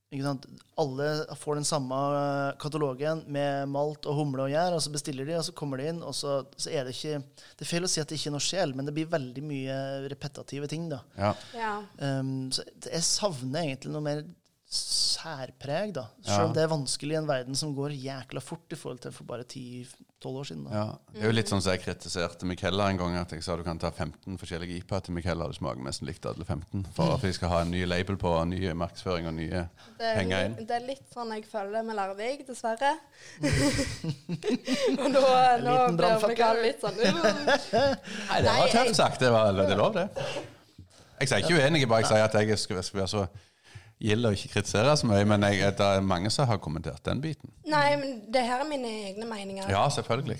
Ikke 0.09 0.25
sant? 0.25 0.45
Alle 0.81 1.07
får 1.37 1.59
den 1.59 1.67
samme 1.69 1.97
eh, 2.17 2.55
katalogen 2.61 3.21
med 3.29 3.69
malt 3.69 4.07
og 4.09 4.17
humle 4.17 4.47
og 4.47 4.53
gjær, 4.53 4.73
og 4.73 4.81
så 4.81 4.93
bestiller 4.93 5.27
de, 5.27 5.35
og 5.37 5.45
så 5.45 5.53
kommer 5.53 5.77
de 5.77 5.91
inn, 5.91 5.99
og 6.01 6.15
så, 6.17 6.39
så 6.57 6.71
er 6.73 6.87
det 6.87 6.95
ikke 6.95 7.19
Det 7.59 7.65
er 7.65 7.69
feil 7.69 7.85
å 7.85 7.91
si 7.91 8.01
at 8.01 8.09
det 8.09 8.17
ikke 8.17 8.31
er 8.31 8.35
noe 8.37 8.47
sjel, 8.47 8.73
men 8.73 8.89
det 8.89 8.95
blir 8.95 9.11
veldig 9.11 9.43
mye 9.45 9.77
repetative 10.09 10.69
ting, 10.71 10.89
da. 10.89 11.03
Ja. 11.19 11.33
Ja. 11.53 11.73
Um, 12.01 12.49
så 12.55 12.65
jeg 12.87 13.05
savner 13.05 13.67
egentlig 13.67 13.93
noe 13.93 14.05
mer 14.07 14.25
særpreg, 15.19 15.93
da. 15.95 16.05
Ja. 16.23 16.33
Selv 16.33 16.49
om 16.49 16.53
det 16.55 16.61
er 16.63 16.69
vanskelig 16.71 17.15
i 17.15 17.17
en 17.19 17.27
verden 17.29 17.57
som 17.57 17.73
går 17.75 17.95
jækla 17.95 18.41
fort 18.43 18.73
i 18.73 18.77
forhold 18.79 19.01
til 19.03 19.13
for 19.15 19.27
bare 19.29 19.43
10-12 19.43 20.27
år 20.29 20.47
siden. 20.49 20.63
Da. 20.65 20.71
ja. 20.75 20.85
Det 21.13 21.21
er 21.21 21.31
jo 21.31 21.35
litt 21.35 21.51
sånn 21.51 21.63
som 21.63 21.73
jeg 21.73 21.83
kritiserte 21.83 22.47
Michaela 22.49 22.89
en 22.91 22.99
gang. 23.01 23.17
At 23.19 23.33
jeg 23.35 23.43
sa 23.45 23.57
du 23.59 23.63
kan 23.67 23.79
ta 23.81 23.91
15 23.91 24.39
forskjellige 24.41 24.81
IPA 24.81 25.01
til 25.05 25.17
Michaela. 25.17 25.47
Det 25.51 25.59
smaker 25.59 25.85
nesten 25.85 26.09
likt 26.09 26.27
alle 26.29 26.45
15. 26.47 26.85
For 26.95 27.15
at 27.15 27.25
vi 27.25 27.33
skal 27.35 27.53
ha 27.53 27.61
en 27.65 27.73
ny 27.73 27.83
label 27.87 28.19
på, 28.21 28.33
ny 28.49 28.61
markedsføring 28.83 29.29
og 29.31 29.35
nye 29.39 29.65
Det 29.99 30.11
er, 30.11 30.19
penger 30.21 30.45
inn. 30.49 30.57
det 30.61 30.77
er 30.77 30.85
litt 30.87 31.07
sånn 31.15 31.33
jeg 31.35 31.47
føler 31.49 31.79
det 31.79 31.83
med 31.89 31.99
Larvik, 31.99 32.45
dessverre. 32.47 32.93
og 35.01 35.09
nå, 35.09 35.25
nå 35.65 35.75
blir 35.89 35.99
brannfakkel. 36.03 36.63
Litt 36.67 36.85
sånn 36.85 37.03
uh. 37.03 37.19
Nei, 38.29 38.39
det 38.45 38.55
var 38.61 38.73
tøft 38.77 38.97
sagt. 38.99 39.19
Det, 39.19 39.33
var, 39.33 39.51
det 39.57 39.67
er 39.67 39.79
lov, 39.79 39.97
det. 39.97 40.07
Jeg 41.19 41.27
sier 41.27 41.43
ikke 41.43 41.59
uenig, 41.59 41.83
bare 41.91 42.05
jeg 42.05 42.13
sier 42.13 42.25
at 42.29 42.35
jeg 42.39 42.59
skal 42.59 42.79
være 42.79 43.07
så 43.11 43.25
gild 43.99 44.29
ikke 44.29 44.45
ikke 44.45 44.53
kritisere 44.57 44.95
så 44.97 45.09
mye. 45.09 45.25
Men 45.27 45.43
jeg, 45.49 45.73
det 45.77 45.89
er 45.97 46.05
mange 46.05 46.31
som 46.33 46.47
har 46.47 46.61
kommentert 46.63 47.03
den 47.05 47.21
biten. 47.23 47.51
Nei, 47.67 47.89
men 47.99 48.15
det 48.31 48.45
her 48.47 48.63
er 48.63 48.69
mine 48.69 48.91
egne 49.09 49.27
meninger. 49.27 49.69
Ja, 49.71 49.83
selvfølgelig. 49.93 50.39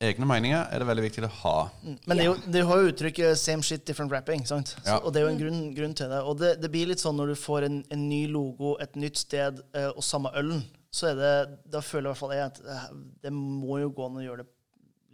Egne 0.00 0.24
meninger 0.24 0.62
er 0.72 0.80
det 0.80 0.86
veldig 0.88 1.02
viktig 1.04 1.26
å 1.26 1.32
ha. 1.42 1.54
Men 1.84 2.16
det, 2.16 2.22
er 2.24 2.28
jo, 2.30 2.36
det 2.48 2.62
har 2.64 2.78
jo 2.80 2.88
uttrykket 2.88 3.36
'same 3.36 3.62
shit, 3.62 3.84
different 3.84 4.12
rapping'. 4.12 4.46
Sant? 4.48 4.72
Så, 4.72 4.86
Ja. 4.86 4.96
Og 5.04 5.12
det 5.12 5.20
er 5.20 5.26
jo 5.26 5.32
en 5.34 5.40
grunn, 5.42 5.74
grunn 5.76 5.94
til 5.94 6.08
det. 6.08 6.20
Og 6.24 6.38
det, 6.40 6.54
det 6.62 6.70
blir 6.72 6.88
litt 6.88 7.02
sånn 7.02 7.18
når 7.20 7.34
du 7.34 7.36
får 7.36 7.66
en, 7.68 7.82
en 7.92 8.08
ny 8.08 8.22
logo, 8.32 8.78
et 8.80 8.96
nytt 8.96 9.20
sted 9.20 9.60
eh, 9.74 9.90
og 9.90 10.00
samme 10.02 10.32
ølen, 10.40 10.64
så 10.90 11.12
er 11.12 11.20
det 11.20 11.34
Da 11.70 11.82
føler 11.84 12.08
i 12.08 12.10
hvert 12.10 12.18
fall 12.18 12.32
jeg 12.34 12.46
at 12.48 12.62
eh, 12.64 12.86
det 13.28 13.32
må 13.36 13.78
jo 13.82 13.92
gå 13.92 14.08
an 14.08 14.16
å 14.22 14.24
gjøre 14.24 14.46
det 14.46 14.48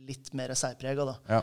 litt 0.07 0.31
mer 0.38 0.55
særprega, 0.55 1.05
da. 1.05 1.16
Ja. 1.29 1.42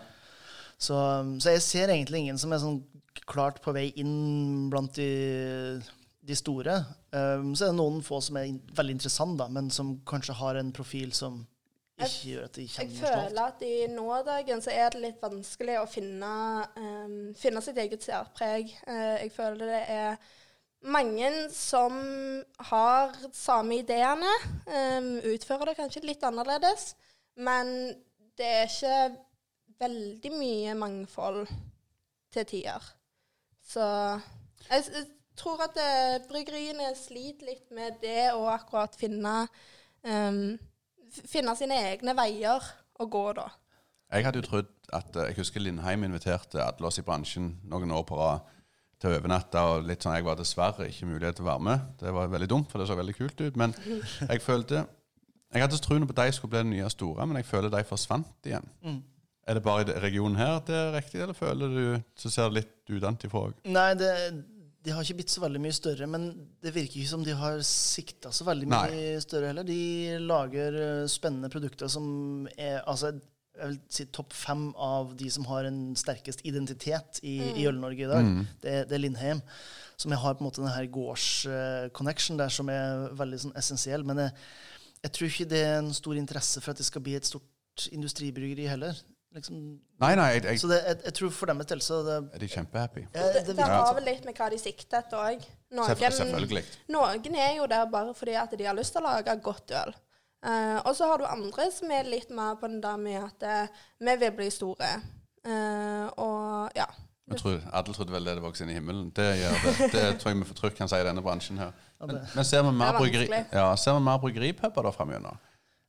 Så, 0.79 0.95
så 1.43 1.51
jeg 1.51 1.61
ser 1.65 1.91
egentlig 1.91 2.23
ingen 2.23 2.39
som 2.39 2.53
er 2.53 2.63
sånn 2.63 2.79
klart 3.27 3.59
på 3.63 3.73
vei 3.75 3.89
inn 3.99 4.69
blant 4.71 4.95
de, 4.95 5.81
de 6.23 6.35
store. 6.35 6.77
Um, 7.11 7.51
så 7.55 7.67
er 7.67 7.73
det 7.73 7.79
noen 7.79 8.03
få 8.05 8.21
som 8.23 8.37
er 8.39 8.53
veldig 8.75 8.95
interessante, 8.97 9.47
men 9.51 9.69
som 9.73 9.97
kanskje 10.07 10.37
har 10.39 10.59
en 10.59 10.71
profil 10.75 11.11
som 11.15 11.41
ikke 12.01 12.29
gjør 12.31 12.45
at 12.47 12.55
de 12.57 12.63
kjenner 12.67 12.95
Jeg 12.95 13.01
føler 13.03 13.41
at 13.43 13.65
i 13.67 13.73
nådagen 13.91 14.63
så 14.65 14.71
er 14.73 14.93
det 14.93 15.01
litt 15.03 15.19
vanskelig 15.21 15.75
å 15.81 15.89
finne, 15.89 16.31
um, 16.79 17.17
finne 17.37 17.61
sitt 17.63 17.77
eget 17.83 18.05
særpreg. 18.05 18.71
Uh, 18.87 19.19
jeg 19.21 19.33
føler 19.35 19.75
det 19.75 19.83
er 19.93 20.17
mange 20.83 21.29
som 21.53 21.93
har 22.71 23.13
samme 23.35 23.77
ideene, 23.83 24.31
um, 24.67 25.13
utfører 25.31 25.71
det 25.71 25.77
kanskje 25.79 26.07
litt 26.07 26.25
annerledes, 26.27 26.93
men 27.39 27.93
det 28.39 28.49
er 28.49 28.67
ikke 28.71 28.97
veldig 29.83 30.31
mye 30.33 30.75
mangfold 30.79 31.45
til 32.33 32.49
tider. 32.49 32.89
Så 33.63 33.85
jeg, 34.69 34.83
jeg 34.89 35.05
tror 35.39 35.63
at 35.65 35.79
eh, 35.81 36.19
bryggeriene 36.29 36.91
sliter 36.97 37.49
litt 37.51 37.73
med 37.73 37.99
det 38.03 38.31
å 38.35 38.45
akkurat 38.51 38.95
finne 38.99 39.43
um, 40.05 40.55
finne 41.13 41.55
sine 41.57 41.77
egne 41.91 42.15
veier 42.17 42.63
å 42.99 43.07
gå, 43.09 43.25
da. 43.37 43.49
Jeg 44.13 44.27
hadde 44.27 44.41
jo 44.41 44.47
trodd 44.47 44.73
at 44.93 45.15
eh, 45.17 45.29
Jeg 45.31 45.39
husker 45.41 45.63
Lindheim 45.63 46.05
inviterte 46.05 46.61
alle 46.61 46.89
oss 46.89 46.99
i 47.01 47.05
bransjen 47.05 47.55
noen 47.69 47.93
år 47.95 48.03
på 48.07 48.17
rad 48.19 48.43
til 49.01 49.11
å 49.11 49.17
overnatte. 49.17 49.59
og 49.59 49.87
litt 49.87 50.05
sånn, 50.05 50.17
Jeg 50.17 50.27
var 50.27 50.37
dessverre 50.39 50.89
ikke 50.89 51.09
mulighet 51.09 51.39
til 51.39 51.47
å 51.47 51.51
være 51.51 51.65
med. 51.69 51.87
Det 51.99 52.13
var 52.13 52.29
veldig 52.31 52.49
dumt, 52.49 52.69
for 52.71 52.79
det 52.79 52.89
så 52.89 52.99
veldig 52.99 53.15
kult 53.17 53.41
ut. 53.41 53.57
Men 53.59 53.73
jeg 54.31 54.43
følte 54.43 54.85
Jeg 55.53 55.61
hadde 55.61 55.81
troen 55.85 56.05
på 56.07 56.15
at 56.15 56.27
de 56.27 56.35
skulle 56.37 56.53
bli 56.53 56.61
det 56.63 56.71
nye 56.71 56.89
store, 56.89 57.25
men 57.29 57.37
jeg 57.41 57.45
føler 57.49 57.73
de 57.73 57.83
forsvant 57.85 58.47
igjen. 58.49 58.69
Mm. 58.81 59.01
Er 59.43 59.57
det 59.57 59.63
bare 59.65 59.83
i 59.83 59.99
regionen 59.99 60.37
her 60.39 60.55
at 60.57 60.69
det 60.69 60.75
er 60.75 60.93
riktig, 60.95 61.19
eller 61.21 61.35
føler 61.35 61.73
du 61.73 61.85
så 62.15 62.29
ser 62.31 62.49
det 62.49 62.61
litt 62.61 62.93
utenfra 62.95 63.41
òg? 63.49 63.57
Nei, 63.67 63.89
det, 63.99 64.11
de 64.83 64.91
har 64.91 65.05
ikke 65.05 65.21
blitt 65.21 65.31
så 65.31 65.43
veldig 65.43 65.61
mye 65.63 65.75
større, 65.75 66.07
men 66.11 66.25
det 66.63 66.73
virker 66.75 66.99
ikke 66.99 67.11
som 67.13 67.23
de 67.23 67.35
har 67.39 67.61
sikta 67.67 68.33
så 68.35 68.47
veldig 68.47 68.67
mye 68.67 68.89
Nei. 68.91 69.21
større 69.23 69.51
heller. 69.51 69.67
De 69.67 70.17
lager 70.19 70.79
eh, 70.79 71.05
spennende 71.11 71.51
produkter 71.53 71.91
som 71.91 72.49
er 72.57 72.81
altså, 72.81 73.13
jeg 73.53 73.69
vil 73.69 73.79
si 73.95 74.07
topp 74.11 74.33
fem 74.35 74.65
av 74.81 75.13
de 75.15 75.29
som 75.31 75.47
har 75.47 75.69
en 75.69 75.79
sterkest 75.99 76.43
identitet 76.49 77.21
i, 77.21 77.37
i 77.61 77.67
Øl-Norge 77.69 78.03
i 78.03 78.11
dag. 78.11 78.27
Mm. 78.27 78.43
Det, 78.63 78.75
det 78.89 78.97
er 78.97 79.03
Lindheim. 79.03 79.43
Som 79.95 80.11
jeg 80.11 80.23
har 80.23 80.35
på 80.35 80.43
en 80.43 80.49
måte 80.49 80.63
denne 80.63 80.91
gårds-connection 80.97 82.41
der, 82.41 82.51
som 82.51 82.71
er 82.73 83.07
veldig 83.15 83.39
sånn 83.45 83.57
essensiell. 83.59 84.03
Men 84.09 84.25
jeg, 84.25 84.35
jeg 85.05 85.15
tror 85.15 85.29
ikke 85.29 85.51
det 85.53 85.63
er 85.63 85.77
en 85.77 85.93
stor 85.95 86.19
interesse 86.19 86.63
for 86.65 86.73
at 86.73 86.81
det 86.81 86.89
skal 86.89 87.05
bli 87.05 87.15
et 87.19 87.29
stort 87.29 87.87
industribryggeri 87.93 88.67
heller. 88.73 88.97
Liksom. 89.33 89.59
Nei, 90.03 90.11
nei, 90.15 90.27
jeg, 90.35 90.43
jeg, 90.45 90.59
Så 90.61 90.67
det, 90.69 90.77
jeg, 90.85 90.97
jeg 91.07 91.13
tror 91.17 91.31
for 91.33 91.49
deres 91.49 91.69
del 91.71 91.81
så 91.81 91.99
det, 92.05 92.17
er 92.35 92.41
de 92.43 92.49
kjempehappy? 92.51 93.05
ja, 93.15 93.27
Det, 93.33 93.45
det 93.47 93.55
det 93.57 93.69
har 93.71 93.93
vel 93.97 94.05
litt 94.05 94.25
med 94.27 94.37
hva 94.37 94.49
de 94.53 94.59
sikter 94.61 94.99
etter 95.01 95.17
òg. 95.17 95.47
Noen 95.73 97.37
er 97.41 97.55
jo 97.57 97.69
der 97.71 97.87
bare 97.89 98.13
fordi 98.17 98.35
at 98.37 98.53
de 98.53 98.67
har 98.67 98.77
lyst 98.77 98.93
til 98.93 99.01
å 99.01 99.07
lage 99.09 99.33
godt 99.41 99.73
øl. 99.79 99.95
Uh, 100.43 100.77
og 100.83 100.91
så 100.95 101.07
har 101.07 101.21
du 101.21 101.25
andre 101.25 101.69
som 101.71 101.91
er 101.95 102.09
litt 102.11 102.29
mer 102.35 102.57
på 102.59 102.67
den 102.67 102.81
der 102.83 102.97
med 102.99 103.15
at 103.21 103.45
eh, 103.47 103.83
vi 104.03 104.15
vil 104.19 104.33
bli 104.35 104.49
store. 104.51 104.89
Uh, 105.47 106.11
og 106.19 106.75
ja. 106.75 106.89
Tror, 107.39 107.61
alle 107.71 107.95
trodde 107.95 108.11
vel 108.11 108.27
det 108.27 108.35
det 108.35 108.43
vokste 108.43 108.67
inn 108.67 108.73
i 108.73 108.75
himmelen. 108.75 109.07
Det, 109.15 109.29
gjør 109.39 109.55
det. 109.63 109.87
det 109.95 110.03
tror 110.19 110.33
jeg 110.33 110.41
vi 110.41 110.49
får 110.49 110.59
trykk 110.59 110.77
kan 110.81 110.91
si 110.91 110.99
i 110.99 111.07
denne 111.07 111.23
bransjen 111.23 111.61
her. 111.63 111.71
Men, 112.03 112.19
men 112.35 112.45
ser 112.45 112.65
vi 112.67 112.75
mer, 112.75 112.91
er 112.91 112.99
bryggeri, 112.99 113.29
ja, 113.55 113.69
ser 113.79 113.95
vi 113.95 114.03
mer 114.03 114.19
bryggeripuber 114.19 114.83
da 114.83 114.91
framover? 114.91 115.39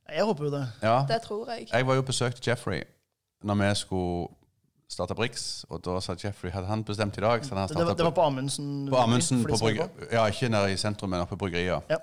Jeg 0.07 0.23
håper 0.23 0.47
jo 0.47 0.51
det. 0.53 0.63
Ja. 0.81 0.97
Det 1.09 1.19
tror 1.27 1.51
jeg. 1.51 1.67
Jeg 1.73 1.87
var 1.87 1.99
jo 1.99 2.05
besøkt 2.07 2.47
Jeffrey 2.47 2.85
når 3.45 3.59
vi 3.61 3.69
skulle 3.79 4.27
starte 4.95 5.15
Brix, 5.17 5.65
og 5.69 5.81
da 5.85 5.97
sa 6.03 6.13
Jeffrey 6.19 6.51
Hadde 6.53 6.69
han 6.69 6.83
bestemt 6.85 7.17
i 7.17 7.23
dag, 7.23 7.43
så 7.43 7.55
hadde 7.55 7.65
han 7.65 7.79
Det 7.81 7.87
var, 7.89 7.97
det 7.99 8.05
var 8.05 8.15
på 8.15 8.25
Amundsen. 8.25 8.71
på 8.91 8.99
Amundsen. 9.01 9.43
På 9.47 9.57
brygge, 9.59 9.89
ja, 10.13 10.25
ikke 10.29 10.49
nede 10.53 10.73
i 10.73 10.77
sentrum, 10.79 11.09
men 11.13 11.23
oppe 11.25 11.35
på 11.35 11.47
bryggeriet. 11.47 11.89
Ja. 11.89 11.97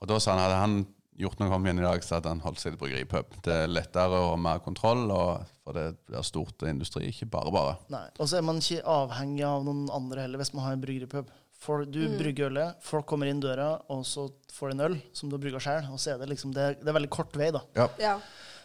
Og 0.00 0.08
da 0.10 0.18
sa 0.20 0.32
han 0.34 0.42
hadde 0.44 0.60
han 0.60 0.76
gjort 1.20 1.38
noe 1.38 1.52
om 1.54 1.66
igjen 1.68 1.78
i 1.78 1.84
dag, 1.84 2.02
så 2.02 2.16
hadde 2.16 2.32
han 2.32 2.40
holdt 2.42 2.58
seg 2.62 2.74
til 2.74 2.80
bryggeripub. 2.80 3.36
Det 3.46 3.54
er 3.64 3.70
lettere 3.70 4.18
og 4.32 4.38
mer 4.42 4.58
kontroll, 4.64 5.04
og 5.14 5.44
for 5.62 5.76
det 5.78 5.84
blir 6.08 6.24
stort 6.26 6.64
industri, 6.68 7.06
ikke 7.12 7.28
bare 7.30 7.52
bare. 7.54 7.76
Nei. 7.92 8.06
Og 8.18 8.28
så 8.30 8.40
er 8.40 8.46
man 8.46 8.58
ikke 8.60 8.82
avhengig 8.82 9.44
av 9.46 9.64
noen 9.68 9.86
andre 9.94 10.24
heller 10.26 10.42
hvis 10.42 10.52
man 10.56 10.66
har 10.66 10.76
en 10.76 10.82
bryggeripub. 10.82 11.30
For 11.64 11.86
du 11.88 12.00
brygger 12.18 12.50
ølet, 12.50 12.80
folk 12.84 13.06
kommer 13.08 13.30
inn 13.30 13.38
døra, 13.40 13.70
og 13.92 14.02
så 14.04 14.26
får 14.52 14.72
de 14.72 14.74
en 14.76 14.84
øl 14.88 14.96
som 15.16 15.30
du 15.30 15.38
har 15.38 15.44
brygga 15.46 15.62
sjøl. 15.64 15.86
Og 15.94 16.02
så 16.02 16.12
er 16.12 16.18
det 16.20 16.28
liksom 16.34 16.52
det, 16.56 16.66
det 16.82 16.90
er 16.90 16.98
veldig 16.98 17.12
kort 17.14 17.38
vei, 17.40 17.52
da. 17.54 17.62
Ja. 17.78 17.86
Ja. 18.02 18.16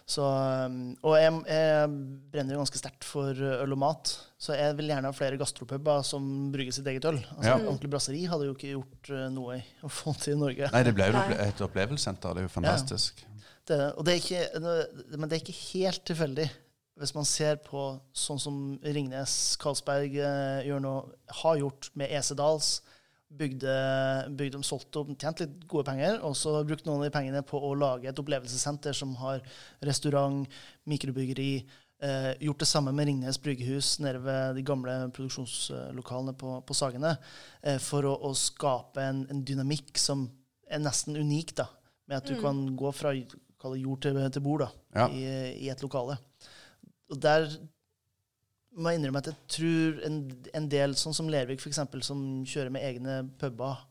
Så, 0.10 0.26
um, 0.26 0.96
og 1.06 1.14
jeg, 1.20 1.34
jeg 1.46 1.90
brenner 2.34 2.56
jo 2.56 2.62
ganske 2.64 2.80
sterkt 2.82 3.06
for 3.06 3.38
øl 3.38 3.76
og 3.76 3.78
mat, 3.78 4.14
så 4.42 4.56
jeg 4.58 4.74
vil 4.80 4.90
gjerne 4.90 5.12
ha 5.12 5.14
flere 5.14 5.38
gastropuber 5.38 6.02
som 6.08 6.24
brygger 6.54 6.74
sitt 6.80 6.88
eget 6.90 7.06
øl. 7.06 7.20
Altså, 7.36 7.50
Ja. 7.52 7.58
Ordentlig 7.60 7.92
brasseri 7.94 8.24
hadde 8.32 8.48
jo 8.48 8.56
ikke 8.56 8.72
gjort 8.72 9.12
uh, 9.14 9.28
noe 9.36 9.60
i 9.60 9.62
å 9.86 9.92
få 9.94 10.16
til 10.18 10.34
i 10.34 10.40
Norge. 10.40 10.72
Nei, 10.74 10.82
det 10.88 10.96
ble 10.98 11.12
jo 11.12 11.22
et 11.46 11.62
opplevelsessenter. 11.68 12.34
Det 12.34 12.42
er 12.42 12.50
jo 12.50 12.56
fantastisk. 12.56 13.22
Det, 13.22 13.78
er 13.78 13.84
det. 13.84 13.92
og 13.94 14.08
det 14.08 14.16
er 14.16 14.24
ikke, 14.24 14.42
men 15.14 15.30
det 15.30 15.38
er 15.38 15.44
ikke 15.44 15.60
helt 15.70 16.04
tilfeldig. 16.10 16.50
Hvis 17.00 17.14
man 17.16 17.28
ser 17.30 17.62
på 17.64 17.84
sånn 18.12 18.42
som 18.42 18.56
Ringnes 18.84 19.34
Karlsberg 19.62 20.18
eh, 20.20 20.66
gjør 20.68 20.82
nå, 20.84 20.94
har 21.44 21.60
gjort 21.62 21.92
med 21.96 22.12
Esedals. 22.18 22.80
Bygde, 23.30 23.74
bygde 24.34 24.58
de 24.58 24.66
solgte 24.66 25.04
og 25.04 25.12
tjent 25.22 25.44
litt 25.44 25.68
gode 25.70 25.86
penger, 25.86 26.16
og 26.26 26.34
så 26.38 26.56
brukt 26.66 26.88
noen 26.88 27.04
av 27.04 27.06
de 27.06 27.14
pengene 27.14 27.44
på 27.46 27.60
å 27.62 27.76
lage 27.78 28.10
et 28.10 28.18
opplevelsessenter 28.20 28.96
som 28.98 29.12
har 29.22 29.44
restaurant, 29.86 30.48
mikrobryggeri. 30.90 31.52
Eh, 32.02 32.32
gjort 32.48 32.64
det 32.64 32.68
samme 32.72 32.94
med 32.96 33.06
Ringnes 33.10 33.38
Bryggehus 33.44 33.98
nede 34.02 34.22
ved 34.24 34.56
de 34.58 34.64
gamle 34.66 34.94
produksjonslokalene 35.14 36.34
på, 36.40 36.56
på 36.66 36.78
Sagene. 36.78 37.14
Eh, 37.62 37.78
for 37.84 38.08
å, 38.08 38.16
å 38.26 38.34
skape 38.40 39.04
en, 39.04 39.26
en 39.30 39.44
dynamikk 39.46 40.00
som 40.00 40.26
er 40.70 40.82
nesten 40.82 41.20
unik, 41.20 41.54
da. 41.60 41.68
Med 42.10 42.24
at 42.24 42.30
du 42.32 42.40
kan 42.42 42.64
gå 42.80 42.90
fra 42.96 43.12
jord 43.14 44.00
til, 44.02 44.18
til 44.34 44.42
bord 44.42 44.64
da, 44.66 44.72
Ja. 44.96 45.10
i, 45.14 45.26
i 45.68 45.70
et 45.70 45.84
lokale. 45.86 46.16
Og 47.12 47.20
der 47.22 47.46
må 48.78 48.92
jeg 48.92 49.00
innrømme 49.00 49.22
at 49.24 49.32
jeg 49.32 49.40
tror 49.56 50.02
en, 50.08 50.20
en 50.56 50.68
del, 50.72 50.94
sånn 51.00 51.16
som 51.18 51.30
Lervik 51.32 51.64
f.eks., 51.64 51.82
som 52.06 52.22
kjører 52.48 52.74
med 52.74 52.86
egne 52.86 53.22
puber, 53.42 53.82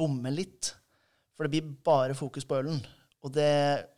bommer 0.00 0.34
litt. 0.34 0.72
For 1.34 1.46
det 1.46 1.54
blir 1.54 1.74
bare 1.86 2.16
fokus 2.16 2.46
på 2.46 2.60
ølen. 2.60 2.80
Og 3.24 3.34
det, 3.34 3.50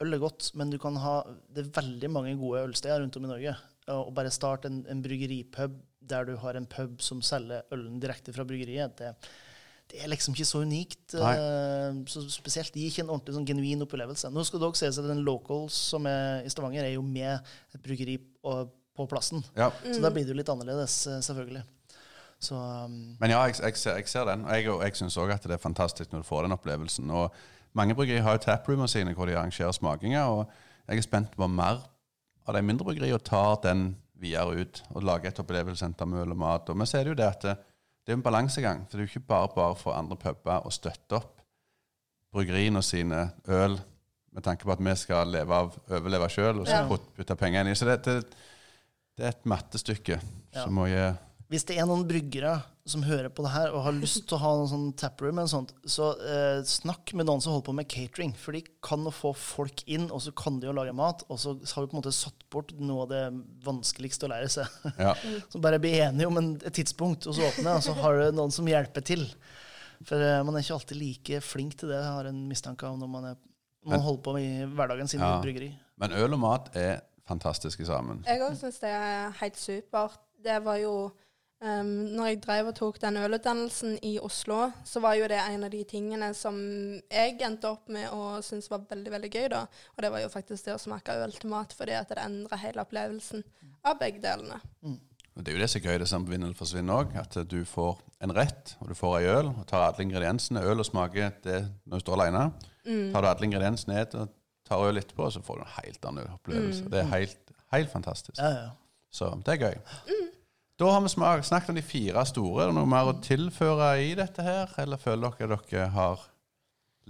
øl 0.03 0.17
er 0.17 0.23
godt, 0.23 0.51
men 0.59 0.73
du 0.73 0.79
kan 0.83 0.97
ha, 0.99 1.21
det 1.53 1.67
er 1.67 1.77
veldig 1.77 2.11
mange 2.11 2.35
gode 2.41 2.65
ølsteder 2.67 3.03
rundt 3.03 3.19
om 3.19 3.29
i 3.29 3.31
Norge. 3.31 3.55
Og 3.93 4.13
bare 4.15 4.33
starte 4.35 4.71
en, 4.71 4.83
en 4.91 5.03
bryggeripub 5.03 5.79
der 6.11 6.27
du 6.27 6.37
har 6.43 6.59
en 6.59 6.67
pub 6.67 7.03
som 7.05 7.23
selger 7.23 7.63
ølen 7.75 8.01
direkte 8.03 8.35
fra 8.35 8.47
bryggeriet, 8.47 8.99
det, 8.99 9.13
det 9.93 10.01
er 10.03 10.11
liksom 10.11 10.35
ikke 10.35 10.49
så 10.49 10.63
unikt. 10.67 11.15
Eh, 11.15 12.01
så 12.11 12.25
spesielt 12.33 12.73
det 12.75 12.83
gir 12.83 12.91
ikke 12.91 13.05
en 13.05 13.13
ordentlig 13.13 13.37
sånn 13.37 13.47
genuin 13.47 13.85
opplevelse. 13.85 14.31
Nå 14.33 14.43
skal 14.49 14.63
det 14.63 14.69
også 14.71 14.87
sies 14.87 15.01
at 15.03 15.09
den 15.11 15.23
Locals 15.27 15.77
som 15.93 16.07
er 16.11 16.47
i 16.47 16.53
Stavanger, 16.53 16.87
er 16.87 16.97
jo 16.97 17.05
med 17.07 17.37
et 17.77 17.83
bryggeri 17.85 18.17
på, 18.19 18.57
på 18.97 19.07
plassen. 19.09 19.45
Ja. 19.57 19.71
Så 19.85 20.01
da 20.03 20.11
blir 20.13 20.27
det 20.27 20.35
jo 20.35 20.39
litt 20.39 20.51
annerledes, 20.53 20.97
eh, 21.07 21.23
selvfølgelig. 21.25 21.63
Så 22.43 22.59
um, 22.59 23.17
Men 23.21 23.31
ja, 23.31 23.41
jeg, 23.47 23.61
jeg, 23.63 23.77
ser, 23.79 23.97
jeg 24.01 24.09
ser 24.11 24.27
den. 24.27 24.45
Og 24.45 24.55
jeg, 24.57 24.67
jeg 24.67 24.99
syns 24.99 25.19
òg 25.23 25.33
at 25.35 25.45
det 25.47 25.57
er 25.57 25.63
fantastisk 25.63 26.13
når 26.13 26.25
du 26.25 26.29
får 26.29 26.47
den 26.47 26.57
opplevelsen. 26.57 27.11
Og 27.15 27.31
mange 27.79 27.95
bryggerier 27.95 28.27
har 28.27 28.37
jo 28.37 28.45
taproomer 28.49 28.91
sine 28.91 29.15
hvor 29.15 29.31
de 29.31 29.37
arrangerer 29.37 29.73
smakinger. 29.77 30.25
Og 30.27 30.89
jeg 30.89 31.03
er 31.03 31.07
spent 31.07 31.37
på 31.39 31.49
mer 31.49 31.85
av 32.43 32.57
de 32.57 32.65
mindre 32.67 32.89
bryggeriene 32.89 33.23
tar 33.23 33.61
den 33.63 33.93
videre 34.23 34.65
ut 34.65 34.83
og 34.93 35.07
lager 35.07 35.31
et 35.31 35.39
opplevelsessenter 35.43 36.09
med 36.09 36.25
øl 36.25 36.35
og 36.35 36.43
mat. 36.43 36.69
Og 36.71 36.81
vi 36.83 36.89
ser 36.91 37.09
jo 37.11 37.15
det 37.19 37.29
at 37.29 37.47
det, 37.47 37.57
det 38.03 38.15
er 38.15 38.19
en 38.19 38.27
balansegang. 38.27 38.85
For 38.89 38.99
det 38.99 39.05
er 39.05 39.09
jo 39.09 39.15
ikke 39.15 39.31
bare 39.31 39.55
bare 39.55 39.79
for 39.79 39.95
andre 39.99 40.19
puber 40.19 40.67
å 40.67 40.75
støtte 40.75 41.19
opp 41.23 41.39
bryggeriene 42.33 42.83
sine 42.83 43.27
øl 43.47 43.77
med 44.33 44.45
tanke 44.45 44.65
på 44.65 44.73
at 44.73 44.81
vi 44.81 44.95
skal 44.97 45.29
leve 45.29 45.55
av, 45.55 45.75
overleve 45.93 46.29
sjøl 46.33 46.63
og 46.63 46.69
så 46.69 46.87
putte 46.89 47.37
penger 47.37 47.63
inn 47.63 47.75
i. 47.75 47.77
Så 47.77 47.89
det, 47.89 47.99
det, 48.07 48.23
det 49.19 49.25
er 49.29 49.35
et 49.37 49.45
mattestykke 49.49 50.21
Ja. 50.53 50.65
som 50.65 50.75
må 50.77 50.87
gi 50.91 51.13
hvis 51.53 51.67
det 51.69 51.75
er 51.77 51.85
noen 51.85 52.07
bryggere 52.09 52.63
som 52.89 53.03
hører 53.05 53.29
på 53.29 53.43
det 53.45 53.51
her 53.53 53.75
og 53.77 53.83
har 53.85 53.93
lyst 53.93 54.23
til 54.25 54.39
å 54.39 54.41
ha 54.41 54.53
noen 54.57 54.71
sånn 54.71 54.87
taproom, 54.97 55.37
eller 55.37 55.51
sånt, 55.53 55.75
så 55.85 56.07
eh, 56.25 56.63
snakk 56.65 57.13
med 57.13 57.27
noen 57.29 57.43
som 57.45 57.53
holder 57.53 57.67
på 57.67 57.75
med 57.77 57.89
catering. 57.93 58.33
For 58.41 58.57
de 58.57 58.63
kan 58.83 59.05
jo 59.05 59.13
få 59.13 59.35
folk 59.37 59.83
inn, 59.87 60.07
og 60.11 60.23
så 60.25 60.33
kan 60.33 60.57
de 60.63 60.71
jo 60.71 60.73
lage 60.73 60.95
mat. 60.97 61.21
Og 61.29 61.37
så 61.43 61.53
har 61.53 61.85
vi 61.85 61.91
på 61.93 61.99
en 61.99 62.01
måte 62.01 62.15
satt 62.17 62.47
bort 62.51 62.73
noe 62.81 63.05
av 63.05 63.13
det 63.13 63.21
vanskeligste 63.69 64.25
å 64.27 64.33
lære 64.33 64.49
seg. 64.57 64.81
Ja. 64.97 65.13
Så 65.53 65.61
bare 65.61 65.79
bli 65.79 65.93
enige 66.01 66.27
om 66.33 66.41
en, 66.41 66.51
et 66.65 66.73
tidspunkt, 66.81 67.29
og 67.29 67.37
så 67.37 67.45
åpne, 67.53 67.77
og 67.77 67.85
så 67.85 67.93
har 68.01 68.17
du 68.17 68.33
noen 68.41 68.51
som 68.57 68.73
hjelper 68.73 69.05
til. 69.13 69.29
For 70.09 70.17
eh, 70.25 70.41
man 70.43 70.57
er 70.57 70.65
ikke 70.65 70.79
alltid 70.81 71.03
like 71.05 71.45
flink 71.45 71.77
til 71.85 71.93
det, 71.93 72.01
jeg 72.01 72.17
har 72.17 72.33
en 72.33 72.43
mistanke 72.49 72.89
om 72.89 72.97
når 73.05 73.13
man, 73.13 73.29
er, 73.35 73.37
man 73.93 74.01
holder 74.09 74.25
på 74.25 74.39
i 74.41 74.49
hverdagen 74.73 75.13
sin 75.13 75.21
Ja. 75.21 75.37
bryggeri. 75.45 75.69
Men 76.01 76.17
øl 76.17 76.33
og 76.33 76.41
mat 76.49 76.73
er 76.81 77.03
fantastiske 77.33 77.87
sammen. 77.89 78.23
Jeg 78.29 78.43
òg 78.45 78.57
syns 78.61 78.81
det 78.83 78.95
er 78.95 79.37
helt 79.41 79.61
supert. 79.61 80.21
Det 80.43 80.57
var 80.65 80.81
jo 80.83 80.95
um, 81.63 81.93
Når 82.17 82.27
jeg 82.27 82.41
drev 82.43 82.71
og 82.73 82.75
tok 82.79 82.99
den 83.03 83.17
ølutdannelsen 83.21 83.99
i 84.03 84.17
Oslo, 84.23 84.73
så 84.85 85.01
var 85.05 85.15
jo 85.19 85.29
det 85.31 85.39
en 85.39 85.65
av 85.69 85.71
de 85.71 85.85
tingene 85.89 86.33
som 86.35 86.59
jeg 87.13 87.39
endte 87.47 87.71
opp 87.71 87.89
med 87.93 88.11
og 88.11 88.43
synes 88.47 88.71
var 88.73 88.83
veldig 88.91 89.15
veldig 89.15 89.31
gøy. 89.31 89.47
da. 89.53 89.67
Og 89.97 90.03
det 90.03 90.11
var 90.13 90.25
jo 90.25 90.33
faktisk 90.33 90.67
det 90.67 90.75
å 90.75 90.83
smake 90.83 91.15
øl 91.23 91.33
til 91.39 91.53
mat, 91.55 91.73
fordi 91.79 91.95
at 91.99 92.11
det 92.11 92.19
endrer 92.25 92.65
hele 92.65 92.83
opplevelsen 92.83 93.47
av 93.85 93.99
begge 94.03 94.23
delene. 94.23 94.61
Og 95.33 95.45
Det 95.45 95.49
er 95.49 95.57
jo 95.57 95.63
det 95.63 95.71
som 95.71 95.81
er 95.81 95.87
gøy, 95.87 95.99
det 96.03 96.09
som 96.11 96.27
vinner 96.29 96.51
eller 96.51 96.59
forsvinner 96.59 96.99
òg. 97.05 97.15
At 97.17 97.39
du 97.49 97.63
får 97.65 98.03
en 98.23 98.35
rett, 98.37 98.75
og 98.83 98.91
du 98.91 98.95
får 98.99 99.15
ei 99.21 99.31
øl, 99.33 99.49
og 99.55 99.65
tar 99.71 99.87
alle 99.87 100.05
ingrediensene. 100.05 100.61
Øl 100.61 100.83
og 100.83 100.87
smaker 100.87 101.33
det 101.47 101.63
når 101.87 102.03
du 102.03 102.05
står 102.05 102.21
alene. 102.21 102.43
Tar 102.85 103.25
du 103.25 103.29
alle 103.31 103.49
ingrediensene 103.49 103.97
ned 103.97 104.17
og 104.19 104.29
tar 104.69 104.85
øl 104.89 105.01
etterpå, 105.01 105.31
så 105.35 105.43
får 105.45 105.61
du 105.61 105.65
en 105.65 105.75
helt 105.79 106.07
annen 106.11 106.31
opplevelse. 106.37 106.87
Det 106.93 107.01
er 107.03 107.11
helt, 107.13 107.55
helt 107.75 107.93
fantastisk. 107.93 108.39
Ja, 108.39 108.51
ja. 108.51 108.71
Så 109.13 109.29
det 109.45 109.57
er 109.57 109.67
gøy. 109.67 109.81
Da 110.81 110.89
har 110.95 111.03
vi 111.05 111.11
snakket 111.13 111.69
om 111.69 111.77
de 111.77 111.85
fire 111.85 112.23
store. 112.27 112.63
Er 112.65 112.71
det 112.71 112.77
noe 112.79 112.89
mer 112.89 113.11
å 113.13 113.17
tilføre 113.23 113.91
i 114.03 114.15
dette 114.19 114.45
her, 114.47 114.73
eller 114.81 115.01
føler 115.01 115.35
dere 115.39 115.59
dere 115.69 115.89
har 115.95 116.23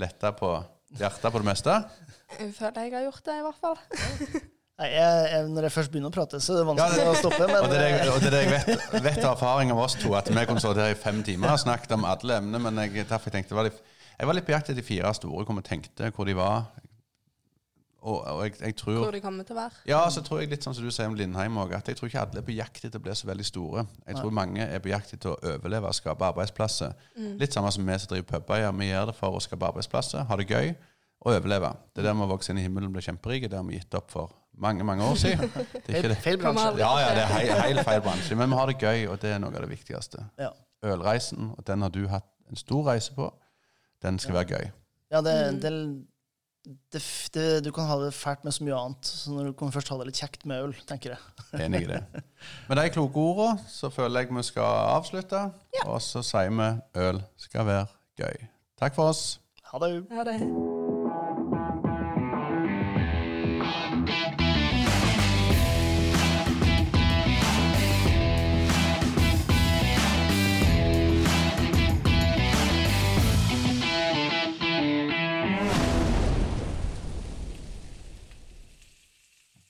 letta 0.01 0.33
på 0.37 0.51
hjertet 0.99 1.29
på 1.33 1.41
det 1.41 1.47
meste? 1.47 1.77
Jeg 2.41 2.51
føler 2.57 2.89
jeg 2.89 2.97
har 2.97 3.07
gjort 3.07 3.25
det, 3.29 3.39
i 3.39 3.47
hvert 3.47 3.63
fall. 3.63 3.79
Nei, 4.83 4.89
jeg, 4.89 5.25
jeg, 5.31 5.49
når 5.53 5.67
jeg 5.69 5.75
først 5.77 5.93
begynner 5.93 6.11
å 6.11 6.15
prate, 6.17 6.39
så 6.43 6.55
er 6.55 6.63
det 6.63 6.69
vanskelig 6.71 7.03
Ja, 7.05 7.09
å 7.13 7.17
stoppe. 7.21 7.47
Men 7.47 7.59
Og 7.61 7.71
det 7.71 7.79
er 7.79 7.83
det 7.93 8.13
det 8.25 8.29
er 8.31 8.35
det 8.35 8.41
jeg 8.43 8.53
vet, 8.57 8.95
vet 9.05 9.19
av 9.23 9.35
erfaring 9.37 9.73
av 9.75 9.83
oss 9.85 9.95
to, 10.01 10.15
at 10.19 10.31
vi 10.33 10.45
kunne 10.49 10.63
stått 10.65 10.81
her 10.81 10.95
i 10.95 10.99
fem 10.99 11.21
timer 11.27 11.53
og 11.55 11.61
snakket 11.63 11.93
om 11.99 12.07
alle 12.09 12.39
emner, 12.41 12.63
men 12.67 12.81
jeg, 12.87 13.05
derfor 13.05 13.31
jeg 13.31 13.37
tenkte, 13.37 13.59
var 13.59 13.69
litt, 13.69 13.79
jeg 14.17 14.31
var 14.31 14.39
litt 14.39 14.49
på 14.49 14.55
jakt 14.57 14.71
etter 14.71 14.81
de 14.81 14.87
fire 14.87 15.13
store, 15.17 15.45
hvor 15.47 15.59
vi 15.61 15.65
tenkte 15.69 16.11
hvor 16.17 16.29
de 16.29 16.35
var. 16.41 16.65
Og, 18.03 18.17
og 18.27 18.41
jeg, 18.43 18.57
jeg 18.61 18.75
tror 18.77 18.97
Hvor 18.99 19.13
de 19.15 19.21
kommer 19.23 19.45
til 19.47 19.55
å 19.55 19.61
være. 19.61 19.77
Ja, 19.87 20.01
så 20.11 20.23
tror 20.27 20.41
jeg 20.43 20.51
litt 20.51 20.65
sånn 20.67 20.75
som 20.75 20.83
du 20.83 20.91
sier 20.91 21.07
om 21.07 21.15
Lindheim 21.15 21.55
òg, 21.63 21.71
at 21.77 21.87
jeg 21.87 21.97
tror 22.01 22.09
ikke 22.11 22.21
alle 22.25 22.41
er 22.41 22.47
på 22.49 22.55
jakt 22.57 22.85
etter 22.89 22.99
å 22.99 23.03
bli 23.05 23.15
så 23.15 23.29
veldig 23.29 23.47
store. 23.47 23.85
Jeg 24.09 24.17
tror 24.19 24.35
mange 24.35 24.65
er 24.67 24.83
på 24.83 24.91
jakt 24.91 25.13
etter 25.15 25.31
å 25.31 25.37
overleve 25.55 25.87
og 25.87 25.95
skape 25.95 26.27
arbeidsplasser. 26.33 26.97
Litt 27.39 27.55
samme 27.55 27.71
som 27.71 27.87
vi 27.87 27.99
som 28.03 28.11
driver 28.11 28.27
puber 28.33 28.65
Ja, 28.65 28.73
Vi 28.75 28.89
gjør 28.91 29.07
det 29.13 29.15
for 29.21 29.39
å 29.39 29.41
skape 29.45 29.69
arbeidsplasser, 29.71 30.25
ha 30.27 30.37
det 30.41 30.49
gøy, 30.51 30.73
og 31.23 31.31
overleve. 31.37 31.71
Det 31.95 32.03
er 32.03 32.09
der 32.11 32.17
vi 32.19 32.25
har 32.27 32.33
vokst 32.35 32.51
inn 32.51 32.59
i 32.59 32.67
himmelen 32.67 32.91
og 32.91 32.97
blir 32.99 33.07
kjemperike. 33.07 33.47
Det 33.49 33.57
har 33.61 33.65
vi 33.71 33.79
gitt 33.79 33.95
opp 33.95 34.11
for 34.11 34.35
mange 34.59 34.83
mange 34.85 35.07
år 35.07 35.15
siden. 35.23 35.47
Det 35.87 35.95
er 35.95 36.03
Feil, 36.03 36.11
ikke 36.11 36.23
feil 36.27 36.39
bransje. 36.43 36.67
Ja, 36.83 36.91
ja, 37.01 37.13
det 37.15 37.23
er 37.23 37.31
helt, 37.39 37.61
helt 37.69 37.87
feil 37.87 38.03
bransje. 38.03 38.37
Men 38.37 38.51
vi 38.51 38.59
har 38.59 38.67
det 38.73 38.79
gøy, 38.83 39.07
og 39.15 39.21
det 39.23 39.31
er 39.37 39.39
noe 39.41 39.55
av 39.55 39.63
det 39.63 39.71
viktigste. 39.71 40.27
Ja. 40.43 40.51
Ølreisen, 40.85 41.53
og 41.57 41.63
den 41.71 41.87
har 41.87 41.95
du 41.95 42.03
hatt 42.11 42.27
en 42.51 42.59
stor 42.59 42.83
reise 42.91 43.15
på, 43.15 43.31
den 44.03 44.19
skal 44.19 44.35
være 44.41 44.59
gøy. 44.59 44.71
Ja, 45.15 45.21
det, 45.23 45.33
Mm. 45.53 45.61
det, 45.63 45.73
det, 46.65 47.03
det, 47.35 47.47
du 47.65 47.71
kan 47.75 47.89
ha 47.89 47.97
det 48.05 48.13
fælt 48.15 48.45
med 48.47 48.55
så 48.55 48.65
mye 48.67 48.77
annet, 48.79 49.09
så 49.09 49.35
når 49.35 49.51
du 49.51 49.57
kan 49.59 49.73
først 49.75 49.91
ha 49.91 49.99
det 49.99 50.09
litt 50.11 50.21
kjekt 50.23 50.47
med 50.47 50.69
øl, 50.69 50.75
tenker 50.89 51.17
jeg. 51.17 51.47
Enig 51.65 51.85
i 51.87 51.91
det. 51.91 52.03
Med 52.69 52.79
de 52.79 52.87
kloke 52.95 53.19
ordene 53.19 53.67
så 53.71 53.91
føler 53.93 54.23
jeg 54.23 54.37
vi 54.37 54.47
skal 54.47 54.95
avslutte, 54.95 55.43
og 55.87 55.99
så 56.05 56.23
sier 56.27 56.55
vi 56.55 56.71
øl 57.09 57.23
skal 57.41 57.67
være 57.67 57.87
gøy. 58.23 58.47
Takk 58.79 58.95
for 58.99 59.15
oss. 59.15 59.41
Ha 59.73 59.83
det. 59.83 59.95
Ha 60.13 60.31
det. 60.31 60.82